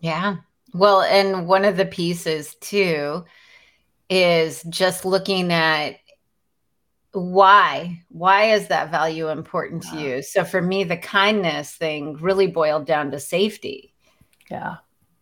Yeah. 0.00 0.36
Well, 0.74 1.02
and 1.02 1.48
one 1.48 1.64
of 1.64 1.76
the 1.76 1.86
pieces 1.86 2.56
too 2.56 3.24
is 4.08 4.62
just 4.64 5.04
looking 5.04 5.52
at 5.52 5.96
why 7.12 8.02
why 8.08 8.52
is 8.52 8.68
that 8.68 8.90
value 8.90 9.28
important 9.28 9.84
yeah. 9.86 9.90
to 9.92 10.00
you? 10.00 10.22
So 10.22 10.44
for 10.44 10.60
me 10.60 10.84
the 10.84 10.96
kindness 10.96 11.72
thing 11.72 12.16
really 12.16 12.46
boiled 12.46 12.86
down 12.86 13.10
to 13.10 13.20
safety. 13.20 13.94
Yeah. 14.50 14.76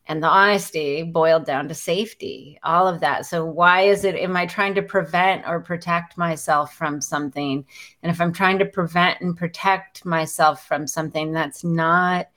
And 0.08 0.22
the 0.22 0.28
honesty 0.28 1.02
boiled 1.02 1.46
down 1.46 1.68
to 1.68 1.74
safety 1.74 2.60
all 2.62 2.86
of 2.86 3.00
that. 3.00 3.26
So 3.26 3.44
why 3.44 3.82
is 3.82 4.04
it 4.04 4.14
am 4.14 4.36
i 4.36 4.46
trying 4.46 4.74
to 4.74 4.82
prevent 4.82 5.46
or 5.46 5.60
protect 5.60 6.16
myself 6.16 6.74
from 6.74 7.00
something? 7.00 7.64
And 8.02 8.10
if 8.10 8.20
i'm 8.20 8.32
trying 8.32 8.58
to 8.58 8.66
prevent 8.66 9.20
and 9.20 9.36
protect 9.36 10.04
myself 10.04 10.66
from 10.66 10.86
something 10.86 11.32
that's 11.32 11.64
not 11.64 12.28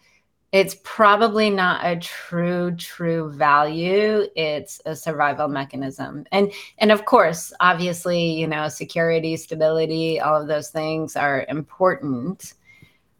it's 0.51 0.75
probably 0.83 1.49
not 1.49 1.85
a 1.85 1.97
true 1.97 2.75
true 2.75 3.31
value. 3.31 4.25
It's 4.35 4.81
a 4.85 4.95
survival 4.95 5.47
mechanism. 5.47 6.25
And 6.31 6.51
and 6.79 6.91
of 6.91 7.05
course 7.05 7.53
obviously 7.59 8.31
you 8.31 8.47
know 8.47 8.67
security 8.67 9.38
stability 9.38 10.19
all 10.19 10.41
of 10.41 10.47
those 10.47 10.69
things 10.69 11.15
are 11.15 11.45
important. 11.49 12.53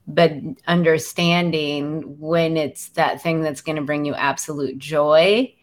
But 0.08 0.34
understanding 0.66 2.18
when 2.20 2.58
it's 2.58 2.90
that 2.90 3.22
thing 3.22 3.42
that's 3.42 3.62
going 3.62 3.76
to 3.76 3.84
bring 3.84 4.06
you 4.06 4.16
absolute 4.16 4.80
joy 4.80 5.54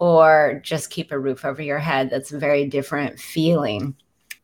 or 0.00 0.60
just 0.64 0.90
keep 0.90 1.12
a 1.12 1.18
roof 1.18 1.44
over 1.44 1.62
your 1.62 1.78
head 1.78 2.10
that's 2.10 2.32
a 2.32 2.38
very 2.38 2.66
different 2.66 3.20
feeling. 3.20 3.94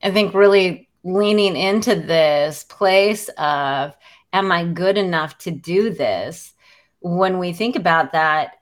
I 0.00 0.12
think 0.12 0.32
really 0.32 0.88
leaning 1.02 1.56
into 1.56 1.96
this 1.96 2.64
place 2.64 3.28
of 3.38 3.96
am 4.32 4.52
i 4.52 4.64
good 4.64 4.98
enough 4.98 5.38
to 5.38 5.50
do 5.50 5.90
this 5.90 6.54
when 7.00 7.38
we 7.38 7.52
think 7.52 7.76
about 7.76 8.12
that 8.12 8.54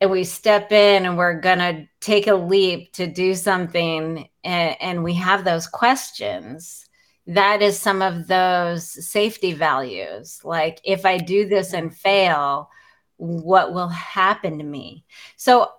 and 0.00 0.10
we 0.10 0.24
step 0.24 0.72
in 0.72 1.06
and 1.06 1.16
we're 1.16 1.40
going 1.40 1.58
to 1.58 1.86
take 2.00 2.26
a 2.26 2.34
leap 2.34 2.92
to 2.94 3.06
do 3.06 3.34
something 3.34 4.28
and, 4.42 4.76
and, 4.80 5.04
we 5.04 5.14
have 5.14 5.44
those 5.44 5.66
questions 5.66 6.88
that 7.28 7.62
is 7.62 7.78
some 7.78 8.02
of 8.02 8.26
those 8.26 9.06
safety 9.06 9.52
values. 9.52 10.40
Like 10.42 10.80
if 10.84 11.06
i 11.06 11.18
do 11.18 11.48
this 11.48 11.72
and 11.72 11.96
fail 11.96 12.68
what 13.16 13.72
will 13.72 13.88
happen 13.88 14.58
to 14.58 14.64
me? 14.64 15.04
So 15.36 15.70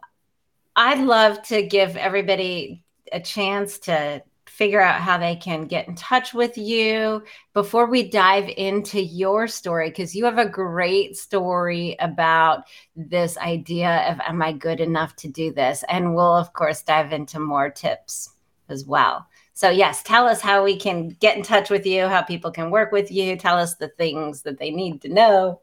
i'd 0.75 1.05
love 1.05 1.41
to 1.43 1.61
give 1.61 1.97
everybody 1.97 2.83
a 3.11 3.19
chance 3.19 3.77
to 3.79 4.23
figure 4.53 4.79
out 4.79 5.01
how 5.01 5.17
they 5.17 5.35
can 5.35 5.65
get 5.65 5.87
in 5.87 5.95
touch 5.95 6.31
with 6.31 6.59
you 6.59 7.23
before 7.53 7.87
we 7.87 8.07
dive 8.07 8.47
into 8.55 9.01
your 9.01 9.47
story 9.47 9.89
because 9.89 10.15
you 10.15 10.23
have 10.25 10.37
a 10.37 10.47
great 10.47 11.17
story 11.17 11.95
about 11.99 12.63
this 12.95 13.35
idea 13.39 14.07
of 14.11 14.19
am 14.27 14.43
i 14.43 14.51
good 14.51 14.79
enough 14.79 15.15
to 15.15 15.27
do 15.27 15.51
this 15.51 15.83
and 15.89 16.13
we'll 16.13 16.35
of 16.35 16.53
course 16.53 16.83
dive 16.83 17.11
into 17.11 17.39
more 17.39 17.67
tips 17.67 18.29
as 18.69 18.85
well 18.85 19.25
so 19.55 19.71
yes 19.71 20.03
tell 20.03 20.27
us 20.27 20.39
how 20.39 20.63
we 20.63 20.77
can 20.77 21.09
get 21.19 21.35
in 21.35 21.41
touch 21.41 21.71
with 21.71 21.83
you 21.83 22.07
how 22.07 22.21
people 22.21 22.51
can 22.51 22.69
work 22.69 22.91
with 22.91 23.11
you 23.11 23.35
tell 23.35 23.57
us 23.57 23.73
the 23.75 23.87
things 23.89 24.43
that 24.43 24.59
they 24.59 24.69
need 24.69 25.01
to 25.01 25.09
know 25.09 25.59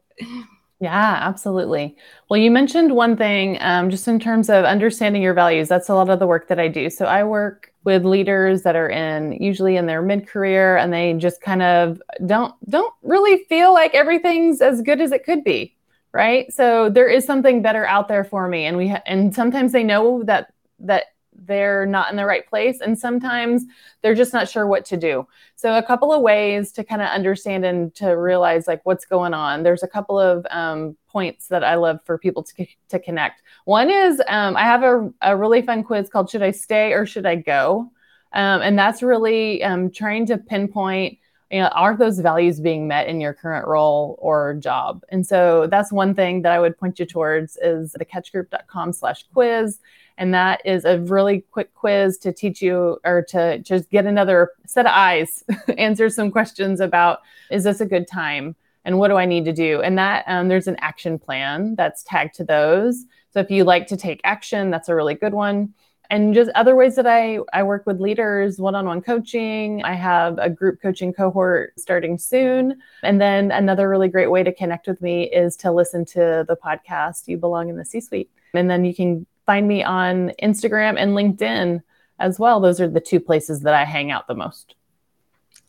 Yeah, 0.81 1.19
absolutely. 1.21 1.95
Well, 2.27 2.39
you 2.39 2.49
mentioned 2.49 2.95
one 2.95 3.15
thing 3.15 3.59
um, 3.61 3.91
just 3.91 4.07
in 4.07 4.19
terms 4.19 4.49
of 4.49 4.65
understanding 4.65 5.21
your 5.21 5.35
values. 5.35 5.67
That's 5.67 5.89
a 5.89 5.93
lot 5.93 6.09
of 6.09 6.17
the 6.17 6.25
work 6.25 6.47
that 6.47 6.59
I 6.59 6.69
do. 6.69 6.89
So 6.89 7.05
I 7.05 7.23
work 7.23 7.70
with 7.83 8.05
leaders 8.05 8.61
that 8.61 8.75
are 8.75 8.89
in 8.89 9.33
usually 9.33 9.75
in 9.75 9.87
their 9.87 10.01
mid-career 10.01 10.77
and 10.77 10.93
they 10.93 11.13
just 11.13 11.41
kind 11.41 11.61
of 11.61 12.01
don't 12.25 12.53
don't 12.69 12.93
really 13.01 13.43
feel 13.45 13.73
like 13.73 13.95
everything's 13.95 14.61
as 14.61 14.81
good 14.81 15.01
as 15.01 15.11
it 15.11 15.23
could 15.23 15.43
be, 15.43 15.75
right? 16.11 16.51
So 16.53 16.89
there 16.89 17.07
is 17.07 17.25
something 17.25 17.61
better 17.61 17.85
out 17.85 18.07
there 18.07 18.23
for 18.23 18.47
me 18.47 18.65
and 18.65 18.77
we 18.77 18.89
ha- 18.89 19.03
and 19.05 19.33
sometimes 19.33 19.71
they 19.71 19.83
know 19.83 20.23
that 20.23 20.53
that 20.79 21.05
they're 21.33 21.85
not 21.85 22.11
in 22.11 22.17
the 22.17 22.25
right 22.25 22.47
place 22.47 22.81
and 22.81 22.97
sometimes 22.97 23.63
they're 24.01 24.15
just 24.15 24.33
not 24.33 24.49
sure 24.49 24.67
what 24.67 24.85
to 24.85 24.97
do 24.97 25.25
so 25.55 25.75
a 25.77 25.83
couple 25.83 26.11
of 26.11 26.21
ways 26.21 26.71
to 26.71 26.83
kind 26.83 27.01
of 27.01 27.07
understand 27.07 27.65
and 27.65 27.95
to 27.95 28.09
realize 28.09 28.67
like 28.67 28.81
what's 28.83 29.05
going 29.05 29.33
on 29.33 29.63
there's 29.63 29.81
a 29.81 29.87
couple 29.87 30.19
of 30.19 30.45
um, 30.51 30.95
points 31.11 31.47
that 31.47 31.63
i 31.63 31.75
love 31.75 31.99
for 32.05 32.17
people 32.17 32.43
to, 32.43 32.65
to 32.89 32.99
connect 32.99 33.41
one 33.65 33.89
is 33.89 34.21
um, 34.27 34.55
i 34.55 34.61
have 34.61 34.83
a, 34.83 35.11
a 35.21 35.35
really 35.35 35.61
fun 35.61 35.83
quiz 35.83 36.09
called 36.09 36.29
should 36.29 36.43
i 36.43 36.51
stay 36.51 36.93
or 36.93 37.05
should 37.05 37.25
i 37.25 37.35
go 37.35 37.91
um, 38.33 38.61
and 38.61 38.79
that's 38.79 39.03
really 39.03 39.61
um, 39.63 39.91
trying 39.91 40.25
to 40.25 40.37
pinpoint 40.37 41.17
you 41.51 41.59
know, 41.59 41.67
are 41.67 41.97
those 41.97 42.19
values 42.19 42.61
being 42.61 42.87
met 42.87 43.07
in 43.07 43.19
your 43.19 43.33
current 43.33 43.67
role 43.67 44.17
or 44.19 44.53
job? 44.55 45.03
And 45.09 45.27
so 45.27 45.67
that's 45.69 45.91
one 45.91 46.15
thing 46.15 46.43
that 46.43 46.53
I 46.53 46.59
would 46.59 46.77
point 46.77 46.97
you 46.97 47.05
towards 47.05 47.57
is 47.57 47.93
thecatchgroup.com 47.99 48.93
slash 48.93 49.25
quiz. 49.33 49.79
And 50.17 50.33
that 50.33 50.61
is 50.65 50.85
a 50.85 50.99
really 50.99 51.41
quick 51.51 51.73
quiz 51.73 52.17
to 52.19 52.31
teach 52.31 52.61
you 52.61 52.99
or 53.03 53.25
to 53.29 53.59
just 53.59 53.89
get 53.89 54.05
another 54.05 54.51
set 54.65 54.85
of 54.85 54.93
eyes, 54.95 55.43
answer 55.77 56.09
some 56.09 56.31
questions 56.31 56.79
about 56.79 57.19
is 57.49 57.65
this 57.65 57.81
a 57.81 57.85
good 57.85 58.07
time? 58.07 58.55
And 58.83 58.97
what 58.97 59.09
do 59.09 59.15
I 59.15 59.25
need 59.25 59.45
to 59.45 59.53
do? 59.53 59.81
And 59.81 59.97
that 59.97 60.23
um, 60.27 60.47
there's 60.47 60.67
an 60.67 60.77
action 60.79 61.19
plan 61.19 61.75
that's 61.75 62.03
tagged 62.03 62.35
to 62.35 62.43
those. 62.43 63.05
So 63.33 63.39
if 63.39 63.51
you 63.51 63.63
like 63.63 63.87
to 63.87 63.97
take 63.97 64.21
action, 64.23 64.71
that's 64.71 64.89
a 64.89 64.95
really 64.95 65.15
good 65.15 65.33
one 65.33 65.73
and 66.11 66.33
just 66.33 66.51
other 66.55 66.75
ways 66.75 66.97
that 66.97 67.07
I, 67.07 67.39
I 67.53 67.63
work 67.63 67.85
with 67.85 68.01
leaders, 68.01 68.59
one 68.59 68.75
on 68.75 68.85
one 68.85 69.01
coaching. 69.01 69.81
I 69.83 69.93
have 69.93 70.37
a 70.39 70.49
group 70.49 70.81
coaching 70.81 71.13
cohort 71.13 71.71
starting 71.79 72.17
soon. 72.17 72.81
And 73.01 73.19
then 73.21 73.49
another 73.49 73.87
really 73.87 74.09
great 74.09 74.29
way 74.29 74.43
to 74.43 74.53
connect 74.53 74.87
with 74.87 75.01
me 75.01 75.31
is 75.31 75.55
to 75.57 75.71
listen 75.71 76.03
to 76.07 76.45
the 76.45 76.57
podcast, 76.61 77.29
You 77.29 77.37
Belong 77.37 77.69
in 77.69 77.77
the 77.77 77.85
C 77.85 78.01
Suite. 78.01 78.29
And 78.53 78.69
then 78.69 78.83
you 78.83 78.93
can 78.93 79.25
find 79.45 79.69
me 79.69 79.83
on 79.83 80.33
Instagram 80.43 80.95
and 80.97 81.11
LinkedIn 81.11 81.81
as 82.19 82.37
well. 82.37 82.59
Those 82.59 82.81
are 82.81 82.89
the 82.89 82.99
two 82.99 83.21
places 83.21 83.61
that 83.61 83.73
I 83.73 83.85
hang 83.85 84.11
out 84.11 84.27
the 84.27 84.35
most. 84.35 84.75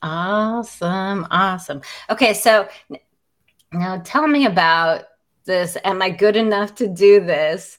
Awesome. 0.03 1.27
Awesome. 1.31 1.81
Okay. 2.11 2.35
So 2.35 2.69
now 3.73 4.03
tell 4.05 4.27
me 4.27 4.47
about 4.47 5.05
this. 5.45 5.77
Am 5.85 6.03
I 6.03 6.11
good 6.11 6.37
enough 6.37 6.75
to 6.77 6.89
do 6.89 7.21
this? 7.21 7.79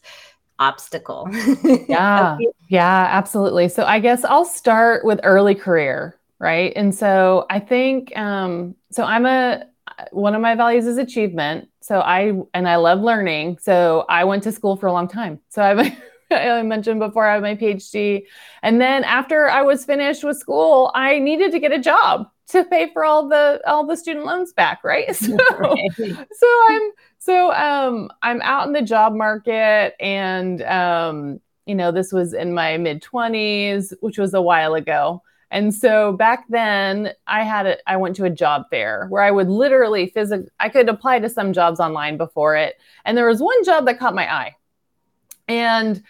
obstacle. 0.59 1.27
yeah. 1.87 2.37
Yeah, 2.69 3.07
absolutely. 3.11 3.69
So 3.69 3.83
I 3.83 3.99
guess 3.99 4.23
I'll 4.23 4.45
start 4.45 5.05
with 5.05 5.19
early 5.23 5.55
career, 5.55 6.19
right? 6.39 6.73
And 6.75 6.93
so 6.95 7.45
I 7.49 7.59
think 7.59 8.15
um 8.17 8.75
so 8.91 9.03
I'm 9.03 9.25
a 9.25 9.65
one 10.11 10.33
of 10.33 10.41
my 10.41 10.55
values 10.55 10.85
is 10.85 10.97
achievement. 10.97 11.69
So 11.81 11.99
I 11.99 12.33
and 12.53 12.67
I 12.67 12.77
love 12.77 13.01
learning. 13.01 13.57
So 13.59 14.05
I 14.09 14.23
went 14.23 14.43
to 14.43 14.51
school 14.51 14.75
for 14.75 14.87
a 14.87 14.93
long 14.93 15.07
time. 15.07 15.39
So 15.49 15.61
I 15.61 15.97
I 16.31 16.61
mentioned 16.63 16.99
before 16.99 17.25
I 17.25 17.33
have 17.33 17.41
my 17.41 17.55
PhD. 17.55 18.23
And 18.61 18.79
then 18.79 19.03
after 19.03 19.49
I 19.49 19.61
was 19.61 19.85
finished 19.85 20.23
with 20.23 20.37
school, 20.37 20.91
I 20.95 21.19
needed 21.19 21.51
to 21.51 21.59
get 21.59 21.71
a 21.71 21.79
job 21.79 22.27
to 22.49 22.63
pay 22.65 22.91
for 22.91 23.05
all 23.05 23.27
the 23.27 23.61
all 23.65 23.85
the 23.85 23.95
student 23.95 24.25
loans 24.25 24.53
back, 24.53 24.83
right? 24.83 25.07
So, 25.15 25.37
so 26.31 26.47
I'm 26.69 26.91
so 27.19 27.53
um, 27.53 28.09
I'm 28.21 28.41
out 28.41 28.67
in 28.67 28.73
the 28.73 28.81
job 28.81 29.13
market, 29.13 29.95
and 29.99 30.61
um, 30.63 31.39
you 31.65 31.75
know, 31.75 31.91
this 31.91 32.11
was 32.11 32.33
in 32.33 32.53
my 32.53 32.77
mid 32.77 33.01
20s, 33.01 33.93
which 34.01 34.17
was 34.17 34.33
a 34.33 34.41
while 34.41 34.73
ago. 34.75 35.21
And 35.49 35.73
so 35.73 36.13
back 36.13 36.45
then, 36.49 37.13
I 37.27 37.43
had 37.43 37.67
it. 37.67 37.81
I 37.85 37.97
went 37.97 38.15
to 38.15 38.25
a 38.25 38.29
job 38.29 38.63
fair 38.71 39.05
where 39.09 39.21
I 39.21 39.31
would 39.31 39.49
literally 39.49 40.07
physically. 40.07 40.49
I 40.59 40.67
could 40.69 40.89
apply 40.89 41.19
to 41.19 41.29
some 41.29 41.53
jobs 41.53 41.79
online 41.79 42.17
before 42.17 42.55
it, 42.55 42.75
and 43.05 43.17
there 43.17 43.27
was 43.27 43.41
one 43.41 43.63
job 43.63 43.85
that 43.85 43.99
caught 43.99 44.15
my 44.15 44.31
eye, 44.31 44.55
and 45.47 46.01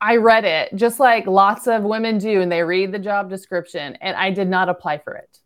I 0.00 0.16
read 0.16 0.44
it 0.44 0.74
just 0.76 1.00
like 1.00 1.26
lots 1.26 1.66
of 1.66 1.82
women 1.82 2.18
do, 2.18 2.40
and 2.40 2.50
they 2.50 2.62
read 2.62 2.92
the 2.92 2.98
job 2.98 3.28
description, 3.30 3.96
and 4.00 4.16
I 4.16 4.30
did 4.30 4.48
not 4.48 4.68
apply 4.68 4.98
for 4.98 5.14
it. 5.14 5.38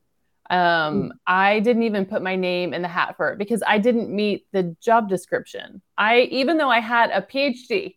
Um, 0.50 0.58
mm. 0.58 1.10
I 1.26 1.60
didn't 1.60 1.84
even 1.84 2.04
put 2.04 2.22
my 2.22 2.36
name 2.36 2.74
in 2.74 2.82
the 2.82 2.88
hat 2.88 3.16
for 3.16 3.32
it 3.32 3.38
because 3.38 3.62
I 3.66 3.78
didn't 3.78 4.14
meet 4.14 4.46
the 4.52 4.76
job 4.82 5.08
description. 5.08 5.80
I, 5.96 6.22
even 6.30 6.58
though 6.58 6.68
I 6.68 6.80
had 6.80 7.10
a 7.10 7.22
PhD, 7.22 7.96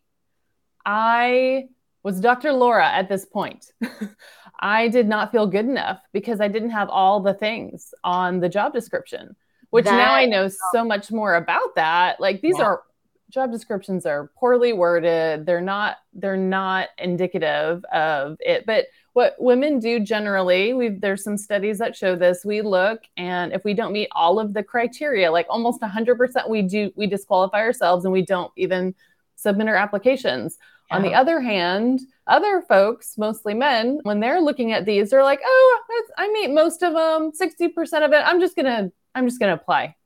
I 0.86 1.64
was 2.02 2.20
Dr. 2.20 2.52
Laura 2.52 2.88
at 2.88 3.08
this 3.08 3.26
point. 3.26 3.70
I 4.60 4.88
did 4.88 5.06
not 5.06 5.32
feel 5.32 5.46
good 5.46 5.66
enough 5.66 6.00
because 6.12 6.40
I 6.40 6.48
didn't 6.48 6.70
have 6.70 6.88
all 6.88 7.20
the 7.20 7.34
things 7.34 7.92
on 8.02 8.40
the 8.40 8.48
job 8.48 8.72
description, 8.72 9.36
which 9.68 9.84
that, 9.84 9.96
now 9.96 10.14
I 10.14 10.24
know 10.24 10.48
so 10.72 10.82
much 10.82 11.10
more 11.10 11.34
about 11.34 11.74
that. 11.74 12.20
Like 12.20 12.40
these 12.40 12.56
yeah. 12.58 12.64
are 12.64 12.82
job 13.30 13.50
descriptions 13.50 14.06
are 14.06 14.30
poorly 14.36 14.72
worded. 14.72 15.46
They're 15.46 15.60
not 15.60 15.96
they're 16.14 16.36
not 16.36 16.88
indicative 16.98 17.84
of 17.86 18.36
it. 18.40 18.66
But 18.66 18.86
what 19.12 19.34
women 19.38 19.78
do 19.78 19.98
generally 19.98 20.74
we 20.74 20.88
there's 20.90 21.24
some 21.24 21.38
studies 21.38 21.78
that 21.78 21.96
show 21.96 22.16
this 22.16 22.44
we 22.44 22.60
look 22.60 23.00
and 23.16 23.52
if 23.52 23.64
we 23.64 23.72
don't 23.72 23.92
meet 23.92 24.08
all 24.12 24.38
of 24.38 24.52
the 24.52 24.62
criteria 24.62 25.32
like 25.32 25.46
almost 25.48 25.80
100% 25.80 26.50
we 26.50 26.60
do 26.62 26.92
we 26.96 27.06
disqualify 27.06 27.60
ourselves 27.60 28.04
and 28.04 28.12
we 28.12 28.20
don't 28.22 28.52
even 28.56 28.94
submit 29.36 29.68
our 29.68 29.76
applications 29.76 30.58
Yeah. 30.90 30.96
On 30.96 31.02
the 31.02 31.14
other 31.14 31.40
hand, 31.40 32.00
other 32.26 32.62
folks, 32.68 33.18
mostly 33.18 33.54
men, 33.54 34.00
when 34.02 34.20
they're 34.20 34.40
looking 34.40 34.72
at 34.72 34.84
these, 34.84 35.10
they're 35.10 35.24
like, 35.24 35.40
"Oh, 35.44 35.80
I 36.16 36.28
meet 36.32 36.50
most 36.52 36.82
of 36.82 36.92
them, 36.94 37.32
60% 37.32 38.04
of 38.04 38.12
it. 38.12 38.22
I'm 38.24 38.40
just 38.40 38.56
to 38.56 38.92
I'm 39.14 39.26
just 39.26 39.40
going 39.40 39.50
to 39.56 39.60
apply 39.60 39.96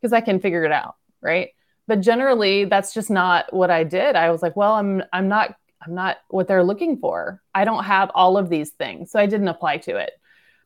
because 0.00 0.12
I 0.12 0.20
can 0.22 0.40
figure 0.40 0.64
it 0.64 0.72
out, 0.72 0.96
right?" 1.20 1.50
But 1.90 2.02
generally, 2.02 2.66
that's 2.66 2.94
just 2.94 3.10
not 3.10 3.52
what 3.52 3.68
I 3.68 3.82
did. 3.82 4.14
I 4.14 4.30
was 4.30 4.42
like, 4.42 4.54
"Well, 4.54 4.74
I'm 4.74 5.02
I'm 5.12 5.26
not 5.26 5.56
I'm 5.84 5.92
not 5.92 6.18
what 6.28 6.46
they're 6.46 6.62
looking 6.62 6.96
for. 6.96 7.42
I 7.52 7.64
don't 7.64 7.82
have 7.82 8.12
all 8.14 8.38
of 8.38 8.48
these 8.48 8.70
things." 8.70 9.10
So 9.10 9.18
I 9.18 9.26
didn't 9.26 9.48
apply 9.48 9.78
to 9.78 9.96
it. 9.96 10.12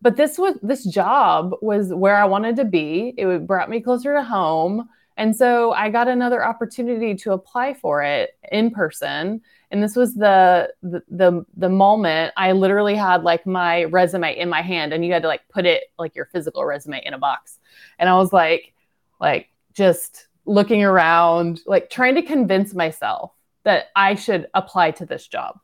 But 0.03 0.19
this 0.19 0.39
was 0.39 0.59
this 0.63 0.85
job 0.85 1.55
was 1.63 1.95
where 1.95 2.15
I 2.15 2.27
wanted 2.27 2.57
to 2.57 2.67
be. 2.67 3.15
It 3.17 3.47
brought 3.47 3.71
me 3.71 3.81
closer 3.81 4.13
to 4.13 4.23
home. 4.23 4.87
And 5.17 5.35
so 5.35 5.73
I 5.73 5.89
got 5.89 6.09
another 6.09 6.45
opportunity 6.45 7.15
to 7.15 7.33
apply 7.33 7.73
for 7.73 8.03
it 8.03 8.37
in 8.53 8.71
person. 8.71 9.41
And 9.71 9.83
this 9.83 9.97
was 9.97 10.13
the, 10.13 10.75
the 10.83 11.03
the 11.09 11.47
the 11.57 11.71
moment 11.71 12.35
I 12.37 12.53
literally 12.53 12.97
had 12.97 13.23
like 13.23 13.47
my 13.47 13.85
resume 13.85 14.37
in 14.37 14.51
my 14.51 14.61
hand 14.61 14.93
and 14.93 15.07
you 15.07 15.15
had 15.15 15.23
to 15.23 15.29
like 15.29 15.49
put 15.49 15.65
it 15.65 15.85
like 15.99 16.15
your 16.15 16.27
physical 16.27 16.67
resume 16.67 17.01
in 17.03 17.15
a 17.15 17.19
box. 17.19 17.59
And 17.99 18.11
I 18.11 18.17
was 18.19 18.31
like 18.31 18.75
like 19.19 19.49
just 19.73 20.29
looking 20.47 20.85
around, 20.85 21.61
like 21.67 21.91
trying 21.91 22.15
to 22.17 22.23
convince 22.23 22.75
myself 22.75 23.33
that 23.65 23.87
I 23.97 24.15
should 24.15 24.49
apply 24.55 24.93
to 24.93 25.07
this 25.07 25.27
job. 25.27 25.59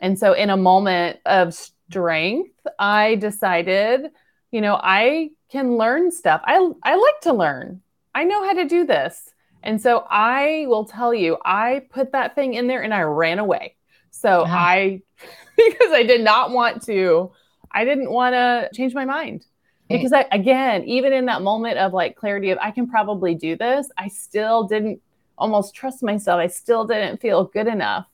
And 0.00 0.18
so 0.18 0.32
in 0.32 0.50
a 0.50 0.56
moment 0.56 1.20
of 1.26 1.54
strength, 1.54 2.66
I 2.78 3.16
decided, 3.16 4.10
you 4.50 4.60
know, 4.60 4.78
I 4.82 5.30
can 5.50 5.76
learn 5.76 6.10
stuff. 6.10 6.40
I 6.44 6.56
I 6.82 6.96
like 6.96 7.20
to 7.22 7.32
learn. 7.32 7.82
I 8.14 8.24
know 8.24 8.44
how 8.44 8.54
to 8.54 8.66
do 8.66 8.84
this. 8.84 9.32
And 9.62 9.80
so 9.80 10.04
I 10.10 10.64
will 10.68 10.84
tell 10.84 11.14
you, 11.14 11.38
I 11.44 11.82
put 11.90 12.12
that 12.12 12.34
thing 12.34 12.54
in 12.54 12.66
there 12.66 12.82
and 12.82 12.92
I 12.92 13.02
ran 13.02 13.38
away. 13.38 13.76
So 14.10 14.44
yeah. 14.44 14.54
I, 14.54 15.02
because 15.56 15.92
I 15.92 16.02
did 16.02 16.22
not 16.22 16.50
want 16.50 16.84
to, 16.86 17.30
I 17.70 17.84
didn't 17.84 18.10
want 18.10 18.34
to 18.34 18.70
change 18.74 18.94
my 18.94 19.04
mind. 19.04 19.46
Because 19.88 20.12
I, 20.12 20.26
again, 20.32 20.84
even 20.84 21.12
in 21.12 21.26
that 21.26 21.42
moment 21.42 21.78
of 21.78 21.92
like 21.92 22.16
clarity 22.16 22.50
of 22.50 22.58
I 22.62 22.70
can 22.70 22.88
probably 22.88 23.34
do 23.34 23.56
this, 23.56 23.90
I 23.98 24.08
still 24.08 24.64
didn't 24.64 25.02
almost 25.36 25.74
trust 25.74 26.02
myself. 26.02 26.38
I 26.38 26.46
still 26.46 26.86
didn't 26.86 27.20
feel 27.20 27.44
good 27.44 27.66
enough. 27.66 28.06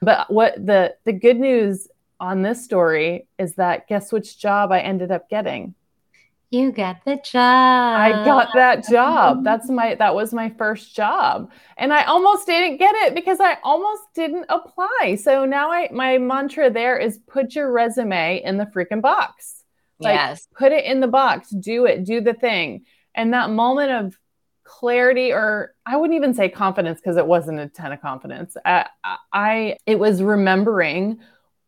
But 0.00 0.32
what 0.32 0.54
the 0.54 0.94
the 1.04 1.12
good 1.12 1.38
news 1.38 1.88
on 2.20 2.42
this 2.42 2.64
story 2.64 3.26
is 3.38 3.54
that 3.56 3.88
guess 3.88 4.12
which 4.12 4.38
job 4.38 4.72
I 4.72 4.80
ended 4.80 5.10
up 5.10 5.28
getting? 5.28 5.74
You 6.50 6.70
got 6.70 7.04
the 7.04 7.16
job. 7.16 7.34
I 7.34 8.24
got 8.24 8.50
that 8.54 8.86
job. 8.88 9.42
That's 9.42 9.68
my 9.68 9.96
that 9.96 10.14
was 10.14 10.32
my 10.32 10.50
first 10.50 10.94
job. 10.94 11.50
And 11.76 11.92
I 11.92 12.04
almost 12.04 12.46
didn't 12.46 12.76
get 12.76 12.94
it 12.94 13.14
because 13.14 13.40
I 13.40 13.58
almost 13.64 14.02
didn't 14.14 14.46
apply. 14.48 15.18
So 15.20 15.44
now 15.44 15.72
I 15.72 15.88
my 15.92 16.18
mantra 16.18 16.70
there 16.70 16.96
is 16.98 17.18
put 17.26 17.54
your 17.56 17.72
resume 17.72 18.42
in 18.44 18.58
the 18.58 18.66
freaking 18.66 19.02
box. 19.02 19.64
Like, 19.98 20.14
yes. 20.14 20.46
Put 20.56 20.72
it 20.72 20.84
in 20.84 21.00
the 21.00 21.06
box. 21.06 21.50
Do 21.50 21.86
it. 21.86 22.04
Do 22.04 22.20
the 22.20 22.34
thing. 22.34 22.84
And 23.14 23.32
that 23.32 23.50
moment 23.50 23.90
of 23.90 24.18
clarity 24.64 25.32
or 25.32 25.74
I 25.86 25.96
wouldn't 25.96 26.16
even 26.16 26.34
say 26.34 26.48
confidence 26.48 27.00
because 27.00 27.16
it 27.16 27.26
wasn't 27.26 27.60
a 27.60 27.68
ton 27.68 27.92
of 27.92 28.02
confidence. 28.02 28.56
I, 28.64 28.86
I 29.32 29.76
it 29.86 29.98
was 29.98 30.22
remembering 30.22 31.20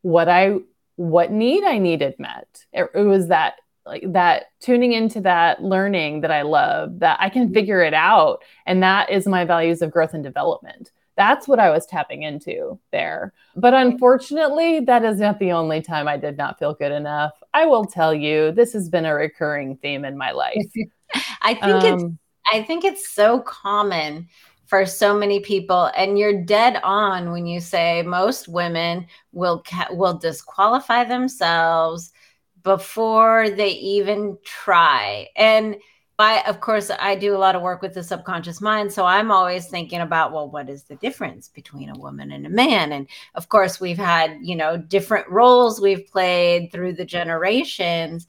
what 0.02 0.28
I 0.28 0.56
what 0.96 1.30
need 1.30 1.64
I 1.64 1.78
needed 1.78 2.16
met. 2.18 2.66
It, 2.72 2.90
it 2.94 3.02
was 3.02 3.28
that 3.28 3.54
like 3.86 4.12
that 4.12 4.46
tuning 4.60 4.92
into 4.92 5.20
that 5.22 5.62
learning 5.62 6.20
that 6.22 6.30
I 6.30 6.42
love, 6.42 6.98
that 6.98 7.18
I 7.20 7.30
can 7.30 7.44
mm-hmm. 7.44 7.54
figure 7.54 7.82
it 7.82 7.94
out. 7.94 8.42
And 8.66 8.82
that 8.82 9.10
is 9.10 9.26
my 9.26 9.44
values 9.44 9.80
of 9.80 9.90
growth 9.90 10.12
and 10.12 10.22
development. 10.22 10.90
That's 11.18 11.48
what 11.48 11.58
I 11.58 11.70
was 11.70 11.84
tapping 11.84 12.22
into 12.22 12.78
there. 12.92 13.34
But 13.56 13.74
unfortunately, 13.74 14.80
that 14.80 15.04
is 15.04 15.18
not 15.18 15.40
the 15.40 15.50
only 15.50 15.82
time 15.82 16.06
I 16.06 16.16
did 16.16 16.38
not 16.38 16.60
feel 16.60 16.74
good 16.74 16.92
enough. 16.92 17.32
I 17.52 17.66
will 17.66 17.84
tell 17.84 18.14
you, 18.14 18.52
this 18.52 18.72
has 18.72 18.88
been 18.88 19.04
a 19.04 19.12
recurring 19.12 19.76
theme 19.78 20.04
in 20.04 20.16
my 20.16 20.30
life. 20.30 20.64
I 21.42 21.54
think 21.54 21.84
um, 21.84 21.84
it's 21.84 22.04
I 22.52 22.62
think 22.62 22.84
it's 22.84 23.12
so 23.12 23.40
common 23.40 24.28
for 24.66 24.86
so 24.86 25.18
many 25.18 25.40
people 25.40 25.90
and 25.96 26.18
you're 26.18 26.44
dead 26.44 26.78
on 26.84 27.32
when 27.32 27.46
you 27.46 27.58
say 27.58 28.02
most 28.02 28.48
women 28.48 29.06
will 29.32 29.62
ca- 29.66 29.88
will 29.90 30.16
disqualify 30.18 31.04
themselves 31.04 32.12
before 32.62 33.50
they 33.50 33.70
even 33.70 34.38
try. 34.44 35.28
And 35.36 35.76
I, 36.18 36.42
of 36.46 36.60
course, 36.60 36.90
I 36.98 37.14
do 37.14 37.36
a 37.36 37.38
lot 37.38 37.54
of 37.54 37.62
work 37.62 37.80
with 37.80 37.94
the 37.94 38.02
subconscious 38.02 38.60
mind. 38.60 38.92
So 38.92 39.04
I'm 39.04 39.30
always 39.30 39.68
thinking 39.68 40.00
about, 40.00 40.32
well, 40.32 40.50
what 40.50 40.68
is 40.68 40.84
the 40.84 40.96
difference 40.96 41.48
between 41.48 41.90
a 41.90 41.98
woman 41.98 42.32
and 42.32 42.44
a 42.44 42.50
man? 42.50 42.92
And 42.92 43.06
of 43.36 43.48
course, 43.48 43.80
we've 43.80 43.98
had, 43.98 44.36
you 44.42 44.56
know, 44.56 44.76
different 44.76 45.28
roles 45.28 45.80
we've 45.80 46.06
played 46.08 46.72
through 46.72 46.94
the 46.94 47.04
generations. 47.04 48.26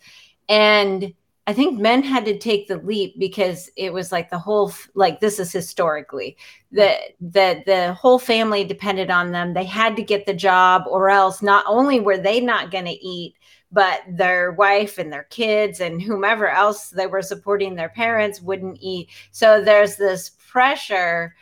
And 0.48 1.14
I 1.50 1.54
think 1.54 1.80
men 1.80 2.04
had 2.04 2.26
to 2.26 2.38
take 2.38 2.68
the 2.68 2.78
leap 2.78 3.18
because 3.18 3.72
it 3.76 3.92
was 3.92 4.12
like 4.12 4.30
the 4.30 4.38
whole 4.38 4.72
like 4.94 5.20
this 5.20 5.40
is 5.40 5.52
historically 5.52 6.38
the 6.72 6.96
the 7.20 7.64
the 7.66 7.94
whole 7.96 8.20
family 8.20 8.64
depended 8.64 9.10
on 9.10 9.32
them. 9.32 9.56
They 9.56 9.64
had 9.64 9.96
to 9.96 10.04
get 10.04 10.28
the 10.28 10.34
job 10.36 10.84
or 10.88 11.10
else 11.10 11.42
not 11.42 11.66
only 11.68 12.02
were 12.02 12.20
they 12.20 12.40
not 12.40 12.70
going 12.70 12.86
to 12.86 12.92
eat, 12.92 13.34
but 13.72 14.02
their 14.10 14.52
wife 14.52 14.98
and 14.98 15.12
their 15.14 15.24
kids 15.24 15.80
and 15.80 16.02
whomever 16.02 16.50
else 16.50 16.90
they 16.90 17.08
were 17.08 17.22
supporting 17.22 17.76
their 17.76 17.90
parents 17.90 18.42
wouldn't 18.42 18.78
eat. 18.82 19.10
So 19.32 19.64
there's 19.64 19.96
this 19.96 20.32
pressure 20.48 21.36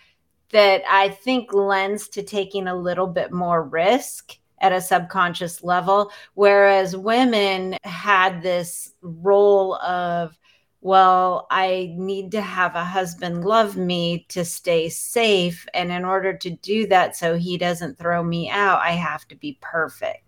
that 0.51 0.81
I 0.89 1.09
think 1.09 1.53
lends 1.53 2.07
to 2.09 2.23
taking 2.23 2.67
a 2.67 2.75
little 2.75 3.07
bit 3.07 3.31
more 3.31 3.63
risk 3.63 4.37
at 4.59 4.71
a 4.71 4.81
subconscious 4.81 5.63
level. 5.63 6.11
Whereas 6.33 6.95
women 6.95 7.77
had 7.83 8.41
this 8.41 8.93
role 9.01 9.75
of, 9.75 10.37
well, 10.81 11.47
I 11.51 11.93
need 11.97 12.31
to 12.31 12.41
have 12.41 12.75
a 12.75 12.83
husband 12.83 13.45
love 13.45 13.77
me 13.77 14.25
to 14.29 14.45
stay 14.45 14.89
safe. 14.89 15.67
And 15.73 15.91
in 15.91 16.05
order 16.05 16.33
to 16.37 16.49
do 16.49 16.87
that, 16.87 17.15
so 17.15 17.35
he 17.35 17.57
doesn't 17.57 17.97
throw 17.97 18.23
me 18.23 18.49
out, 18.49 18.79
I 18.79 18.91
have 18.91 19.27
to 19.29 19.35
be 19.35 19.57
perfect. 19.61 20.26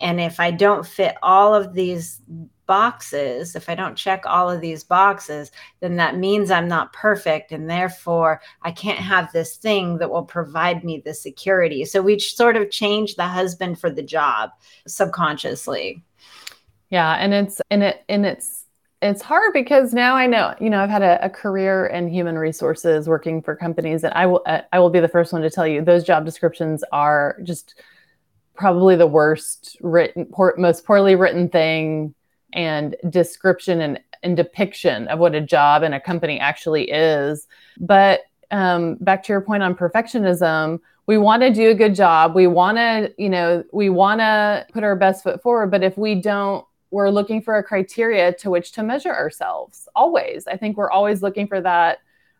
And 0.00 0.20
if 0.20 0.40
I 0.40 0.50
don't 0.50 0.86
fit 0.86 1.16
all 1.22 1.54
of 1.54 1.72
these 1.72 2.20
boxes, 2.66 3.54
if 3.56 3.68
I 3.68 3.74
don't 3.74 3.96
check 3.96 4.24
all 4.26 4.50
of 4.50 4.60
these 4.60 4.84
boxes, 4.84 5.50
then 5.80 5.96
that 5.96 6.16
means 6.16 6.50
I'm 6.50 6.68
not 6.68 6.92
perfect. 6.92 7.52
And 7.52 7.70
therefore, 7.70 8.40
I 8.62 8.72
can't 8.72 8.98
have 8.98 9.32
this 9.32 9.56
thing 9.56 9.98
that 9.98 10.10
will 10.10 10.24
provide 10.24 10.84
me 10.84 11.00
the 11.04 11.14
security. 11.14 11.84
So 11.84 12.02
we 12.02 12.18
sort 12.18 12.56
of 12.56 12.70
change 12.70 13.14
the 13.14 13.26
husband 13.26 13.78
for 13.78 13.90
the 13.90 14.02
job 14.02 14.50
subconsciously. 14.86 16.02
Yeah. 16.90 17.14
And 17.14 17.32
it's, 17.32 17.60
and 17.70 17.82
it, 17.82 18.04
and 18.08 18.26
it's, 18.26 18.64
it's 19.02 19.22
hard 19.22 19.52
because 19.52 19.92
now 19.92 20.16
I 20.16 20.26
know, 20.26 20.54
you 20.60 20.70
know, 20.70 20.80
I've 20.80 20.90
had 20.90 21.02
a, 21.02 21.24
a, 21.24 21.28
career 21.28 21.86
in 21.86 22.08
human 22.08 22.38
resources 22.38 23.06
working 23.06 23.42
for 23.42 23.54
companies, 23.54 24.02
and 24.02 24.14
I 24.14 24.24
will, 24.24 24.42
I 24.46 24.78
will 24.78 24.88
be 24.88 25.00
the 25.00 25.08
first 25.08 25.34
one 25.34 25.42
to 25.42 25.50
tell 25.50 25.66
you 25.66 25.84
those 25.84 26.02
job 26.02 26.24
descriptions 26.24 26.82
are 26.92 27.38
just 27.42 27.78
probably 28.56 28.96
the 28.96 29.06
worst 29.06 29.76
written, 29.80 30.30
most 30.56 30.84
poorly 30.84 31.14
written 31.14 31.48
thing 31.48 32.14
and 32.52 32.96
description 33.10 33.80
and, 33.80 34.00
and 34.22 34.36
depiction 34.36 35.08
of 35.08 35.18
what 35.18 35.34
a 35.34 35.40
job 35.40 35.82
and 35.82 35.94
a 35.94 36.00
company 36.00 36.38
actually 36.40 36.90
is. 36.90 37.46
But 37.78 38.20
um, 38.50 38.96
back 38.96 39.22
to 39.24 39.32
your 39.32 39.40
point 39.40 39.62
on 39.62 39.74
perfectionism, 39.74 40.80
we 41.06 41.18
want 41.18 41.42
to 41.42 41.52
do 41.52 41.70
a 41.70 41.74
good 41.74 41.94
job. 41.94 42.34
We 42.34 42.46
want 42.46 42.78
to, 42.78 43.12
you 43.16 43.28
know, 43.28 43.64
we 43.72 43.88
want 43.88 44.20
to 44.20 44.66
put 44.72 44.82
our 44.82 44.96
best 44.96 45.22
foot 45.22 45.42
forward. 45.42 45.70
But 45.70 45.82
if 45.82 45.96
we 45.96 46.16
don't, 46.16 46.64
we're 46.90 47.10
looking 47.10 47.42
for 47.42 47.56
a 47.58 47.62
criteria 47.62 48.32
to 48.34 48.50
which 48.50 48.72
to 48.72 48.82
measure 48.82 49.14
ourselves 49.14 49.88
always. 49.94 50.46
I 50.46 50.56
think 50.56 50.76
we're 50.76 50.90
always 50.90 51.22
looking 51.22 51.46
for 51.46 51.60
that. 51.60 51.98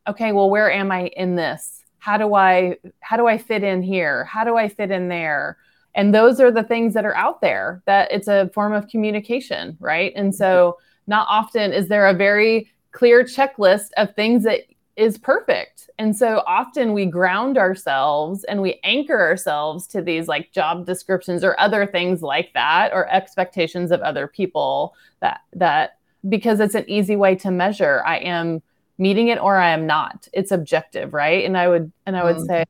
Okay, 0.08 0.32
well, 0.32 0.50
where 0.50 0.70
am 0.70 0.90
I 0.90 1.08
in 1.08 1.36
this? 1.36 1.84
How 1.98 2.16
do 2.16 2.34
I 2.34 2.76
how 3.00 3.16
do 3.16 3.26
I 3.26 3.38
fit 3.38 3.64
in 3.64 3.82
here? 3.82 4.24
How 4.24 4.44
do 4.44 4.56
I 4.56 4.68
fit 4.68 4.90
in 4.90 5.08
there? 5.08 5.58
And 5.96 6.14
those 6.14 6.40
are 6.40 6.52
the 6.52 6.62
things 6.62 6.94
that 6.94 7.04
are 7.04 7.16
out 7.16 7.40
there 7.40 7.82
that 7.86 8.12
it's 8.12 8.28
a 8.28 8.48
form 8.54 8.72
of 8.72 8.88
communication 8.88 9.76
right? 9.80 10.12
And 10.14 10.34
so 10.34 10.78
not 11.08 11.26
often 11.28 11.72
is 11.72 11.88
there 11.88 12.06
a 12.06 12.14
very 12.14 12.70
clear 12.92 13.24
checklist 13.24 13.88
of 13.96 14.14
things 14.14 14.44
that 14.44 14.60
is 14.96 15.18
perfect. 15.18 15.90
And 15.98 16.16
so 16.16 16.42
often 16.46 16.94
we 16.94 17.04
ground 17.04 17.58
ourselves 17.58 18.44
and 18.44 18.62
we 18.62 18.80
anchor 18.82 19.20
ourselves 19.20 19.86
to 19.88 20.00
these 20.00 20.26
like 20.26 20.52
job 20.52 20.86
descriptions 20.86 21.44
or 21.44 21.58
other 21.60 21.86
things 21.86 22.22
like 22.22 22.52
that 22.54 22.92
or 22.94 23.06
expectations 23.12 23.90
of 23.90 24.00
other 24.00 24.26
people 24.26 24.94
that 25.20 25.40
that 25.52 25.98
because 26.28 26.60
it's 26.60 26.74
an 26.74 26.88
easy 26.88 27.14
way 27.14 27.34
to 27.36 27.50
measure 27.50 28.02
i 28.06 28.16
am 28.16 28.62
meeting 28.98 29.28
it 29.28 29.38
or 29.38 29.56
i 29.56 29.70
am 29.70 29.86
not. 29.86 30.26
It's 30.32 30.50
objective 30.50 31.12
right? 31.12 31.44
And 31.44 31.58
i 31.58 31.68
would 31.68 31.92
and 32.06 32.16
i 32.16 32.24
would 32.24 32.36
mm-hmm. 32.36 32.46
say 32.46 32.64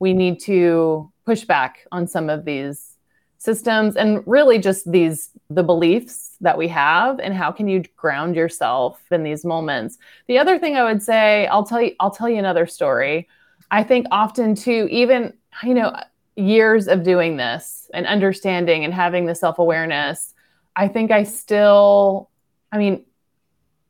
we 0.00 0.12
need 0.12 0.40
to 0.40 1.12
push 1.28 1.44
back 1.44 1.86
on 1.92 2.06
some 2.06 2.28
of 2.28 2.44
these 2.44 2.96
systems 3.38 3.96
and 3.96 4.22
really 4.26 4.58
just 4.58 4.90
these 4.90 5.30
the 5.50 5.62
beliefs 5.62 6.36
that 6.40 6.58
we 6.58 6.68
have 6.68 7.20
and 7.20 7.34
how 7.34 7.50
can 7.52 7.68
you 7.68 7.82
ground 7.96 8.34
yourself 8.34 9.00
in 9.10 9.22
these 9.22 9.44
moments 9.44 9.98
the 10.26 10.38
other 10.38 10.58
thing 10.58 10.76
i 10.76 10.84
would 10.84 11.02
say 11.02 11.46
i'll 11.48 11.64
tell 11.64 11.80
you 11.80 11.94
i'll 12.00 12.16
tell 12.18 12.28
you 12.28 12.38
another 12.38 12.66
story 12.66 13.28
i 13.70 13.82
think 13.82 14.06
often 14.10 14.54
too 14.54 14.88
even 14.90 15.32
you 15.62 15.74
know 15.74 15.92
years 16.38 16.86
of 16.86 17.02
doing 17.02 17.36
this 17.36 17.90
and 17.92 18.06
understanding 18.06 18.84
and 18.84 18.94
having 18.94 19.26
the 19.26 19.34
self 19.34 19.58
awareness, 19.58 20.34
I 20.76 20.88
think 20.88 21.10
I 21.10 21.24
still, 21.24 22.30
I 22.70 22.78
mean, 22.78 23.04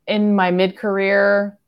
in 0.06 0.34
my 0.34 0.50
mid 0.50 0.76
career, 0.76 1.58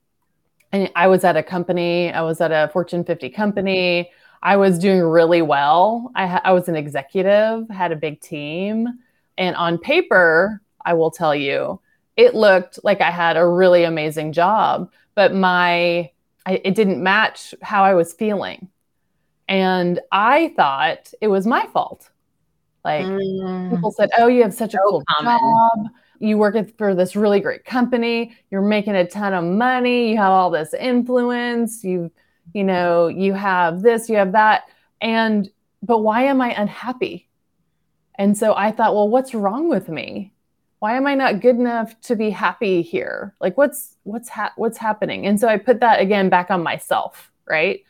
and 0.72 0.90
I 0.96 1.08
was 1.08 1.24
at 1.24 1.36
a 1.36 1.42
company, 1.42 2.10
I 2.10 2.22
was 2.22 2.40
at 2.40 2.50
a 2.50 2.70
Fortune 2.72 3.04
50 3.04 3.28
company. 3.30 4.10
I 4.42 4.56
was 4.56 4.78
doing 4.78 5.02
really 5.02 5.42
well. 5.42 6.10
I, 6.14 6.26
ha- 6.26 6.40
I 6.44 6.52
was 6.52 6.68
an 6.68 6.76
executive, 6.76 7.68
had 7.68 7.92
a 7.92 7.96
big 7.96 8.20
team. 8.20 8.88
And 9.36 9.54
on 9.56 9.78
paper, 9.78 10.60
I 10.84 10.94
will 10.94 11.10
tell 11.10 11.34
you, 11.34 11.80
it 12.16 12.34
looked 12.34 12.78
like 12.82 13.00
I 13.00 13.10
had 13.10 13.36
a 13.36 13.46
really 13.46 13.84
amazing 13.84 14.32
job, 14.32 14.90
but 15.14 15.34
my 15.34 16.10
I, 16.46 16.60
it 16.64 16.74
didn't 16.74 17.02
match 17.02 17.54
how 17.62 17.84
I 17.84 17.94
was 17.94 18.12
feeling. 18.12 18.68
And 19.48 20.00
I 20.12 20.52
thought 20.56 21.12
it 21.20 21.28
was 21.28 21.46
my 21.46 21.66
fault. 21.72 22.10
Like 22.84 23.04
mm. 23.04 23.70
people 23.70 23.92
said, 23.92 24.10
"Oh, 24.18 24.26
you 24.26 24.42
have 24.42 24.54
such 24.54 24.74
a 24.74 24.78
cool 24.78 25.02
common. 25.16 25.38
job. 25.38 25.92
You 26.18 26.38
work 26.38 26.54
for 26.78 26.94
this 26.94 27.16
really 27.16 27.40
great 27.40 27.64
company. 27.64 28.36
You're 28.50 28.62
making 28.62 28.94
a 28.94 29.06
ton 29.06 29.34
of 29.34 29.44
money. 29.44 30.10
You 30.10 30.16
have 30.18 30.32
all 30.32 30.50
this 30.50 30.72
influence. 30.74 31.82
You, 31.84 32.10
you 32.54 32.64
know, 32.64 33.08
you 33.08 33.32
have 33.32 33.82
this, 33.82 34.08
you 34.08 34.16
have 34.16 34.32
that. 34.32 34.64
And 35.00 35.48
but 35.82 35.98
why 35.98 36.24
am 36.24 36.40
I 36.40 36.50
unhappy?" 36.52 37.28
And 38.16 38.36
so 38.36 38.54
I 38.54 38.70
thought, 38.70 38.94
"Well, 38.94 39.08
what's 39.08 39.34
wrong 39.34 39.68
with 39.68 39.88
me? 39.88 40.32
Why 40.78 40.96
am 40.96 41.06
I 41.06 41.14
not 41.14 41.40
good 41.40 41.56
enough 41.56 41.98
to 42.02 42.16
be 42.16 42.30
happy 42.30 42.82
here? 42.82 43.34
Like 43.40 43.56
what's 43.56 43.96
what's 44.04 44.28
ha- 44.28 44.52
what's 44.56 44.78
happening?" 44.78 45.26
And 45.26 45.38
so 45.40 45.48
I 45.48 45.56
put 45.58 45.80
that 45.80 46.00
again 46.00 46.28
back 46.28 46.50
on 46.50 46.62
myself, 46.62 47.30
right? 47.46 47.80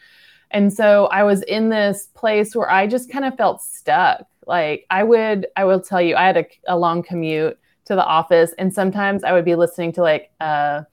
And 0.50 0.72
so 0.72 1.06
I 1.06 1.22
was 1.22 1.42
in 1.42 1.68
this 1.68 2.08
place 2.14 2.56
where 2.56 2.70
I 2.70 2.86
just 2.86 3.10
kind 3.10 3.24
of 3.24 3.36
felt 3.36 3.62
stuck. 3.62 4.26
Like 4.46 4.86
I 4.90 5.04
would, 5.04 5.46
I 5.56 5.64
will 5.64 5.80
tell 5.80 6.00
you, 6.00 6.16
I 6.16 6.26
had 6.26 6.36
a, 6.36 6.46
a 6.66 6.76
long 6.76 7.02
commute 7.02 7.58
to 7.84 7.94
the 7.94 8.04
office, 8.04 8.52
and 8.58 8.72
sometimes 8.72 9.22
I 9.24 9.32
would 9.32 9.44
be 9.44 9.54
listening 9.54 9.92
to 9.92 10.02
like 10.02 10.30
a, 10.40 10.86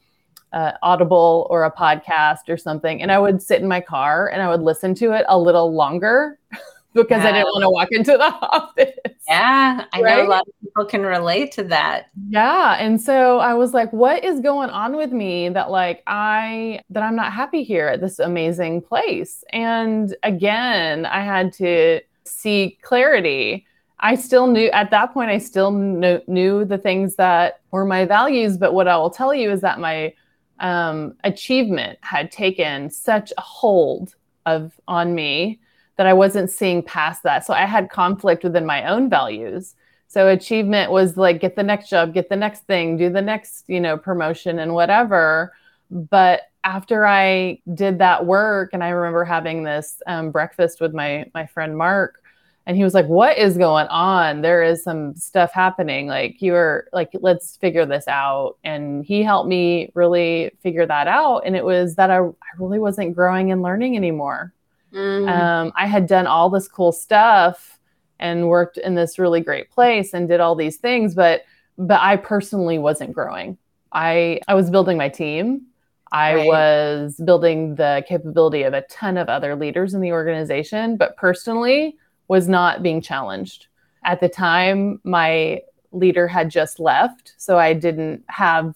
a 0.58 0.78
Audible 0.82 1.48
or 1.50 1.66
a 1.66 1.72
podcast 1.72 2.50
or 2.50 2.58
something, 2.58 3.02
and 3.02 3.12
I 3.12 3.20
would 3.20 3.42
sit 3.42 3.62
in 3.62 3.68
my 3.68 3.82
car 3.82 4.30
and 4.30 4.42
I 4.42 4.50
would 4.50 4.62
listen 4.62 4.96
to 4.96 5.12
it 5.12 5.26
a 5.30 5.38
little 5.38 5.74
longer 5.74 6.40
because 6.94 7.24
yeah. 7.24 7.30
I 7.30 7.32
didn't 7.32 7.46
want 7.46 7.64
to 7.64 7.70
walk 7.70 7.92
into 7.92 8.12
the 8.14 8.24
office. 8.42 8.96
Yeah, 9.28 9.86
I 9.94 10.02
right? 10.02 10.18
know 10.18 10.28
a 10.28 10.30
lot 10.30 10.48
of 10.48 10.54
people 10.62 10.86
can 10.86 11.04
relate 11.04 11.52
to 11.54 11.64
that. 11.66 12.08
Yeah, 12.30 12.76
and 12.80 13.00
so 13.00 13.40
I 13.40 13.54
was 13.54 13.74
like, 13.74 13.94
what 13.94 14.24
is 14.24 14.40
going 14.40 14.70
on 14.72 14.96
with 14.96 15.12
me 15.12 15.50
that 15.50 15.70
like 15.70 16.02
I 16.08 16.82
that 16.90 17.04
I'm 17.04 17.16
not 17.16 17.34
happy 17.34 17.64
here 17.64 17.88
at 17.88 18.02
this 18.02 18.20
amazing 18.20 18.82
place? 18.82 19.44
And 19.54 20.16
again, 20.24 21.06
I 21.06 21.22
had 21.22 21.54
to 21.54 22.02
seek 22.24 22.82
clarity. 22.82 23.66
I 24.00 24.16
still 24.16 24.48
knew 24.48 24.70
at 24.70 24.92
that 24.92 25.14
point 25.14 25.32
I 25.32 25.40
still 25.40 25.72
knew, 25.72 26.22
knew 26.28 26.66
the 26.66 26.78
things 26.78 27.16
that 27.16 27.62
were 27.72 27.86
my 27.86 28.06
values, 28.06 28.58
but 28.58 28.74
what 28.74 28.88
I 28.88 28.96
will 28.98 29.10
tell 29.10 29.34
you 29.34 29.52
is 29.52 29.62
that 29.62 29.80
my 29.80 30.14
um, 30.60 31.16
achievement 31.24 32.00
had 32.02 32.32
taken 32.32 32.90
such 32.90 33.32
a 33.38 33.42
hold 33.42 34.16
of 34.46 34.80
on 34.88 35.14
me 35.14 35.60
that 35.98 36.08
I 36.08 36.14
wasn't 36.14 36.52
seeing 36.52 36.84
past 36.84 37.24
that. 37.24 37.46
So 37.46 37.54
I 37.54 37.66
had 37.66 37.90
conflict 37.90 38.44
within 38.44 38.66
my 38.66 38.88
own 38.88 39.10
values. 39.10 39.76
So 40.08 40.30
achievement 40.30 40.92
was 40.92 41.18
like 41.18 41.42
get 41.42 41.56
the 41.56 41.64
next 41.64 41.90
job, 41.90 42.14
get 42.14 42.30
the 42.30 42.36
next 42.36 42.66
thing, 42.66 42.98
do 42.98 43.10
the 43.10 43.22
next, 43.22 43.66
you 43.68 43.82
know, 43.82 43.98
promotion 43.98 44.60
and 44.60 44.74
whatever. 44.74 45.54
But 45.92 46.44
after 46.64 47.06
I 47.06 47.62
did 47.74 48.00
that 48.00 48.26
work, 48.26 48.72
and 48.74 48.84
I 48.84 48.90
remember 48.90 49.24
having 49.24 49.64
this 49.64 50.02
um, 50.08 50.32
breakfast 50.32 50.82
with 50.82 50.94
my 50.94 51.26
my 51.34 51.46
friend 51.46 51.78
Mark, 51.78 52.22
and 52.68 52.76
he 52.76 52.84
was 52.84 52.94
like, 52.94 53.08
"What 53.08 53.38
is 53.38 53.58
going 53.58 53.88
on? 53.88 54.42
There 54.42 54.62
is 54.62 54.84
some 54.84 55.16
stuff 55.16 55.54
happening. 55.54 56.08
Like 56.08 56.42
you're 56.42 56.88
like, 56.92 57.10
let's 57.14 57.56
figure 57.56 57.86
this 57.86 58.08
out." 58.10 58.58
And 58.66 59.06
he 59.06 59.24
helped 59.24 59.48
me 59.48 59.90
really 59.96 60.52
figure 60.62 60.86
that 60.86 61.08
out. 61.08 61.44
And 61.46 61.56
it 61.56 61.64
was 61.64 61.96
that 61.96 62.12
I, 62.12 62.20
I 62.20 62.52
really 62.60 62.78
wasn't 62.78 63.16
growing 63.16 63.54
and 63.54 63.62
learning 63.62 63.96
anymore. 63.96 64.54
Mm. 64.94 65.30
Um, 65.30 65.72
I 65.78 65.88
had 65.88 66.08
done 66.08 66.28
all 66.28 66.50
this 66.50 66.68
cool 66.68 66.92
stuff 66.92 67.80
and 68.20 68.50
worked 68.50 68.78
in 68.78 68.96
this 68.96 69.18
really 69.18 69.40
great 69.40 69.72
place 69.72 70.14
and 70.14 70.28
did 70.28 70.42
all 70.42 70.56
these 70.56 70.76
things, 70.76 71.16
but 71.16 71.44
but 71.78 72.02
I 72.02 72.18
personally 72.18 72.80
wasn't 72.80 73.14
growing. 73.14 73.58
I 73.94 74.42
I 74.50 74.56
was 74.56 74.70
building 74.70 74.98
my 74.98 75.08
team. 75.08 75.68
I 76.12 76.36
right. 76.36 76.48
was 76.48 77.16
building 77.24 77.76
the 77.76 78.04
capability 78.08 78.64
of 78.64 78.74
a 78.74 78.82
ton 78.84 79.18
of 79.18 79.30
other 79.30 79.56
leaders 79.56 79.94
in 79.94 80.02
the 80.02 80.12
organization, 80.12 80.98
but 80.98 81.16
personally 81.16 81.98
was 82.28 82.48
not 82.48 82.84
being 82.84 83.02
challenged. 83.02 83.68
At 84.04 84.20
the 84.20 84.30
time, 84.30 85.00
my 85.04 85.62
leader 85.92 86.28
had 86.28 86.50
just 86.50 86.80
left, 86.80 87.34
so 87.38 87.58
I 87.58 87.74
didn't 87.74 88.24
have 88.28 88.76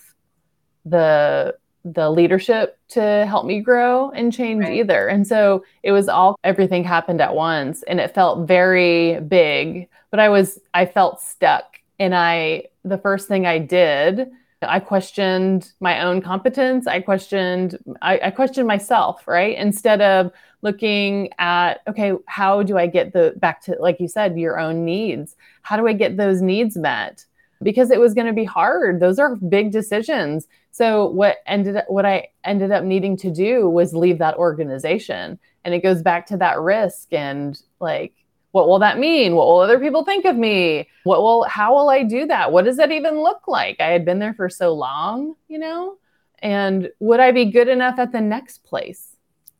the 0.86 1.56
the 1.84 2.12
leadership 2.12 2.78
to 2.90 3.26
help 3.28 3.46
me 3.46 3.60
grow 3.60 4.12
and 4.12 4.32
change 4.32 4.64
right. 4.64 4.74
either. 4.74 5.08
And 5.08 5.26
so 5.26 5.64
it 5.82 5.92
was 5.92 6.08
all 6.08 6.38
everything 6.44 6.84
happened 6.84 7.22
at 7.22 7.34
once 7.34 7.82
and 7.84 8.00
it 8.00 8.14
felt 8.14 8.48
very 8.48 9.20
big, 9.22 9.90
but 10.12 10.20
I 10.20 10.30
was 10.30 10.60
I 10.74 10.86
felt 10.86 11.22
stuck 11.22 11.80
and 12.00 12.14
I 12.16 12.66
the 12.84 12.98
first 12.98 13.28
thing 13.28 13.46
I 13.46 13.58
did 13.58 14.32
I 14.62 14.80
questioned 14.80 15.72
my 15.80 16.02
own 16.02 16.22
competence. 16.22 16.86
I 16.88 17.02
questioned 17.02 17.78
I, 18.02 18.20
I, 18.26 18.32
questioned 18.32 18.68
myself, 18.68 19.28
right? 19.28 19.58
Instead 19.58 20.02
of 20.02 20.32
looking 20.62 21.30
at, 21.40 21.82
okay, 21.88 22.14
how 22.28 22.62
do 22.62 22.78
I 22.78 22.86
get 22.86 23.14
the 23.14 23.34
back 23.38 23.62
to 23.64 23.76
like 23.80 24.00
you 24.00 24.08
said, 24.08 24.38
your 24.38 24.60
own 24.60 24.86
needs? 24.86 25.36
How 25.64 25.78
do 25.78 25.88
I 25.88 25.94
get 25.94 26.18
those 26.18 26.42
needs 26.42 26.78
met? 26.78 27.26
Because 27.64 27.92
it 27.92 28.00
was 28.00 28.14
going 28.14 28.28
to 28.28 28.34
be 28.34 28.44
hard. 28.44 29.00
Those 29.00 29.20
are 29.20 29.36
big 29.36 29.72
decisions. 29.72 30.48
So 30.72 31.08
what 31.08 31.38
ended 31.46 31.78
up, 31.78 31.86
what 31.90 32.06
I 32.06 32.28
ended 32.44 32.72
up 32.72 32.84
needing 32.84 33.18
to 33.18 33.32
do 33.32 33.70
was 33.70 33.94
leave 33.94 34.20
that 34.20 34.38
organization. 34.38 35.40
And 35.64 35.74
it 35.74 35.84
goes 35.84 36.02
back 36.02 36.28
to 36.28 36.38
that 36.38 36.60
risk 36.60 37.14
and 37.14 37.60
like 37.80 38.14
what 38.52 38.68
will 38.68 38.80
that 38.80 39.00
mean? 39.00 39.36
What 39.36 39.48
will 39.48 39.60
other 39.60 39.80
people 39.80 40.04
think 40.04 40.26
of 40.26 40.36
me? 40.36 40.88
What 41.04 41.22
will 41.22 41.44
how 41.44 41.74
will 41.74 41.90
I 41.90 42.04
do 42.04 42.26
that? 42.28 42.52
What 42.52 42.66
does 42.66 42.78
that 42.78 42.92
even 42.92 43.22
look 43.22 43.48
like? 43.48 43.80
I 43.80 43.88
had 43.88 44.06
been 44.06 44.20
there 44.20 44.34
for 44.34 44.50
so 44.50 44.74
long, 44.74 45.36
you 45.48 45.58
know? 45.58 45.98
And 46.40 46.90
would 47.00 47.20
I 47.20 47.32
be 47.32 47.46
good 47.46 47.68
enough 47.68 48.00
at 48.00 48.12
the 48.12 48.22
next 48.22 48.64
place? 48.64 49.16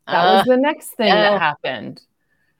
That 0.06 0.24
uh, 0.24 0.36
was 0.38 0.46
the 0.46 0.56
next 0.56 0.90
thing 0.90 1.08
yeah. 1.08 1.30
that 1.30 1.40
happened. 1.40 2.02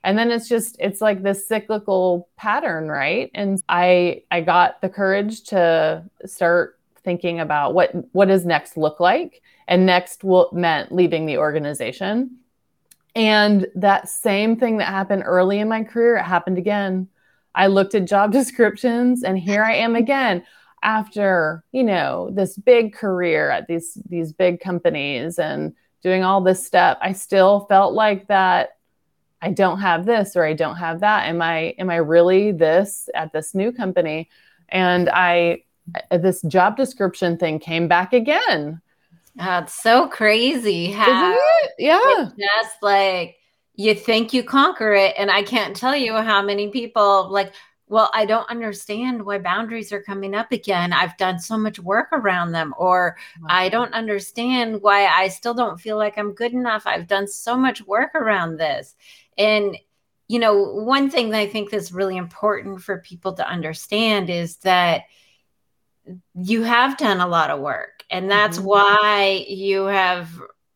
And 0.05 0.19
then 0.19 0.31
it's 0.31 0.49
just 0.49 0.77
it's 0.81 1.01
like 1.01 1.23
this 1.23 1.47
cyclical 1.47 2.29
pattern, 2.37 2.89
right? 2.89 3.31
And 3.35 3.63
I 3.69 4.23
I 4.31 4.41
got 4.41 4.81
the 4.81 4.89
courage 4.89 5.45
to 5.45 6.05
start 6.25 6.79
thinking 7.05 7.41
about 7.41 7.75
what 7.75 7.93
what 8.13 8.29
does 8.29 8.47
next 8.47 8.77
look 8.77 9.01
like 9.01 9.43
and 9.69 9.87
next 9.87 10.25
will 10.25 10.49
meant 10.53 10.93
leaving 10.93 11.27
the 11.27 11.39
organization 11.39 12.39
and 13.15 13.67
that 13.75 14.09
same 14.09 14.57
thing 14.57 14.79
that 14.79 14.87
happened 14.89 15.23
early 15.27 15.59
in 15.59 15.69
my 15.69 15.85
career 15.85 16.17
it 16.17 16.23
happened 16.23 16.59
again. 16.59 17.09
I 17.55 17.67
looked 17.67 17.95
at 17.95 18.07
job 18.07 18.33
descriptions 18.41 19.23
and 19.23 19.39
here 19.39 19.63
i 19.63 19.75
am 19.75 19.97
again 19.97 20.45
after 20.83 21.65
you 21.73 21.85
know 21.85 22.31
this 22.33 22.57
big 22.57 22.93
career 22.93 23.51
at 23.51 23.69
these 23.69 23.97
these 24.09 24.33
big 24.33 24.61
companies 24.61 25.39
and 25.39 25.75
doing 26.03 26.25
all 26.25 26.41
this 26.41 26.67
stuff. 26.67 26.99
I 27.01 27.13
still 27.13 27.67
felt 27.69 27.95
like 27.95 28.27
that 28.29 28.71
i 29.41 29.51
don't 29.51 29.81
have 29.81 30.05
this 30.05 30.37
or 30.37 30.45
i 30.45 30.53
don't 30.53 30.77
have 30.77 31.01
that. 31.01 31.29
Am 31.29 31.41
i 31.41 31.75
am 31.79 31.91
i 31.91 31.97
really 31.97 32.53
this 32.53 33.09
at 33.15 33.33
this 33.33 33.55
new 33.55 33.73
company? 33.73 34.29
And 34.69 35.09
i 35.09 35.65
this 36.11 36.43
job 36.43 36.77
description 36.77 37.37
thing 37.37 37.59
came 37.59 37.89
back 37.89 38.13
again. 38.13 38.82
That's 39.35 39.83
so 39.83 40.09
crazy. 40.09 40.91
How 40.91 41.37
Yeah. 41.79 42.31
Just 42.39 42.83
like 42.83 43.37
you 43.75 43.95
think 43.95 44.33
you 44.33 44.43
conquer 44.45 44.93
it. 44.93 45.15
And 45.17 45.31
I 45.31 45.43
can't 45.43 45.75
tell 45.75 45.97
you 45.97 46.15
how 46.15 46.43
many 46.43 46.69
people 46.69 47.31
like, 47.31 47.53
well, 47.89 48.11
I 48.15 48.25
don't 48.25 48.49
understand 48.49 49.25
why 49.25 49.39
boundaries 49.39 49.93
are 49.93 50.03
coming 50.03 50.35
up 50.35 50.51
again. 50.51 50.95
I've 50.95 51.17
done 51.19 51.39
so 51.39 51.59
much 51.59 51.79
work 51.79 52.09
around 52.13 52.53
them, 52.53 52.73
or 52.79 53.19
wow. 53.41 53.49
I 53.51 53.69
don't 53.69 53.93
understand 53.93 54.81
why 54.81 55.07
I 55.07 55.29
still 55.29 55.53
don't 55.53 55.79
feel 55.79 55.99
like 55.99 56.17
I'm 56.17 56.33
good 56.33 56.53
enough. 56.53 56.85
I've 56.87 57.07
done 57.07 57.27
so 57.29 57.55
much 57.55 57.87
work 57.87 58.15
around 58.15 58.57
this. 58.57 58.95
And, 59.37 59.77
you 60.27 60.39
know, 60.39 60.55
one 60.55 61.11
thing 61.11 61.31
that 61.31 61.39
I 61.41 61.47
think 61.47 61.69
that's 61.69 61.93
really 61.93 62.17
important 62.17 62.81
for 62.81 62.99
people 62.99 63.35
to 63.35 63.47
understand 63.47 64.31
is 64.31 64.57
that 64.59 65.03
you 66.35 66.63
have 66.63 66.97
done 66.97 67.21
a 67.21 67.29
lot 67.29 67.51
of 67.51 67.61
work 67.61 67.92
and 68.13 68.31
that's 68.31 68.59
mm-hmm. 68.59 68.69
why 68.69 69.45
you 69.49 69.85
have 69.85 70.29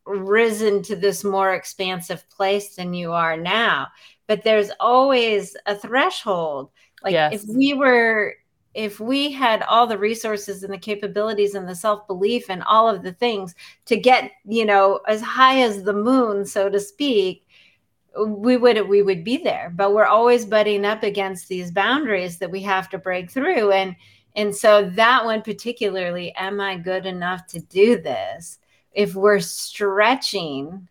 risen 0.07 0.83
to 0.83 0.97
this 0.97 1.23
more 1.23 1.55
expansive 1.55 2.29
place 2.31 2.75
than 2.75 2.95
you 2.95 3.13
are 3.13 3.37
now 3.37 3.87
but 4.27 4.43
there's 4.43 4.71
always 4.81 5.57
a 5.67 5.75
threshold 5.77 6.71
like 7.03 7.13
yes. 7.13 7.33
if 7.35 7.57
we 7.57 7.75
were 7.75 8.35
if 8.75 9.01
we 9.01 9.33
had 9.33 9.63
all 9.63 9.87
the 9.87 9.99
resources 9.99 10.63
and 10.63 10.73
the 10.73 10.79
capabilities 10.79 11.55
and 11.55 11.67
the 11.67 11.75
self-belief 11.75 12.51
and 12.51 12.63
all 12.65 12.89
of 12.89 13.03
the 13.03 13.13
things 13.13 13.55
to 13.85 13.97
get 13.97 14.31
you 14.45 14.65
know 14.65 15.01
as 15.09 15.21
high 15.21 15.61
as 15.61 15.83
the 15.83 15.93
moon 15.93 16.45
so 16.45 16.69
to 16.69 16.79
speak 16.79 17.47
we 18.27 18.57
would 18.57 18.89
we 18.89 19.03
would 19.03 19.25
be 19.25 19.39
there 19.39 19.73
but 19.75 19.93
we're 19.93 20.05
always 20.05 20.45
butting 20.45 20.85
up 20.85 21.03
against 21.03 21.49
these 21.49 21.71
boundaries 21.71 22.39
that 22.39 22.51
we 22.51 22.63
have 22.63 22.89
to 22.89 22.97
break 22.97 23.31
through 23.31 23.73
and 23.73 23.97
and 24.37 24.55
so 24.55 24.89
that 24.91 25.25
one 25.25 25.43
particularly 25.43 26.33
am 26.37 26.61
i 26.61 26.77
good 26.77 27.07
enough 27.07 27.47
to 27.49 27.61
do 27.61 28.01
this? 28.01 28.59
If 28.93 29.15
we're 29.15 29.41
stretching 29.41 30.89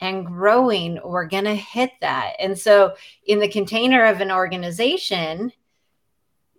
and 0.00 0.26
growing 0.26 0.98
we're 1.04 1.26
going 1.26 1.44
to 1.44 1.54
hit 1.54 1.92
that. 2.00 2.34
And 2.38 2.58
so 2.58 2.94
in 3.26 3.38
the 3.38 3.48
container 3.48 4.04
of 4.04 4.20
an 4.20 4.30
organization 4.30 5.52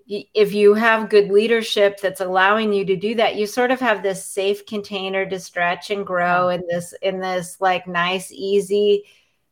if 0.10 0.54
you 0.54 0.74
have 0.74 1.10
good 1.10 1.30
leadership 1.30 2.00
that's 2.00 2.22
allowing 2.22 2.72
you 2.72 2.86
to 2.86 2.96
do 2.96 3.14
that 3.16 3.36
you 3.36 3.46
sort 3.46 3.72
of 3.72 3.80
have 3.80 4.02
this 4.02 4.26
safe 4.26 4.66
container 4.66 5.26
to 5.26 5.38
stretch 5.40 5.90
and 5.90 6.08
grow 6.08 6.46
mm-hmm. 6.46 6.62
in 6.62 6.68
this 6.70 6.94
in 7.02 7.20
this 7.20 7.60
like 7.60 7.88
nice 7.88 8.32
easy 8.32 9.04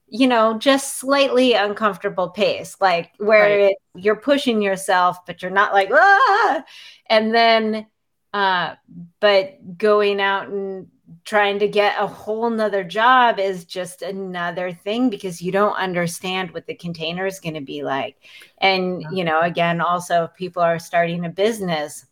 you 0.08 0.28
know, 0.28 0.58
just 0.58 0.99
slightly 0.99 1.53
uncomfortable 1.53 2.30
pace, 2.30 2.76
like 2.80 3.12
where 3.18 3.41
right. 3.41 3.72
it, 3.72 3.78
you're 3.95 4.16
pushing 4.16 4.62
yourself, 4.62 5.26
but 5.26 5.41
you're 5.41 5.51
not 5.51 5.74
like, 5.74 5.89
ah, 5.91 6.64
and 7.10 7.34
then, 7.34 7.88
uh, 8.34 8.76
but 9.20 9.78
going 9.78 10.22
out 10.22 10.47
and 10.49 10.88
trying 11.24 11.60
to 11.60 11.68
get 11.68 11.95
a 11.99 12.06
whole 12.06 12.49
nother 12.49 12.84
job 12.84 13.39
is 13.39 13.66
just 13.66 14.01
another 14.01 14.72
thing 14.72 15.10
because 15.10 15.41
you 15.41 15.51
don't 15.51 15.76
understand 15.76 16.51
what 16.51 16.68
the 16.68 16.76
container 16.76 17.26
is 17.26 17.39
going 17.39 17.56
to 17.56 17.62
be 17.62 17.84
like. 17.84 18.18
And, 18.60 19.03
you 19.12 19.24
know, 19.24 19.41
again, 19.41 19.82
also 19.82 20.26
if 20.26 20.36
people 20.36 20.62
are 20.62 20.78
starting 20.78 21.26
a 21.26 21.30
business, 21.30 22.06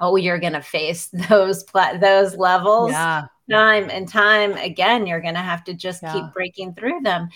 oh, 0.00 0.16
you're 0.16 0.38
going 0.38 0.54
to 0.54 0.62
face 0.62 1.06
those, 1.28 1.64
pla- 1.64 1.98
those 1.98 2.36
levels. 2.36 2.92
Yeah 2.92 3.26
time 3.50 3.90
and 3.90 4.08
time 4.08 4.52
again 4.54 5.06
you're 5.06 5.20
going 5.20 5.34
to 5.34 5.40
have 5.40 5.64
to 5.64 5.74
just 5.74 6.02
yeah. 6.02 6.12
keep 6.12 6.24
breaking 6.32 6.74
through 6.74 7.00
them. 7.02 7.28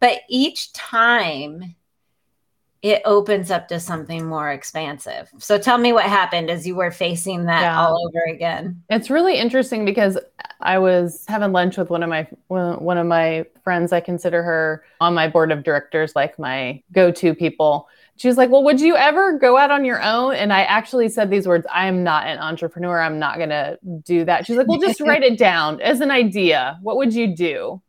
But 0.00 0.20
each 0.28 0.72
time 0.72 1.76
it 2.82 3.00
opens 3.04 3.52
up 3.52 3.68
to 3.68 3.78
something 3.78 4.26
more 4.26 4.50
expansive. 4.50 5.30
So 5.38 5.56
tell 5.56 5.78
me 5.78 5.92
what 5.92 6.04
happened 6.04 6.50
as 6.50 6.66
you 6.66 6.74
were 6.74 6.90
facing 6.90 7.44
that 7.44 7.62
yeah. 7.62 7.80
all 7.80 8.04
over 8.08 8.24
again. 8.24 8.82
It's 8.90 9.08
really 9.08 9.36
interesting 9.36 9.84
because 9.84 10.18
i 10.60 10.78
was 10.78 11.24
having 11.26 11.50
lunch 11.50 11.76
with 11.76 11.90
one 11.90 12.04
of 12.04 12.08
my 12.08 12.26
one 12.48 12.98
of 12.98 13.06
my 13.06 13.44
friends. 13.62 13.92
I 13.92 14.00
consider 14.00 14.42
her 14.42 14.84
on 15.00 15.14
my 15.14 15.28
board 15.28 15.52
of 15.52 15.62
directors 15.62 16.14
like 16.16 16.38
my 16.38 16.82
go-to 16.92 17.34
people 17.34 17.88
she 18.16 18.28
was 18.28 18.36
like, 18.36 18.50
Well, 18.50 18.62
would 18.64 18.80
you 18.80 18.96
ever 18.96 19.38
go 19.38 19.56
out 19.56 19.70
on 19.70 19.84
your 19.84 20.02
own? 20.02 20.34
And 20.34 20.52
I 20.52 20.62
actually 20.62 21.08
said 21.08 21.30
these 21.30 21.46
words 21.46 21.66
I 21.72 21.86
am 21.86 22.02
not 22.02 22.26
an 22.26 22.38
entrepreneur. 22.38 23.00
I'm 23.00 23.18
not 23.18 23.36
going 23.36 23.50
to 23.50 23.78
do 24.04 24.24
that. 24.24 24.46
She's 24.46 24.56
like, 24.56 24.68
Well, 24.68 24.80
just 24.80 25.00
write 25.06 25.22
it 25.22 25.38
down 25.38 25.80
as 25.80 26.00
an 26.00 26.10
idea. 26.10 26.78
What 26.82 26.96
would 26.96 27.14
you 27.14 27.34
do? 27.34 27.82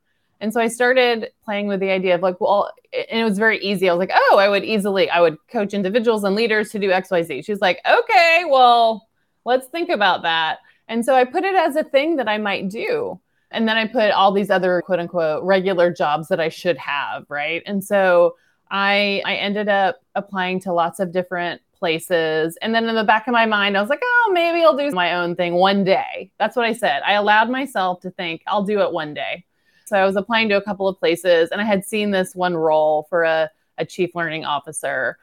And 0.43 0.51
so 0.51 0.59
I 0.59 0.67
started 0.67 1.31
playing 1.45 1.67
with 1.67 1.79
the 1.79 1.89
idea 1.89 2.15
of 2.15 2.21
like, 2.21 2.41
well, 2.41 2.69
and 2.91 3.21
it 3.21 3.23
was 3.23 3.37
very 3.37 3.59
easy. 3.59 3.89
I 3.89 3.93
was 3.93 3.99
like, 3.99 4.11
oh, 4.13 4.37
I 4.37 4.49
would 4.49 4.65
easily, 4.65 5.09
I 5.09 5.21
would 5.21 5.37
coach 5.47 5.73
individuals 5.73 6.25
and 6.25 6.35
leaders 6.35 6.69
to 6.71 6.79
do 6.79 6.91
X, 6.91 7.09
Y, 7.11 7.21
Z. 7.23 7.43
She's 7.43 7.61
like, 7.61 7.79
okay, 7.89 8.43
well, 8.49 9.07
let's 9.45 9.67
think 9.67 9.87
about 9.87 10.23
that. 10.23 10.59
And 10.89 11.05
so 11.05 11.15
I 11.15 11.23
put 11.23 11.45
it 11.45 11.55
as 11.55 11.77
a 11.77 11.83
thing 11.85 12.17
that 12.17 12.27
I 12.27 12.39
might 12.39 12.69
do. 12.69 13.21
And 13.51 13.69
then 13.69 13.77
I 13.77 13.87
put 13.87 14.11
all 14.11 14.33
these 14.33 14.49
other 14.49 14.81
quote 14.85 14.99
unquote 14.99 15.45
regular 15.45 15.93
jobs 15.93 16.27
that 16.27 16.41
I 16.41 16.49
should 16.49 16.77
have. 16.77 17.25
Right. 17.29 17.63
And 17.65 17.81
so 17.81 18.35
I 18.73 19.21
I 19.23 19.35
ended 19.35 19.69
up 19.69 20.01
applying 20.15 20.59
to 20.61 20.73
lots 20.73 20.99
of 20.99 21.13
different 21.13 21.61
places. 21.83 22.57
And 22.61 22.73
then 22.73 22.87
in 22.89 22.95
the 22.95 23.03
back 23.03 23.27
of 23.27 23.33
my 23.33 23.45
mind, 23.45 23.77
I 23.77 23.81
was 23.81 23.89
like, 23.89 24.01
oh, 24.03 24.31
maybe 24.33 24.63
I'll 24.63 24.75
do 24.75 24.89
my 24.91 25.15
own 25.15 25.35
thing 25.35 25.55
one 25.55 25.83
day. 25.83 26.31
That's 26.39 26.55
what 26.55 26.65
I 26.65 26.73
said. 26.73 27.01
I 27.05 27.13
allowed 27.13 27.49
myself 27.49 27.99
to 28.01 28.09
think 28.11 28.41
I'll 28.47 28.63
do 28.63 28.79
it 28.79 28.91
one 28.91 29.13
day. 29.13 29.45
So 29.85 29.97
I 29.97 30.05
was 30.05 30.15
applying 30.15 30.47
to 30.49 30.55
a 30.55 30.61
couple 30.61 30.87
of 30.87 30.97
places 30.97 31.49
and 31.51 31.59
I 31.59 31.65
had 31.65 31.83
seen 31.83 32.11
this 32.11 32.35
one 32.35 32.55
role 32.55 33.05
for 33.09 33.23
a, 33.23 33.49
a 33.77 33.85
chief 33.85 34.15
learning 34.15 34.45
officer. 34.45 35.17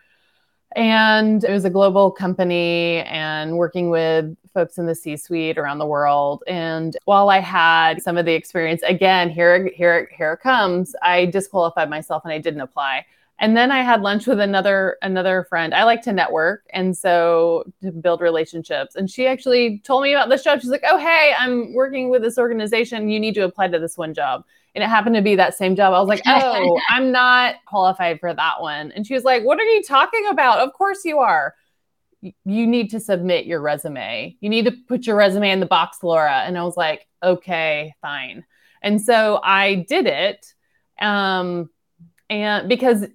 And 0.76 1.42
it 1.42 1.50
was 1.50 1.64
a 1.64 1.70
global 1.70 2.10
company 2.10 2.98
and 2.98 3.56
working 3.56 3.88
with 3.88 4.36
folks 4.52 4.76
in 4.76 4.84
the 4.84 4.94
C 4.94 5.16
suite 5.16 5.56
around 5.56 5.78
the 5.78 5.86
world. 5.86 6.44
And 6.46 6.94
while 7.06 7.30
I 7.30 7.40
had 7.40 8.02
some 8.02 8.18
of 8.18 8.26
the 8.26 8.34
experience, 8.34 8.82
again, 8.82 9.30
here, 9.30 9.70
here, 9.74 10.10
here 10.16 10.34
it 10.34 10.40
comes, 10.40 10.94
I 11.02 11.24
disqualified 11.24 11.88
myself 11.88 12.22
and 12.24 12.32
I 12.34 12.38
didn't 12.38 12.60
apply 12.60 13.06
and 13.40 13.56
then 13.56 13.72
i 13.72 13.82
had 13.82 14.02
lunch 14.02 14.26
with 14.26 14.38
another 14.38 14.96
another 15.02 15.44
friend. 15.48 15.74
I 15.74 15.84
like 15.84 16.02
to 16.02 16.12
network 16.12 16.64
and 16.72 16.96
so 16.96 17.64
to 17.82 17.90
build 17.90 18.20
relationships. 18.20 18.94
And 18.94 19.10
she 19.10 19.26
actually 19.26 19.80
told 19.80 20.02
me 20.02 20.12
about 20.12 20.28
this 20.28 20.44
job. 20.44 20.60
She's 20.60 20.70
like 20.70 20.84
oh 20.86 20.98
hey 20.98 21.32
i'm 21.36 21.74
working 21.74 22.10
with 22.10 22.22
this 22.22 22.38
organization. 22.38 23.08
You 23.08 23.18
need 23.18 23.34
to 23.34 23.44
apply 23.44 23.68
to 23.68 23.78
this 23.78 23.96
one 23.96 24.14
job. 24.14 24.44
And 24.74 24.84
it 24.84 24.88
happened 24.88 25.16
to 25.16 25.22
be 25.22 25.34
that 25.34 25.56
same 25.56 25.74
job. 25.74 25.94
I 25.94 25.98
was 25.98 26.08
like 26.08 26.22
oh 26.26 26.78
i'm 26.90 27.10
not 27.10 27.56
qualified 27.66 28.20
for 28.20 28.32
that 28.32 28.60
one. 28.60 28.92
And 28.92 29.06
she 29.06 29.14
was 29.14 29.24
like 29.24 29.42
what 29.42 29.58
are 29.58 29.64
you 29.64 29.82
talking 29.82 30.26
about? 30.28 30.60
Of 30.60 30.74
course 30.74 31.04
you 31.04 31.18
are. 31.18 31.54
You 32.22 32.66
need 32.66 32.90
to 32.90 33.00
submit 33.00 33.46
your 33.46 33.62
resume. 33.62 34.36
You 34.40 34.50
need 34.50 34.66
to 34.66 34.72
put 34.86 35.06
your 35.06 35.16
resume 35.16 35.50
in 35.50 35.60
the 35.60 35.66
box 35.66 36.02
laura. 36.02 36.42
And 36.46 36.58
i 36.58 36.62
was 36.62 36.76
like 36.76 37.06
okay 37.22 37.94
fine. 38.02 38.44
And 38.82 39.00
so 39.00 39.40
i 39.42 39.86
did 39.88 40.06
it 40.06 40.46
um, 41.00 41.70
and 42.28 42.68
because 42.68 43.06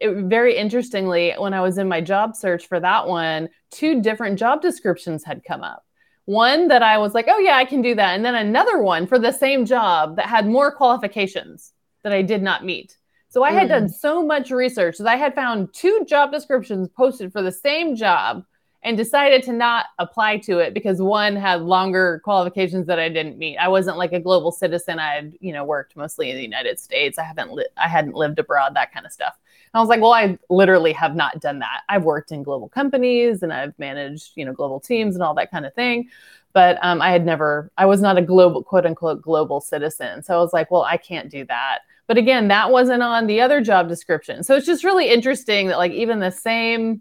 it, 0.00 0.24
very 0.24 0.56
interestingly, 0.56 1.34
when 1.36 1.54
I 1.54 1.60
was 1.60 1.78
in 1.78 1.88
my 1.88 2.00
job 2.00 2.36
search 2.36 2.66
for 2.66 2.80
that 2.80 3.06
one, 3.08 3.48
two 3.70 4.00
different 4.00 4.38
job 4.38 4.62
descriptions 4.62 5.24
had 5.24 5.44
come 5.44 5.62
up. 5.62 5.84
One 6.26 6.68
that 6.68 6.82
I 6.82 6.98
was 6.98 7.12
like, 7.12 7.26
oh, 7.28 7.38
yeah, 7.38 7.56
I 7.56 7.64
can 7.64 7.82
do 7.82 7.94
that. 7.94 8.14
And 8.14 8.24
then 8.24 8.34
another 8.34 8.78
one 8.78 9.06
for 9.06 9.18
the 9.18 9.32
same 9.32 9.66
job 9.66 10.16
that 10.16 10.26
had 10.26 10.46
more 10.46 10.72
qualifications 10.72 11.72
that 12.02 12.12
I 12.12 12.22
did 12.22 12.42
not 12.42 12.64
meet. 12.64 12.96
So 13.28 13.42
I 13.42 13.50
had 13.50 13.66
mm. 13.66 13.70
done 13.70 13.88
so 13.88 14.22
much 14.22 14.50
research 14.50 14.98
that 14.98 15.08
I 15.08 15.16
had 15.16 15.34
found 15.34 15.74
two 15.74 16.06
job 16.08 16.32
descriptions 16.32 16.88
posted 16.96 17.32
for 17.32 17.42
the 17.42 17.52
same 17.52 17.96
job 17.96 18.44
and 18.84 18.98
decided 18.98 19.42
to 19.42 19.52
not 19.52 19.86
apply 19.98 20.36
to 20.36 20.58
it 20.58 20.74
because 20.74 21.00
one 21.00 21.34
had 21.34 21.62
longer 21.62 22.20
qualifications 22.22 22.86
that 22.86 22.98
I 22.98 23.08
didn't 23.08 23.38
meet. 23.38 23.56
I 23.56 23.66
wasn't 23.68 23.96
like 23.96 24.12
a 24.12 24.20
global 24.20 24.52
citizen. 24.52 24.98
I 24.98 25.14
had, 25.14 25.32
you 25.40 25.54
know, 25.54 25.64
worked 25.64 25.96
mostly 25.96 26.30
in 26.30 26.36
the 26.36 26.42
United 26.42 26.78
States. 26.78 27.18
I 27.18 27.24
haven't 27.24 27.52
li- 27.52 27.66
I 27.78 27.88
hadn't 27.88 28.14
lived 28.14 28.38
abroad, 28.38 28.76
that 28.76 28.92
kind 28.92 29.06
of 29.06 29.12
stuff. 29.12 29.34
And 29.72 29.78
I 29.78 29.80
was 29.80 29.88
like, 29.88 30.02
well, 30.02 30.12
I 30.12 30.38
literally 30.50 30.92
have 30.92 31.16
not 31.16 31.40
done 31.40 31.60
that. 31.60 31.80
I've 31.88 32.04
worked 32.04 32.30
in 32.30 32.42
global 32.42 32.68
companies 32.68 33.42
and 33.42 33.52
I've 33.52 33.76
managed, 33.78 34.32
you 34.36 34.44
know, 34.44 34.52
global 34.52 34.80
teams 34.80 35.16
and 35.16 35.24
all 35.24 35.34
that 35.34 35.50
kind 35.50 35.64
of 35.64 35.74
thing. 35.74 36.10
But 36.52 36.78
um, 36.82 37.00
I 37.00 37.10
had 37.10 37.24
never, 37.24 37.72
I 37.78 37.86
was 37.86 38.02
not 38.02 38.18
a 38.18 38.22
global, 38.22 38.62
quote 38.62 38.84
unquote, 38.84 39.22
global 39.22 39.62
citizen. 39.62 40.22
So 40.22 40.34
I 40.34 40.38
was 40.38 40.52
like, 40.52 40.70
well, 40.70 40.82
I 40.82 40.98
can't 40.98 41.30
do 41.30 41.44
that. 41.46 41.80
But 42.06 42.18
again, 42.18 42.48
that 42.48 42.70
wasn't 42.70 43.02
on 43.02 43.26
the 43.26 43.40
other 43.40 43.62
job 43.62 43.88
description. 43.88 44.44
So 44.44 44.54
it's 44.54 44.66
just 44.66 44.84
really 44.84 45.08
interesting 45.08 45.68
that, 45.68 45.78
like, 45.78 45.92
even 45.92 46.20
the 46.20 46.30
same 46.30 47.00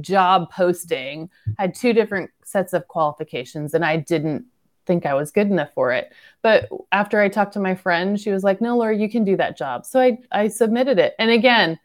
job 0.00 0.50
posting 0.50 1.30
had 1.58 1.74
two 1.74 1.92
different 1.92 2.30
sets 2.44 2.72
of 2.72 2.88
qualifications, 2.88 3.74
and 3.74 3.84
I 3.84 3.96
didn't 3.96 4.44
think 4.86 5.06
I 5.06 5.14
was 5.14 5.30
good 5.30 5.48
enough 5.48 5.72
for 5.74 5.92
it. 5.92 6.12
But 6.42 6.68
after 6.92 7.20
I 7.20 7.28
talked 7.28 7.52
to 7.54 7.60
my 7.60 7.74
friend, 7.74 8.20
she 8.20 8.30
was 8.30 8.42
like, 8.42 8.60
"No, 8.60 8.76
Laura, 8.76 8.96
you 8.96 9.08
can 9.08 9.24
do 9.24 9.36
that 9.36 9.56
job." 9.56 9.86
So 9.86 10.00
I 10.00 10.18
I 10.32 10.48
submitted 10.48 10.98
it. 10.98 11.14
And 11.18 11.30
again, 11.30 11.78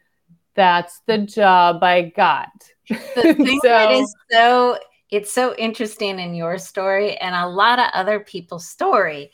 that's 0.54 1.00
the 1.06 1.18
job 1.18 1.82
I 1.82 2.12
got. 2.16 2.50
The 2.88 3.34
thing 3.34 3.60
so, 3.62 3.68
that 3.68 3.92
is 3.92 4.14
so 4.30 4.78
it's 5.10 5.32
so 5.32 5.54
interesting 5.56 6.18
in 6.18 6.34
your 6.34 6.58
story 6.58 7.16
and 7.16 7.34
a 7.34 7.46
lot 7.46 7.78
of 7.78 7.86
other 7.92 8.20
people's 8.20 8.66
story 8.66 9.30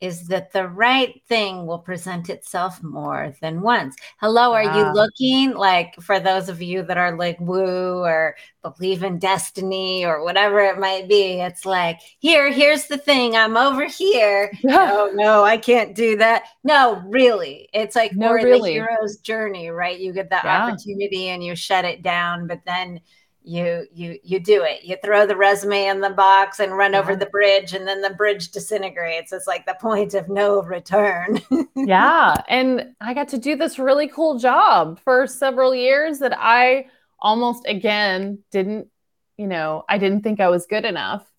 is 0.00 0.28
that 0.28 0.52
the 0.52 0.68
right 0.68 1.22
thing 1.28 1.66
will 1.66 1.78
present 1.78 2.28
itself 2.28 2.82
more 2.82 3.34
than 3.40 3.62
once. 3.62 3.96
Hello, 4.20 4.52
are 4.52 4.64
wow. 4.64 4.78
you 4.78 4.84
ah. 4.84 4.92
looking 4.92 5.54
like 5.54 5.94
for 6.00 6.20
those 6.20 6.48
of 6.48 6.60
you 6.60 6.82
that 6.82 6.98
are 6.98 7.16
like 7.16 7.40
woo 7.40 8.00
or 8.00 8.36
believe 8.62 9.02
in 9.02 9.18
destiny 9.18 10.04
or 10.04 10.22
whatever 10.22 10.60
it 10.60 10.78
might 10.78 11.08
be? 11.08 11.40
It's 11.40 11.64
like, 11.64 12.00
here, 12.18 12.52
here's 12.52 12.86
the 12.86 12.98
thing. 12.98 13.36
I'm 13.36 13.56
over 13.56 13.86
here. 13.86 14.52
no, 14.62 15.08
oh, 15.10 15.14
no, 15.14 15.44
I 15.44 15.56
can't 15.56 15.94
do 15.94 16.16
that. 16.18 16.44
No, 16.62 17.02
really. 17.06 17.68
It's 17.72 17.96
like 17.96 18.12
no, 18.14 18.32
really. 18.32 18.78
the 18.78 18.86
hero's 18.86 19.16
journey, 19.18 19.70
right? 19.70 19.98
You 19.98 20.12
get 20.12 20.30
that 20.30 20.44
yeah. 20.44 20.64
opportunity 20.64 21.28
and 21.28 21.42
you 21.42 21.56
shut 21.56 21.86
it 21.86 22.02
down, 22.02 22.46
but 22.46 22.60
then 22.66 23.00
you 23.46 23.86
you 23.94 24.18
you 24.22 24.40
do 24.40 24.64
it. 24.64 24.84
You 24.84 24.96
throw 25.04 25.26
the 25.26 25.36
resume 25.36 25.86
in 25.86 26.00
the 26.00 26.10
box 26.10 26.60
and 26.60 26.76
run 26.76 26.92
yeah. 26.92 26.98
over 27.00 27.12
uh-huh. 27.12 27.20
the 27.20 27.26
bridge 27.26 27.72
and 27.72 27.86
then 27.86 28.02
the 28.02 28.10
bridge 28.10 28.50
disintegrates. 28.50 29.32
It's 29.32 29.46
like 29.46 29.66
the 29.66 29.76
point 29.80 30.14
of 30.14 30.28
no 30.28 30.62
return. 30.62 31.40
Yeah 31.76 32.36
and 32.48 32.94
i 33.00 33.14
got 33.14 33.28
to 33.28 33.38
do 33.38 33.56
this 33.56 33.78
really 33.78 34.08
cool 34.08 34.38
job 34.38 35.00
for 35.00 35.26
several 35.26 35.74
years 35.74 36.18
that 36.18 36.36
i 36.36 36.86
almost 37.18 37.66
again 37.66 38.38
didn't 38.50 38.88
you 39.36 39.46
know 39.46 39.84
i 39.88 39.98
didn't 39.98 40.22
think 40.22 40.40
i 40.40 40.48
was 40.48 40.66
good 40.66 40.84
enough. 40.84 41.30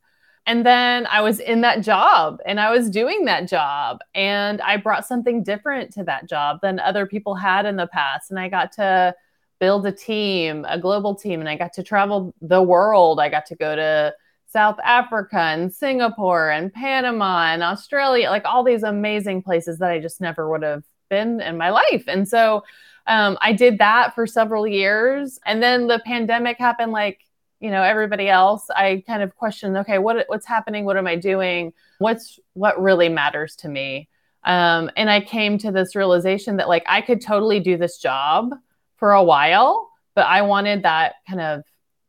And 0.45 0.65
then 0.65 1.05
i 1.07 1.21
was 1.21 1.39
in 1.39 1.61
that 1.61 1.81
job 1.81 2.39
and 2.45 2.59
i 2.59 2.71
was 2.71 2.89
doing 2.89 3.25
that 3.25 3.49
job 3.49 3.99
and 4.15 4.61
i 4.61 4.77
brought 4.77 5.05
something 5.05 5.43
different 5.43 5.91
to 5.93 6.03
that 6.05 6.29
job 6.29 6.59
than 6.61 6.79
other 6.79 7.05
people 7.05 7.35
had 7.35 7.65
in 7.65 7.75
the 7.75 7.87
past. 7.87 8.31
And 8.31 8.39
i 8.39 8.47
got 8.47 8.71
to 8.73 9.13
build 9.59 9.85
a 9.85 9.91
team, 9.91 10.65
a 10.67 10.79
global 10.79 11.15
team, 11.15 11.39
and 11.39 11.49
I 11.49 11.55
got 11.55 11.73
to 11.73 11.83
travel 11.83 12.33
the 12.41 12.61
world. 12.61 13.19
I 13.19 13.29
got 13.29 13.45
to 13.47 13.55
go 13.55 13.75
to 13.75 14.13
South 14.47 14.77
Africa 14.83 15.39
and 15.39 15.73
Singapore 15.73 16.49
and 16.49 16.73
Panama 16.73 17.47
and 17.47 17.63
Australia, 17.63 18.29
like 18.29 18.45
all 18.45 18.63
these 18.63 18.83
amazing 18.83 19.41
places 19.43 19.79
that 19.79 19.91
I 19.91 19.99
just 19.99 20.21
never 20.21 20.49
would 20.49 20.63
have 20.63 20.83
been 21.09 21.41
in 21.41 21.57
my 21.57 21.69
life. 21.69 22.05
And 22.07 22.27
so 22.27 22.63
um, 23.07 23.37
I 23.41 23.53
did 23.53 23.79
that 23.79 24.15
for 24.15 24.25
several 24.25 24.67
years. 24.67 25.39
And 25.45 25.61
then 25.61 25.87
the 25.87 26.01
pandemic 26.05 26.57
happened 26.57 26.91
like, 26.91 27.19
you 27.59 27.71
know, 27.71 27.81
everybody 27.81 28.29
else. 28.29 28.69
I 28.69 29.03
kind 29.07 29.23
of 29.23 29.35
questioned, 29.35 29.77
okay, 29.77 29.97
what, 29.97 30.25
what's 30.27 30.45
happening? 30.45 30.85
What 30.85 30.97
am 30.97 31.07
I 31.07 31.15
doing? 31.15 31.73
What's 31.99 32.39
what 32.53 32.81
really 32.81 33.09
matters 33.09 33.55
to 33.57 33.69
me? 33.69 34.09
Um, 34.43 34.91
and 34.95 35.09
I 35.09 35.21
came 35.21 35.57
to 35.59 35.71
this 35.71 35.95
realization 35.95 36.57
that 36.57 36.69
like 36.69 36.83
I 36.87 37.01
could 37.01 37.21
totally 37.21 37.59
do 37.59 37.75
this 37.75 37.97
job 37.97 38.53
for 38.97 39.13
a 39.13 39.23
while, 39.23 39.89
but 40.15 40.25
I 40.25 40.41
wanted 40.41 40.83
that 40.83 41.15
kind 41.27 41.41
of 41.41 41.63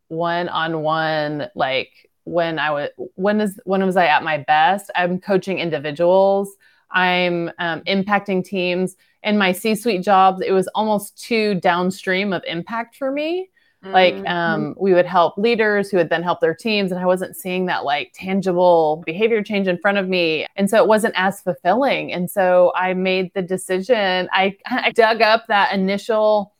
one 0.09 0.49
on 0.49 0.82
one, 0.82 1.49
like 1.55 1.91
when 2.24 2.59
I 2.59 2.70
was 2.70 2.91
when 3.14 3.41
is 3.41 3.59
when 3.64 3.84
was 3.84 3.97
I 3.97 4.07
at 4.07 4.22
my 4.22 4.39
best? 4.39 4.91
I'm 4.95 5.20
coaching 5.20 5.59
individuals. 5.59 6.57
I'm 6.91 7.51
um, 7.59 7.82
impacting 7.82 8.45
teams. 8.45 8.97
In 9.22 9.36
my 9.36 9.53
C-suite 9.53 10.03
jobs, 10.03 10.41
it 10.41 10.53
was 10.53 10.68
almost 10.68 11.20
too 11.20 11.57
downstream 11.57 12.32
of 12.32 12.43
impact 12.47 12.97
for 12.97 13.11
me. 13.11 13.51
Mm-hmm. 13.84 13.93
Like 13.93 14.28
um, 14.28 14.74
we 14.78 14.93
would 14.93 15.07
help 15.07 15.39
leaders 15.39 15.91
who 15.91 15.99
would 15.99 16.09
then 16.09 16.22
help 16.22 16.41
their 16.41 16.55
teams, 16.55 16.91
and 16.91 17.01
I 17.01 17.07
wasn't 17.07 17.36
seeing 17.36 17.66
that 17.66 17.84
like 17.84 18.12
tangible 18.14 19.03
behavior 19.07 19.43
change 19.43 19.68
in 19.68 19.78
front 19.78 19.99
of 19.99 20.09
me, 20.09 20.47
and 20.57 20.68
so 20.68 20.82
it 20.82 20.89
wasn't 20.89 21.14
as 21.16 21.41
fulfilling. 21.41 22.12
And 22.12 22.30
so 22.30 22.72
I 22.74 22.95
made 22.95 23.32
the 23.34 23.43
decision. 23.43 24.28
I, 24.32 24.57
I 24.66 24.91
dug 24.91 25.22
up 25.22 25.47
that 25.47 25.72
initial 25.72 26.53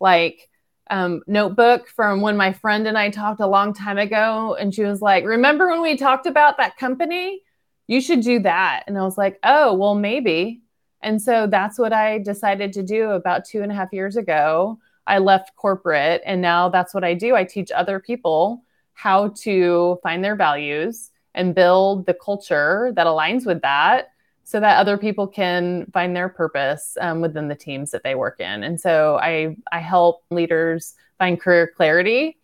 like 0.00 0.48
um, 0.90 1.22
notebook 1.26 1.88
from 1.88 2.20
when 2.20 2.36
my 2.36 2.52
friend 2.52 2.86
and 2.86 2.98
I 2.98 3.10
talked 3.10 3.40
a 3.40 3.46
long 3.46 3.72
time 3.72 3.98
ago. 3.98 4.56
And 4.58 4.74
she 4.74 4.84
was 4.84 5.00
like, 5.00 5.24
Remember 5.24 5.68
when 5.68 5.82
we 5.82 5.96
talked 5.96 6.26
about 6.26 6.58
that 6.58 6.76
company? 6.76 7.40
You 7.86 8.00
should 8.00 8.20
do 8.20 8.40
that. 8.40 8.84
And 8.86 8.98
I 8.98 9.02
was 9.02 9.18
like, 9.18 9.38
Oh, 9.42 9.74
well, 9.74 9.94
maybe. 9.94 10.62
And 11.02 11.20
so 11.20 11.46
that's 11.46 11.78
what 11.78 11.92
I 11.92 12.18
decided 12.18 12.72
to 12.74 12.82
do 12.82 13.10
about 13.10 13.44
two 13.44 13.62
and 13.62 13.70
a 13.70 13.74
half 13.74 13.92
years 13.92 14.16
ago. 14.16 14.78
I 15.06 15.18
left 15.18 15.54
corporate 15.56 16.22
and 16.24 16.40
now 16.40 16.70
that's 16.70 16.94
what 16.94 17.04
I 17.04 17.12
do. 17.12 17.34
I 17.34 17.44
teach 17.44 17.70
other 17.70 18.00
people 18.00 18.62
how 18.94 19.28
to 19.42 19.98
find 20.02 20.24
their 20.24 20.36
values 20.36 21.10
and 21.34 21.54
build 21.54 22.06
the 22.06 22.14
culture 22.14 22.92
that 22.96 23.06
aligns 23.06 23.44
with 23.44 23.60
that 23.62 24.13
so 24.54 24.60
that 24.60 24.78
other 24.78 24.96
people 24.96 25.26
can 25.26 25.84
find 25.92 26.14
their 26.14 26.28
purpose 26.28 26.96
um, 27.00 27.20
within 27.20 27.48
the 27.48 27.56
teams 27.56 27.90
that 27.90 28.04
they 28.04 28.14
work 28.14 28.38
in. 28.38 28.62
And 28.62 28.80
so 28.80 29.18
I, 29.20 29.56
I 29.72 29.80
help 29.80 30.22
leaders 30.30 30.94
find 31.18 31.40
career 31.40 31.72
clarity. 31.76 32.36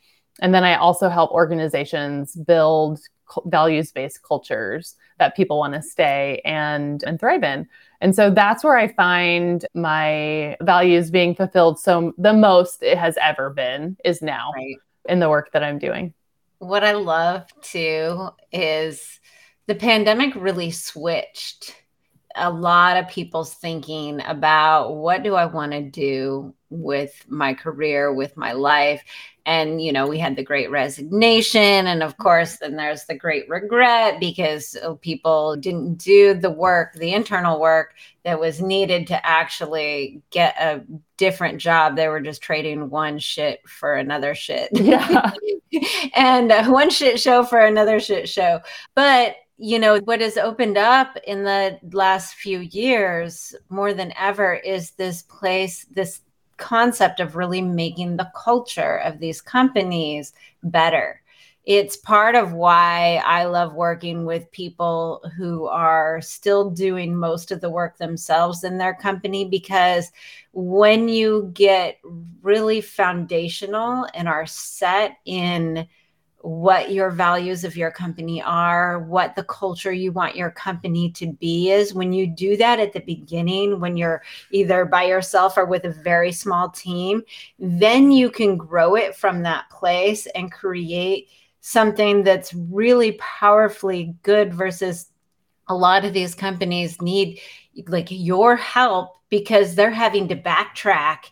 And 0.42 0.52
then 0.52 0.64
I 0.64 0.74
also 0.74 1.08
help 1.08 1.30
organizations 1.30 2.34
build 2.34 2.98
values 3.44 3.92
based 3.92 4.24
cultures 4.24 4.96
that 5.20 5.36
people 5.36 5.56
want 5.56 5.74
to 5.74 5.82
stay 5.82 6.42
and, 6.44 7.00
and 7.04 7.20
thrive 7.20 7.44
in. 7.44 7.68
And 8.00 8.12
so 8.12 8.28
that's 8.28 8.64
where 8.64 8.76
I 8.76 8.88
find 8.88 9.64
my 9.72 10.56
values 10.62 11.12
being 11.12 11.36
fulfilled. 11.36 11.78
So 11.78 12.12
the 12.18 12.32
most 12.32 12.82
it 12.82 12.98
has 12.98 13.16
ever 13.22 13.50
been 13.50 13.96
is 14.04 14.20
now 14.20 14.50
right. 14.56 14.74
in 15.08 15.20
the 15.20 15.28
work 15.30 15.52
that 15.52 15.62
I'm 15.62 15.78
doing. 15.78 16.12
What 16.58 16.82
I 16.82 16.94
love 16.94 17.46
too 17.62 18.30
is 18.50 19.20
the 19.68 19.76
pandemic 19.76 20.34
really 20.34 20.72
switched 20.72 21.76
a 22.36 22.50
lot 22.50 22.96
of 22.96 23.08
people's 23.08 23.54
thinking 23.54 24.20
about 24.26 24.96
what 24.96 25.22
do 25.22 25.34
I 25.34 25.46
want 25.46 25.72
to 25.72 25.82
do 25.82 26.54
with 26.70 27.24
my 27.28 27.52
career, 27.52 28.12
with 28.12 28.36
my 28.36 28.52
life. 28.52 29.02
And, 29.44 29.82
you 29.82 29.92
know, 29.92 30.06
we 30.06 30.18
had 30.18 30.36
the 30.36 30.44
great 30.44 30.70
resignation. 30.70 31.86
And 31.88 32.02
of 32.02 32.16
course, 32.18 32.58
then 32.58 32.76
there's 32.76 33.06
the 33.06 33.14
great 33.14 33.48
regret 33.48 34.20
because 34.20 34.76
oh, 34.82 34.96
people 34.96 35.56
didn't 35.56 35.96
do 35.96 36.34
the 36.34 36.50
work, 36.50 36.94
the 36.94 37.12
internal 37.12 37.58
work 37.58 37.94
that 38.24 38.38
was 38.38 38.60
needed 38.60 39.08
to 39.08 39.26
actually 39.26 40.22
get 40.30 40.54
a 40.60 40.84
different 41.16 41.60
job. 41.60 41.96
They 41.96 42.08
were 42.08 42.20
just 42.20 42.42
trading 42.42 42.90
one 42.90 43.18
shit 43.18 43.60
for 43.68 43.94
another 43.94 44.34
shit. 44.34 44.68
Yeah. 44.72 45.32
and 46.14 46.52
uh, 46.52 46.66
one 46.66 46.90
shit 46.90 47.18
show 47.18 47.42
for 47.42 47.58
another 47.58 47.98
shit 47.98 48.28
show. 48.28 48.60
But 48.94 49.36
you 49.62 49.78
know, 49.78 49.98
what 50.00 50.22
has 50.22 50.38
opened 50.38 50.78
up 50.78 51.18
in 51.26 51.44
the 51.44 51.78
last 51.92 52.34
few 52.34 52.60
years 52.60 53.54
more 53.68 53.92
than 53.92 54.10
ever 54.18 54.54
is 54.54 54.92
this 54.92 55.20
place, 55.22 55.84
this 55.90 56.22
concept 56.56 57.20
of 57.20 57.36
really 57.36 57.60
making 57.60 58.16
the 58.16 58.30
culture 58.34 58.96
of 59.00 59.18
these 59.18 59.42
companies 59.42 60.32
better. 60.62 61.20
It's 61.66 61.98
part 61.98 62.36
of 62.36 62.54
why 62.54 63.22
I 63.26 63.44
love 63.44 63.74
working 63.74 64.24
with 64.24 64.50
people 64.50 65.22
who 65.36 65.66
are 65.66 66.22
still 66.22 66.70
doing 66.70 67.14
most 67.14 67.52
of 67.52 67.60
the 67.60 67.68
work 67.68 67.98
themselves 67.98 68.64
in 68.64 68.78
their 68.78 68.94
company 68.94 69.44
because 69.44 70.10
when 70.52 71.06
you 71.06 71.50
get 71.52 71.98
really 72.40 72.80
foundational 72.80 74.06
and 74.14 74.26
are 74.26 74.46
set 74.46 75.18
in 75.26 75.86
what 76.42 76.90
your 76.90 77.10
values 77.10 77.64
of 77.64 77.76
your 77.76 77.90
company 77.90 78.40
are, 78.42 79.00
what 79.00 79.36
the 79.36 79.44
culture 79.44 79.92
you 79.92 80.10
want 80.10 80.36
your 80.36 80.50
company 80.50 81.10
to 81.12 81.32
be 81.34 81.70
is. 81.70 81.92
When 81.92 82.12
you 82.12 82.26
do 82.26 82.56
that 82.56 82.80
at 82.80 82.92
the 82.92 83.00
beginning, 83.00 83.78
when 83.80 83.96
you're 83.96 84.22
either 84.50 84.84
by 84.84 85.04
yourself 85.04 85.56
or 85.56 85.66
with 85.66 85.84
a 85.84 85.90
very 85.90 86.32
small 86.32 86.70
team, 86.70 87.22
then 87.58 88.10
you 88.10 88.30
can 88.30 88.56
grow 88.56 88.94
it 88.94 89.14
from 89.14 89.42
that 89.42 89.68
place 89.70 90.26
and 90.34 90.50
create 90.50 91.28
something 91.60 92.24
that's 92.24 92.54
really 92.54 93.12
powerfully 93.12 94.14
good 94.22 94.54
versus 94.54 95.10
a 95.68 95.74
lot 95.74 96.04
of 96.04 96.14
these 96.14 96.34
companies 96.34 97.00
need 97.02 97.38
like 97.86 98.08
your 98.10 98.56
help 98.56 99.16
because 99.28 99.74
they're 99.74 99.90
having 99.90 100.26
to 100.28 100.36
backtrack 100.36 101.26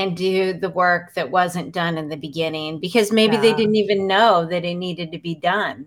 and 0.00 0.16
do 0.16 0.54
the 0.54 0.70
work 0.70 1.14
that 1.14 1.30
wasn't 1.30 1.72
done 1.72 1.98
in 1.98 2.08
the 2.08 2.16
beginning 2.16 2.80
because 2.80 3.12
maybe 3.12 3.34
yeah. 3.34 3.42
they 3.42 3.54
didn't 3.54 3.76
even 3.76 4.06
know 4.06 4.46
that 4.46 4.64
it 4.64 4.74
needed 4.74 5.12
to 5.12 5.18
be 5.18 5.34
done. 5.34 5.86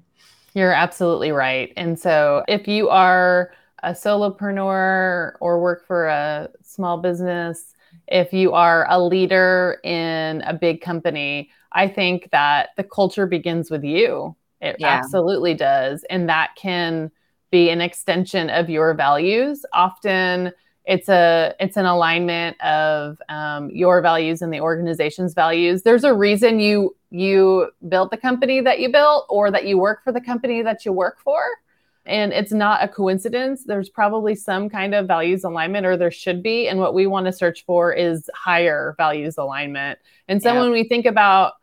You're 0.54 0.72
absolutely 0.72 1.32
right. 1.32 1.74
And 1.76 2.00
so 2.00 2.44
if 2.48 2.68
you 2.68 2.90
are 2.90 3.52
a 3.82 3.92
solopreneur 3.92 5.34
or 5.40 5.60
work 5.60 5.88
for 5.88 6.08
a 6.08 6.50
small 6.64 7.00
business, 7.00 7.74
if 8.08 8.32
you 8.34 8.54
are 8.54 8.86
a 8.88 9.04
leader 9.04 9.80
in 9.84 10.42
a 10.44 10.54
big 10.54 10.82
company, 10.82 11.50
I 11.72 11.88
think 11.88 12.30
that 12.32 12.70
the 12.78 12.84
culture 12.84 13.26
begins 13.26 13.72
with 13.72 13.84
you. 13.84 14.36
It 14.62 14.76
yeah. 14.80 14.90
absolutely 14.90 15.56
does. 15.56 16.06
And 16.10 16.30
that 16.30 16.52
can 16.56 17.12
be 17.52 17.70
an 17.70 17.82
extension 17.82 18.50
of 18.52 18.70
your 18.70 18.94
values. 18.94 19.66
Often 19.74 20.54
it's 20.86 21.08
a 21.08 21.56
it's 21.60 21.78
an 21.78 21.86
alignment 21.86 22.60
of 22.62 23.22
um, 23.30 23.70
your 23.70 24.02
values 24.02 24.42
and 24.42 24.54
the 24.54 24.60
organization's 24.60 25.34
values. 25.34 25.84
There's 25.84 26.04
a 26.04 26.14
reason 26.14 26.60
you 26.60 26.96
you 27.10 27.72
built 27.88 28.12
the 28.12 28.18
company 28.18 28.60
that 28.62 28.80
you 28.80 28.92
built 28.92 29.26
or 29.30 29.50
that 29.52 29.66
you 29.66 29.78
work 29.78 30.04
for 30.04 30.12
the 30.12 30.20
company 30.20 30.62
that 30.62 30.84
you 30.86 30.92
work 30.92 31.20
for. 31.22 31.42
And 32.06 32.34
it's 32.34 32.52
not 32.52 32.84
a 32.84 32.90
coincidence. 32.90 33.64
There's 33.64 33.88
probably 33.88 34.36
some 34.36 34.68
kind 34.68 34.94
of 34.94 35.08
values 35.08 35.46
alignment 35.46 35.86
or 35.86 35.96
there 35.96 36.12
should 36.12 36.44
be. 36.44 36.68
And 36.68 36.80
what 36.80 36.94
we 36.94 37.08
want 37.08 37.28
to 37.28 37.32
search 37.32 37.64
for 37.66 37.94
is 37.94 38.30
higher 38.36 38.94
values 38.98 39.38
alignment. 39.38 40.00
And 40.28 40.42
so 40.42 40.52
yeah. 40.54 40.60
when 40.60 40.72
we 40.72 40.84
think 40.84 41.06
about 41.06 41.54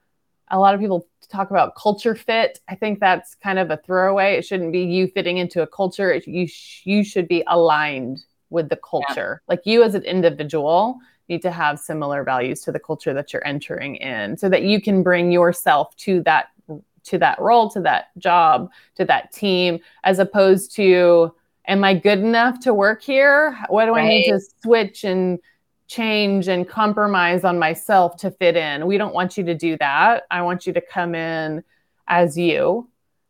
a 0.49 0.59
lot 0.59 0.75
of 0.75 0.81
people 0.81 1.07
talk 1.29 1.51
about 1.51 1.77
culture 1.77 2.17
fit 2.17 2.59
i 2.69 2.75
think 2.75 2.99
that's 2.99 3.37
kind 3.37 3.59
of 3.59 3.71
a 3.71 3.77
throwaway. 3.77 4.37
It 4.37 4.45
shouldn't 4.45 4.73
be 4.73 4.83
you 4.83 5.07
fitting 5.07 5.37
into 5.37 5.63
a 5.63 5.67
culture. 5.67 6.21
You 6.27 6.49
sh- 6.49 6.83
you 6.85 7.05
should 7.05 7.29
be 7.29 7.45
aligned 7.47 8.25
with 8.51 8.69
the 8.69 8.77
culture. 8.77 9.43
Yeah. 9.43 9.49
Like 9.49 9.63
you 9.65 9.83
as 9.83 9.95
an 9.95 10.03
individual 10.03 10.99
need 11.29 11.43
to 11.43 11.51
have 11.51 11.79
similar 11.79 12.25
values 12.25 12.61
to 12.63 12.73
the 12.73 12.81
culture 12.81 13.15
that 13.15 13.33
you're 13.33 13.47
entering 13.47 13.97
in 13.97 14.37
so 14.37 14.49
that 14.49 14.63
you 14.63 14.83
can 14.83 15.03
bring 15.03 15.33
yourself 15.33 15.97
to 15.97 16.23
that 16.25 16.49
to 17.03 17.17
that 17.17 17.41
role, 17.41 17.71
to 17.71 17.81
that 17.81 18.09
job, 18.19 18.71
to 18.95 19.05
that 19.07 19.33
team 19.33 19.81
as 20.05 20.19
opposed 20.19 20.75
to 20.77 21.35
am 21.67 21.85
I 21.85 21.95
good 21.95 22.19
enough 22.19 22.61
to 22.61 22.75
work 22.75 23.03
here? 23.03 23.57
What 23.69 23.87
do 23.87 23.95
right. 23.95 24.05
I 24.05 24.09
need 24.09 24.29
to 24.29 24.41
switch 24.63 25.05
and 25.05 25.39
change 25.87 26.49
and 26.49 26.69
compromise 26.69 27.45
on 27.45 27.59
myself 27.59 28.17
to 28.19 28.31
fit 28.31 28.57
in? 28.57 28.87
We 28.87 28.99
don't 28.99 29.15
want 29.15 29.39
you 29.39 29.45
to 29.45 29.55
do 29.55 29.77
that. 29.79 30.25
I 30.31 30.43
want 30.43 30.67
you 30.67 30.73
to 30.73 30.81
come 30.81 31.15
in 31.15 31.65
as 32.07 32.37
you 32.37 32.89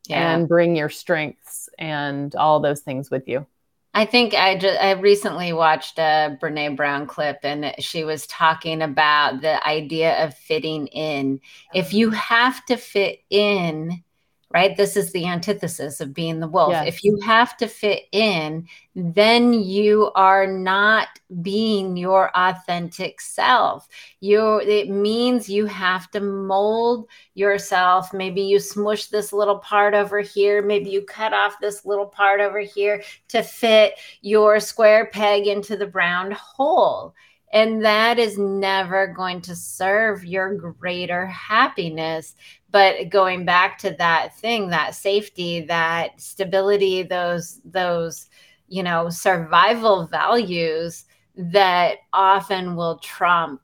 yeah. 0.09 0.35
and 0.35 0.49
bring 0.49 0.75
your 0.75 0.89
strengths 0.89 1.69
and 1.79 2.35
all 2.35 2.61
those 2.61 2.81
things 2.81 3.11
with 3.11 3.29
you. 3.29 3.47
I 3.93 4.05
think 4.05 4.35
I 4.35 4.57
just 4.57 4.81
I 4.81 4.93
recently 4.93 5.53
watched 5.53 5.99
a 5.99 6.39
Brene 6.41 6.77
Brown 6.77 7.07
clip 7.07 7.39
and 7.43 7.75
she 7.81 8.05
was 8.05 8.27
talking 8.29 8.83
about 8.83 9.41
the 9.41 9.67
idea 9.67 10.25
of 10.25 10.37
fitting 10.37 10.87
in. 10.89 11.41
If 11.75 11.93
you 11.93 12.09
oh. 12.09 12.13
have 12.13 12.65
to 12.67 12.77
fit 12.77 13.21
in 13.31 14.05
right? 14.53 14.77
This 14.77 14.97
is 14.97 15.13
the 15.13 15.27
antithesis 15.27 16.01
of 16.01 16.13
being 16.13 16.41
the 16.41 16.49
wolf. 16.49 16.73
Yes. 16.73 16.89
If 16.89 17.05
you 17.05 17.19
have 17.25 17.57
to 17.59 17.69
fit 17.69 18.05
in, 18.11 18.67
then 18.97 19.53
you 19.53 20.11
are 20.17 20.47
not 20.47 21.09
being 21.41 21.97
your 21.97 22.31
authentic 22.37 23.21
self. 23.21 23.87
You 24.19 24.61
it 24.61 24.91
means 24.91 25.49
you 25.49 25.67
have 25.67 26.11
to 26.11 26.21
mold 26.21 27.09
yourself. 27.35 28.13
Maybe 28.13 28.43
you 28.43 28.59
smush 28.59 29.07
this 29.07 29.33
little 29.33 29.59
part 29.59 29.95
over 29.95 30.21
here, 30.21 30.63
maybe 30.63 30.91
you 30.91 31.03
cut 31.03 31.33
off 31.33 31.61
this 31.61 31.87
little 31.87 32.07
part 32.07 32.41
over 32.41 32.59
here 32.59 33.03
to 33.29 33.43
fit 33.43 33.95
your 34.21 34.59
square 34.59 35.07
peg 35.07 35.47
into 35.47 35.77
the 35.77 35.89
round 35.89 36.33
hole. 36.33 37.15
And 37.53 37.85
that 37.85 38.19
is 38.19 38.39
never 38.39 39.09
going 39.09 39.41
to 39.43 39.57
serve 39.57 40.25
your 40.25 40.55
greater 40.55 41.27
happiness. 41.27 42.37
But 42.71 43.09
going 43.09 43.45
back 43.45 43.79
to 43.79 43.91
that 43.99 44.37
thing, 44.37 44.69
that 44.69 44.95
safety, 44.95 45.63
that 45.63 46.21
stability, 46.21 47.03
those, 47.03 47.61
those, 47.65 48.29
you 48.69 48.85
know, 48.85 49.11
survival 49.11 50.07
values 50.07 51.07
that 51.35 51.99
often 52.13 52.77
will 52.77 52.99
trump 52.99 53.63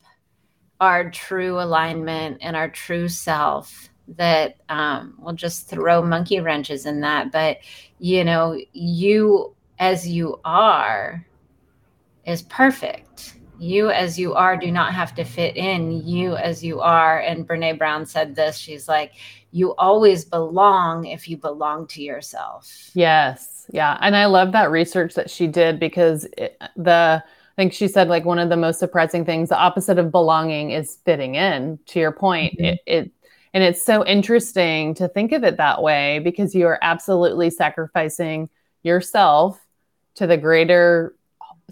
our 0.81 1.11
true 1.11 1.61
alignment 1.61 2.39
and 2.41 2.57
our 2.57 2.69
true 2.69 3.09
self 3.09 3.89
that 4.09 4.57
um, 4.69 5.15
will 5.19 5.33
just 5.33 5.69
throw 5.69 6.03
monkey 6.03 6.41
wrenches 6.41 6.87
in 6.87 7.01
that. 7.01 7.31
But, 7.31 7.59
you 7.99 8.25
know, 8.25 8.59
you 8.73 9.55
as 9.79 10.09
you 10.09 10.41
are 10.45 11.25
is 12.25 12.43
perfect 12.43 13.36
you 13.59 13.91
as 13.91 14.19
you 14.19 14.35
are 14.35 14.57
do 14.57 14.71
not 14.71 14.93
have 14.93 15.15
to 15.15 15.25
fit 15.25 15.57
in. 15.57 16.07
You 16.07 16.37
as 16.37 16.63
you 16.63 16.81
are 16.81 17.21
and 17.21 17.47
brene 17.47 17.79
brown 17.79 18.07
said 18.07 18.35
this. 18.35 18.57
She's 18.57 18.89
like 18.89 19.13
you 19.51 19.75
always 19.77 20.25
belong 20.25 21.07
if 21.07 21.29
you 21.29 21.37
belong 21.37 21.87
to 21.89 22.03
yourself. 22.03 22.91
Yes. 22.95 23.67
Yeah. 23.73 23.99
And 24.01 24.17
i 24.17 24.27
love 24.27 24.53
that 24.53 24.71
research 24.71 25.15
that 25.15 25.31
she 25.31 25.47
did 25.47 25.81
because 25.81 26.25
it, 26.37 26.61
the 26.77 27.23
i 27.25 27.55
think 27.57 27.73
she 27.73 27.89
said 27.89 28.09
like 28.09 28.25
one 28.25 28.39
of 28.39 28.49
the 28.49 28.57
most 28.57 28.79
surprising 28.79 29.25
things 29.25 29.49
the 29.49 29.59
opposite 29.59 29.99
of 29.99 30.11
belonging 30.11 30.71
is 30.71 30.99
fitting 31.05 31.35
in 31.35 31.79
to 31.87 31.99
your 31.99 32.13
point. 32.13 32.55
Mm-hmm. 32.55 32.65
it, 32.65 32.81
it 32.87 33.13
and 33.55 33.65
it's 33.65 33.83
so 33.83 34.05
interesting 34.05 34.93
to 34.97 35.09
think 35.09 35.33
of 35.33 35.43
it 35.43 35.57
that 35.57 35.83
way 35.83 36.19
because 36.19 36.55
you 36.55 36.67
are 36.67 36.79
absolutely 36.83 37.49
sacrificing 37.49 38.51
yourself 38.83 39.59
to 40.17 40.27
the 40.27 40.37
greater 40.37 41.15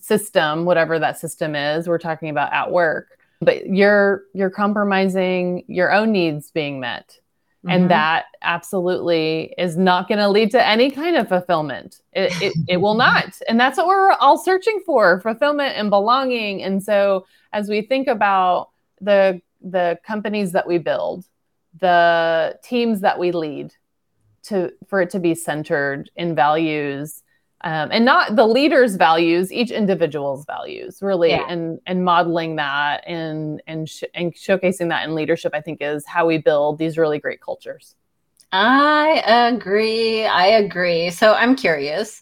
system, 0.00 0.64
whatever 0.64 0.98
that 0.98 1.18
system 1.18 1.54
is, 1.54 1.88
we're 1.88 1.98
talking 1.98 2.28
about 2.28 2.52
at 2.52 2.70
work, 2.70 3.18
but 3.40 3.66
you're 3.66 4.24
you're 4.34 4.50
compromising 4.50 5.64
your 5.68 5.92
own 5.92 6.12
needs 6.12 6.50
being 6.50 6.80
met. 6.80 7.18
Mm-hmm. 7.64 7.70
And 7.70 7.90
that 7.90 8.26
absolutely 8.42 9.54
is 9.56 9.78
not 9.78 10.06
going 10.06 10.18
to 10.18 10.28
lead 10.28 10.50
to 10.50 10.66
any 10.66 10.90
kind 10.90 11.16
of 11.16 11.28
fulfillment. 11.28 12.02
It, 12.12 12.30
it, 12.42 12.54
it 12.68 12.76
will 12.76 12.94
not. 12.94 13.40
And 13.48 13.58
that's 13.58 13.78
what 13.78 13.86
we're 13.86 14.12
all 14.12 14.36
searching 14.36 14.82
for 14.84 15.20
fulfillment 15.20 15.74
and 15.76 15.88
belonging. 15.88 16.62
And 16.62 16.82
so, 16.82 17.26
as 17.54 17.68
we 17.70 17.80
think 17.80 18.06
about 18.06 18.70
the, 19.00 19.40
the 19.62 19.98
companies 20.06 20.52
that 20.52 20.66
we 20.66 20.76
build, 20.76 21.24
the 21.80 22.58
teams 22.62 23.00
that 23.00 23.18
we 23.18 23.32
lead, 23.32 23.72
to, 24.44 24.72
for 24.88 25.00
it 25.00 25.10
to 25.10 25.18
be 25.18 25.34
centered 25.34 26.10
in 26.16 26.34
values 26.34 27.22
um, 27.64 27.88
and 27.90 28.04
not 28.04 28.36
the 28.36 28.46
leader's 28.46 28.96
values, 28.96 29.50
each 29.50 29.70
individual's 29.70 30.44
values, 30.44 30.98
really, 31.00 31.30
yeah. 31.30 31.46
and 31.48 31.80
and 31.86 32.04
modeling 32.04 32.56
that 32.56 33.02
and 33.06 33.62
and 33.66 33.88
sh- 33.88 34.04
and 34.14 34.34
showcasing 34.34 34.90
that 34.90 35.08
in 35.08 35.14
leadership, 35.14 35.52
I 35.54 35.62
think, 35.62 35.78
is 35.80 36.06
how 36.06 36.26
we 36.26 36.36
build 36.36 36.78
these 36.78 36.98
really 36.98 37.18
great 37.18 37.40
cultures. 37.40 37.94
I 38.52 39.22
agree. 39.26 40.26
I 40.26 40.46
agree. 40.46 41.08
So 41.08 41.32
I'm 41.32 41.56
curious. 41.56 42.20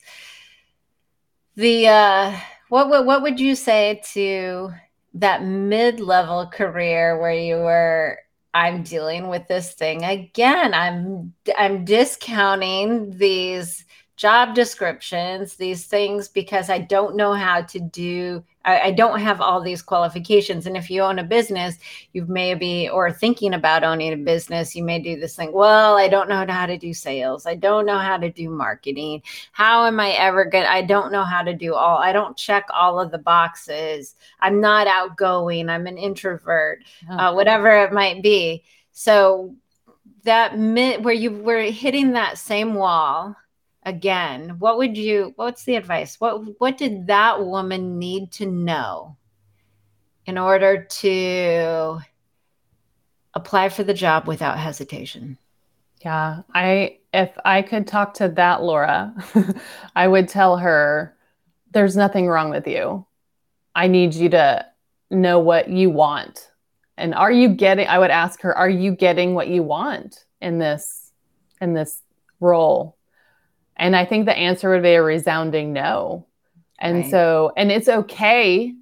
The 1.56 1.88
uh, 1.88 2.38
what 2.68 2.88
what 2.88 3.04
what 3.04 3.22
would 3.22 3.40
you 3.40 3.56
say 3.56 4.00
to 4.12 4.70
that 5.14 5.42
mid-level 5.42 6.46
career 6.46 7.20
where 7.20 7.34
you 7.34 7.56
were 7.56 8.20
I'm 8.54 8.84
dealing 8.84 9.26
with 9.26 9.48
this 9.48 9.74
thing 9.74 10.04
again. 10.04 10.72
I'm 10.72 11.34
I'm 11.58 11.84
discounting 11.84 13.18
these 13.18 13.84
job 14.22 14.54
descriptions, 14.54 15.56
these 15.56 15.86
things, 15.86 16.28
because 16.28 16.70
I 16.70 16.78
don't 16.78 17.16
know 17.16 17.32
how 17.32 17.62
to 17.62 17.80
do, 17.80 18.44
I, 18.64 18.78
I, 18.78 18.90
don't 18.92 19.18
have 19.18 19.40
all 19.40 19.60
these 19.60 19.82
qualifications. 19.82 20.64
And 20.64 20.76
if 20.76 20.88
you 20.88 21.02
own 21.02 21.18
a 21.18 21.24
business, 21.24 21.76
you 22.12 22.24
maybe, 22.26 22.88
or 22.88 23.10
thinking 23.10 23.52
about 23.52 23.82
owning 23.82 24.12
a 24.12 24.16
business, 24.16 24.76
you 24.76 24.84
may 24.84 25.00
do 25.00 25.18
this 25.18 25.34
thing, 25.34 25.52
well, 25.52 25.96
I 25.98 26.06
don't 26.06 26.28
know 26.28 26.46
how 26.48 26.66
to 26.66 26.78
do 26.78 26.94
sales. 26.94 27.46
I 27.46 27.56
don't 27.56 27.84
know 27.84 27.98
how 27.98 28.16
to 28.16 28.30
do 28.30 28.48
marketing. 28.48 29.22
How 29.50 29.86
am 29.86 29.98
I 29.98 30.10
ever 30.10 30.44
going 30.44 30.66
I 30.66 30.82
don't 30.82 31.10
know 31.10 31.24
how 31.24 31.42
to 31.42 31.52
do 31.52 31.74
all, 31.74 31.98
I 31.98 32.12
don't 32.12 32.36
check 32.36 32.68
all 32.72 33.00
of 33.00 33.10
the 33.10 33.18
boxes. 33.18 34.14
I'm 34.38 34.60
not 34.60 34.86
outgoing. 34.86 35.68
I'm 35.68 35.88
an 35.88 35.98
introvert, 35.98 36.84
oh. 37.10 37.16
uh, 37.16 37.34
whatever 37.34 37.70
it 37.82 37.92
might 37.92 38.22
be. 38.22 38.62
So 38.92 39.56
that 40.22 40.56
where 40.56 41.12
you 41.12 41.32
were 41.32 41.62
hitting 41.62 42.12
that 42.12 42.38
same 42.38 42.74
wall 42.74 43.34
again 43.84 44.58
what 44.58 44.78
would 44.78 44.96
you 44.96 45.32
what's 45.36 45.64
the 45.64 45.76
advice? 45.76 46.20
What 46.20 46.60
what 46.60 46.78
did 46.78 47.06
that 47.08 47.44
woman 47.44 47.98
need 47.98 48.32
to 48.32 48.46
know 48.46 49.16
in 50.26 50.38
order 50.38 50.84
to 50.84 51.98
apply 53.34 53.68
for 53.70 53.82
the 53.82 53.94
job 53.94 54.26
without 54.26 54.58
hesitation? 54.58 55.38
Yeah 56.04 56.42
i 56.54 56.98
if 57.12 57.30
i 57.44 57.62
could 57.62 57.86
talk 57.86 58.14
to 58.14 58.28
that 58.28 58.62
laura 58.62 59.14
i 59.96 60.08
would 60.08 60.28
tell 60.28 60.56
her 60.56 61.16
there's 61.72 61.96
nothing 61.96 62.28
wrong 62.28 62.50
with 62.50 62.66
you. 62.66 63.06
I 63.74 63.88
need 63.88 64.14
you 64.14 64.28
to 64.30 64.66
know 65.10 65.38
what 65.38 65.68
you 65.68 65.90
want. 65.90 66.50
And 66.98 67.14
are 67.14 67.32
you 67.32 67.48
getting 67.48 67.88
i 67.88 67.98
would 67.98 68.10
ask 68.10 68.42
her 68.42 68.56
are 68.56 68.68
you 68.68 68.94
getting 68.94 69.34
what 69.34 69.48
you 69.48 69.62
want 69.62 70.24
in 70.40 70.58
this 70.58 71.12
in 71.60 71.72
this 71.72 72.02
role 72.38 72.96
and 73.76 73.96
I 73.96 74.04
think 74.04 74.26
the 74.26 74.36
answer 74.36 74.70
would 74.70 74.82
be 74.82 74.94
a 74.94 75.02
resounding 75.02 75.72
no. 75.72 76.26
And 76.78 77.02
right. 77.02 77.10
so, 77.10 77.52
and 77.56 77.70
it's 77.70 77.88
okay. 77.88 78.74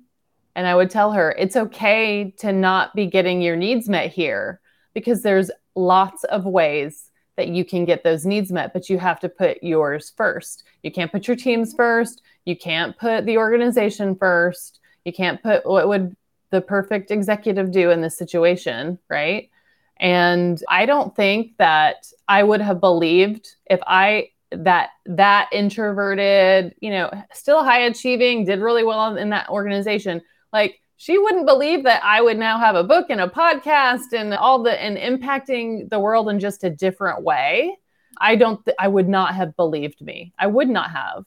And 0.57 0.67
I 0.67 0.75
would 0.75 0.91
tell 0.91 1.13
her, 1.13 1.33
it's 1.39 1.57
okay 1.57 2.35
to 2.39 2.53
not 2.53 2.95
be 2.95 3.07
getting 3.07 3.41
your 3.41 3.57
needs 3.57 3.89
met 3.89 4.11
here 4.11 4.61
because 4.95 5.23
there's 5.23 5.51
lots 5.75 6.25
of 6.25 6.45
ways 6.45 7.11
that 7.37 7.49
you 7.49 7.65
can 7.65 7.85
get 7.85 8.05
those 8.05 8.27
needs 8.27 8.51
met, 8.51 8.73
but 8.73 8.91
you 8.91 8.99
have 8.99 9.21
to 9.21 9.29
put 9.29 9.63
yours 9.63 10.13
first. 10.17 10.65
You 10.83 10.91
can't 10.91 11.13
put 11.13 11.29
your 11.29 11.37
teams 11.37 11.73
first. 11.73 12.23
You 12.45 12.57
can't 12.57 12.99
put 12.99 13.25
the 13.27 13.39
organization 13.39 14.17
first. 14.17 14.81
You 15.05 15.13
can't 15.13 15.43
put 15.43 15.65
what 15.65 15.89
would 15.89 16.17
the 16.51 16.61
perfect 16.61 17.11
executive 17.11 17.71
do 17.71 17.91
in 17.91 18.01
this 18.01 18.19
situation, 18.19 18.99
right? 19.09 19.51
And 19.99 20.63
I 20.69 20.87
don't 20.87 21.15
think 21.15 21.57
that 21.59 22.07
I 22.29 22.43
would 22.43 22.61
have 22.61 22.81
believed 22.81 23.55
if 23.67 23.81
I 23.87 24.31
that 24.53 24.91
that 25.07 25.49
introverted, 25.53 26.75
you 26.81 26.91
know, 26.91 27.11
still 27.33 27.63
high 27.63 27.83
achieving, 27.83 28.45
did 28.45 28.61
really 28.61 28.85
well 28.85 29.17
in 29.17 29.31
that 29.31 29.49
organization. 29.49 30.23
Like 30.53 30.81
she 30.97 31.19
wouldn't 31.19 31.47
believe 31.47 31.85
that 31.85 32.03
I 32.05 32.21
would 32.21 32.39
now 32.39 32.59
have 32.59 32.75
a 32.75 32.85
book 32.85 33.07
and 33.11 33.21
a 33.21 33.29
podcast 33.29 34.13
and 34.13 34.35
all 34.35 34.63
the 34.63 34.81
and 34.81 34.97
impacting 34.97 35.89
the 35.89 36.01
world 36.01 36.29
in 36.29 36.41
just 36.41 36.65
a 36.65 36.71
different 36.71 37.23
way. 37.23 37.77
I 38.21 38.37
don't 38.37 38.63
th- 38.65 38.77
I 38.79 38.89
would 38.89 39.09
not 39.09 39.35
have 39.35 39.57
believed 39.57 40.01
me. 40.01 40.33
I 40.39 40.47
would 40.47 40.69
not 40.69 40.91
have. 40.91 41.25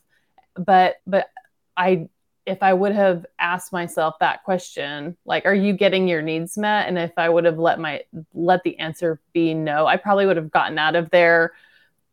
But 0.56 0.98
but 1.08 1.28
I 1.76 2.10
if 2.46 2.62
I 2.62 2.74
would 2.74 2.92
have 2.92 3.26
asked 3.40 3.72
myself 3.72 4.16
that 4.20 4.44
question, 4.44 5.16
like, 5.26 5.46
are 5.46 5.56
you 5.56 5.74
getting 5.74 6.10
your 6.10 6.22
needs 6.22 6.58
met? 6.58 6.90
And 6.90 6.98
if 6.98 7.14
I 7.18 7.30
would 7.30 7.46
have 7.46 7.58
let 7.58 7.80
my 7.80 8.04
let 8.34 8.64
the 8.64 8.78
answer 8.80 9.22
be 9.34 9.54
no, 9.54 9.88
I 9.88 9.98
probably 9.98 10.26
would 10.26 10.38
have 10.38 10.52
gotten 10.52 10.78
out 10.78 10.96
of 10.96 11.10
there 11.10 11.54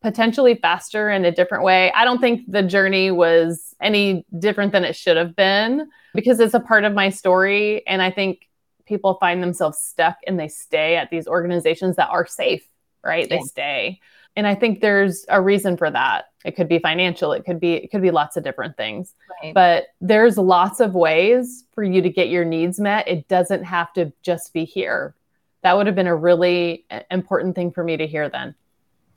potentially 0.03 0.55
faster 0.55 1.11
in 1.11 1.25
a 1.25 1.31
different 1.31 1.65
way. 1.65 1.93
I 1.93 2.05
don't 2.05 2.21
think 2.21 2.51
the 2.51 2.63
journey 2.63 3.11
was 3.11 3.75
any 3.81 4.25
different 4.39 4.73
than 4.73 4.85
it 4.85 4.97
should 4.97 5.17
have 5.17 5.37
been 5.37 5.89
because 6.15 6.41
it's 6.41 6.55
a 6.55 6.61
part 6.61 6.85
of 6.85 6.95
my 6.95 7.11
story. 7.11 7.87
And 7.87 8.01
I 8.01 8.11
think 8.11 8.49
people 8.87 9.15
find 9.15 9.43
themselves 9.43 9.79
stuck 9.79 10.17
and 10.27 10.39
they 10.39 10.49
stay 10.49 10.97
at 10.97 11.11
these 11.11 11.27
organizations 11.27 11.97
that 11.97 12.09
are 12.09 12.27
safe, 12.27 12.67
right? 13.05 13.29
Yeah. 13.29 13.37
They 13.37 13.43
stay. 13.43 14.01
And 14.37 14.47
I 14.47 14.55
think 14.55 14.81
there's 14.81 15.27
a 15.29 15.41
reason 15.41 15.77
for 15.77 15.91
that. 15.91 16.27
It 16.45 16.57
could 16.57 16.69
be 16.69 16.79
financial, 16.79 17.33
it 17.33 17.45
could 17.45 17.61
be 17.61 17.75
it 17.75 17.91
could 17.91 18.01
be 18.01 18.11
lots 18.11 18.37
of 18.37 18.45
different 18.45 18.77
things. 18.77 19.15
Right. 19.43 19.53
But 19.53 19.89
there's 20.01 20.39
lots 20.39 20.81
of 20.81 20.95
ways 20.95 21.65
for 21.75 21.83
you 21.83 22.01
to 22.01 22.09
get 22.09 22.29
your 22.29 22.45
needs 22.45 22.81
met. 22.81 23.07
It 23.07 23.29
doesn't 23.29 23.65
have 23.65 23.93
to 23.95 24.13
just 24.23 24.55
be 24.55 24.65
here. 24.65 25.15
That 25.63 25.77
would 25.77 25.87
have 25.87 25.97
been 25.97 26.07
a 26.07 26.17
really 26.17 26.87
important 27.11 27.55
thing 27.55 27.71
for 27.71 27.85
me 27.85 27.99
to 27.99 28.07
hear 28.07 28.31
then. 28.31 28.55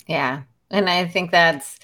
Yeah, 0.08 0.42
and 0.74 0.90
I 0.90 1.08
think 1.08 1.32
that's 1.32 1.80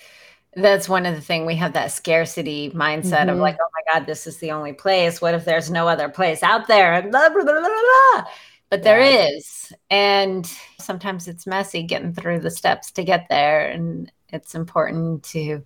that's 0.56 0.90
one 0.90 1.06
of 1.06 1.16
the 1.16 1.22
thing 1.22 1.46
we 1.46 1.56
have 1.56 1.74
that 1.74 1.92
scarcity 1.92 2.72
mindset 2.72 3.22
mm-hmm. 3.22 3.30
of 3.30 3.38
like, 3.38 3.58
oh 3.62 3.70
my 3.74 3.94
God, 3.94 4.08
this 4.08 4.28
is 4.28 4.38
the 4.38 4.52
only 4.52 4.74
place. 4.74 5.22
What 5.22 5.36
if 5.36 5.46
there's 5.46 5.70
no 5.70 5.88
other 5.88 6.10
place 6.10 6.44
out 6.44 6.68
there? 6.68 6.96
And 6.96 7.12
blah, 7.12 7.30
blah, 7.30 7.44
blah, 7.44 8.24
but 8.70 8.84
there 8.84 9.00
is, 9.02 9.74
and 9.90 10.46
sometimes 10.80 11.28
it's 11.28 11.48
messy 11.48 11.84
getting 11.84 12.14
through 12.14 12.40
the 12.40 12.52
steps 12.52 12.92
to 12.92 13.04
get 13.04 13.28
there, 13.30 13.68
and 13.68 14.12
it's 14.30 14.54
important 14.54 15.24
to 15.24 15.64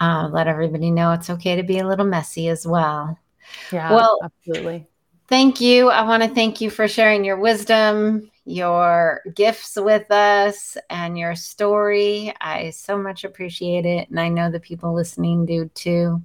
uh, 0.00 0.28
let 0.32 0.48
everybody 0.48 0.90
know 0.90 1.12
it's 1.12 1.30
okay 1.30 1.54
to 1.54 1.62
be 1.62 1.78
a 1.78 1.86
little 1.86 2.06
messy 2.06 2.48
as 2.48 2.66
well. 2.66 3.16
Yeah, 3.70 3.92
well, 3.92 4.18
absolutely. 4.24 4.86
Thank 5.28 5.60
you. 5.60 5.88
I 5.90 6.02
want 6.02 6.24
to 6.24 6.28
thank 6.28 6.60
you 6.60 6.68
for 6.68 6.88
sharing 6.88 7.24
your 7.24 7.38
wisdom, 7.38 8.30
your 8.44 9.22
gifts 9.34 9.76
with 9.76 10.10
us, 10.10 10.76
and 10.90 11.18
your 11.18 11.34
story. 11.34 12.32
I 12.40 12.70
so 12.70 12.98
much 12.98 13.24
appreciate 13.24 13.86
it. 13.86 14.10
And 14.10 14.18
I 14.18 14.28
know 14.28 14.50
the 14.50 14.60
people 14.60 14.92
listening 14.94 15.46
do 15.46 15.70
too. 15.74 16.22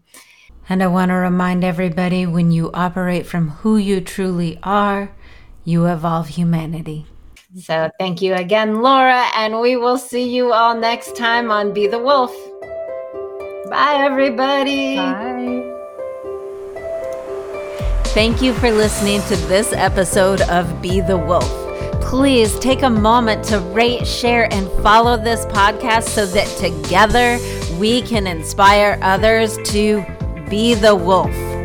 And 0.69 0.83
I 0.83 0.87
want 0.87 1.09
to 1.09 1.15
remind 1.15 1.63
everybody 1.63 2.25
when 2.25 2.51
you 2.51 2.71
operate 2.73 3.25
from 3.25 3.49
who 3.49 3.77
you 3.77 4.01
truly 4.01 4.59
are, 4.63 5.11
you 5.63 5.85
evolve 5.85 6.27
humanity. 6.29 7.05
So 7.55 7.89
thank 7.97 8.21
you 8.21 8.33
again, 8.33 8.81
Laura, 8.81 9.25
and 9.35 9.61
we 9.61 9.77
will 9.77 9.97
see 9.97 10.29
you 10.29 10.51
all 10.51 10.75
next 10.75 11.15
time 11.15 11.49
on 11.49 11.73
Be 11.73 11.87
the 11.87 11.99
Wolf. 11.99 12.35
Bye, 13.69 13.95
everybody. 13.99 14.97
Bye. 14.97 15.73
Thank 18.07 18.41
you 18.41 18.53
for 18.53 18.71
listening 18.71 19.21
to 19.23 19.35
this 19.47 19.71
episode 19.73 20.41
of 20.41 20.81
Be 20.81 21.01
the 21.01 21.17
Wolf. 21.17 21.66
Please 22.07 22.57
take 22.59 22.83
a 22.83 22.89
moment 22.89 23.43
to 23.43 23.59
rate, 23.59 24.07
share, 24.07 24.47
and 24.53 24.71
follow 24.81 25.17
this 25.17 25.45
podcast 25.47 26.03
so 26.03 26.25
that 26.25 26.47
together 26.57 27.37
we 27.77 28.01
can 28.01 28.27
inspire 28.27 28.97
others 29.01 29.57
to 29.65 30.05
be 30.49 30.73
the 30.73 30.95
wolf. 30.95 31.56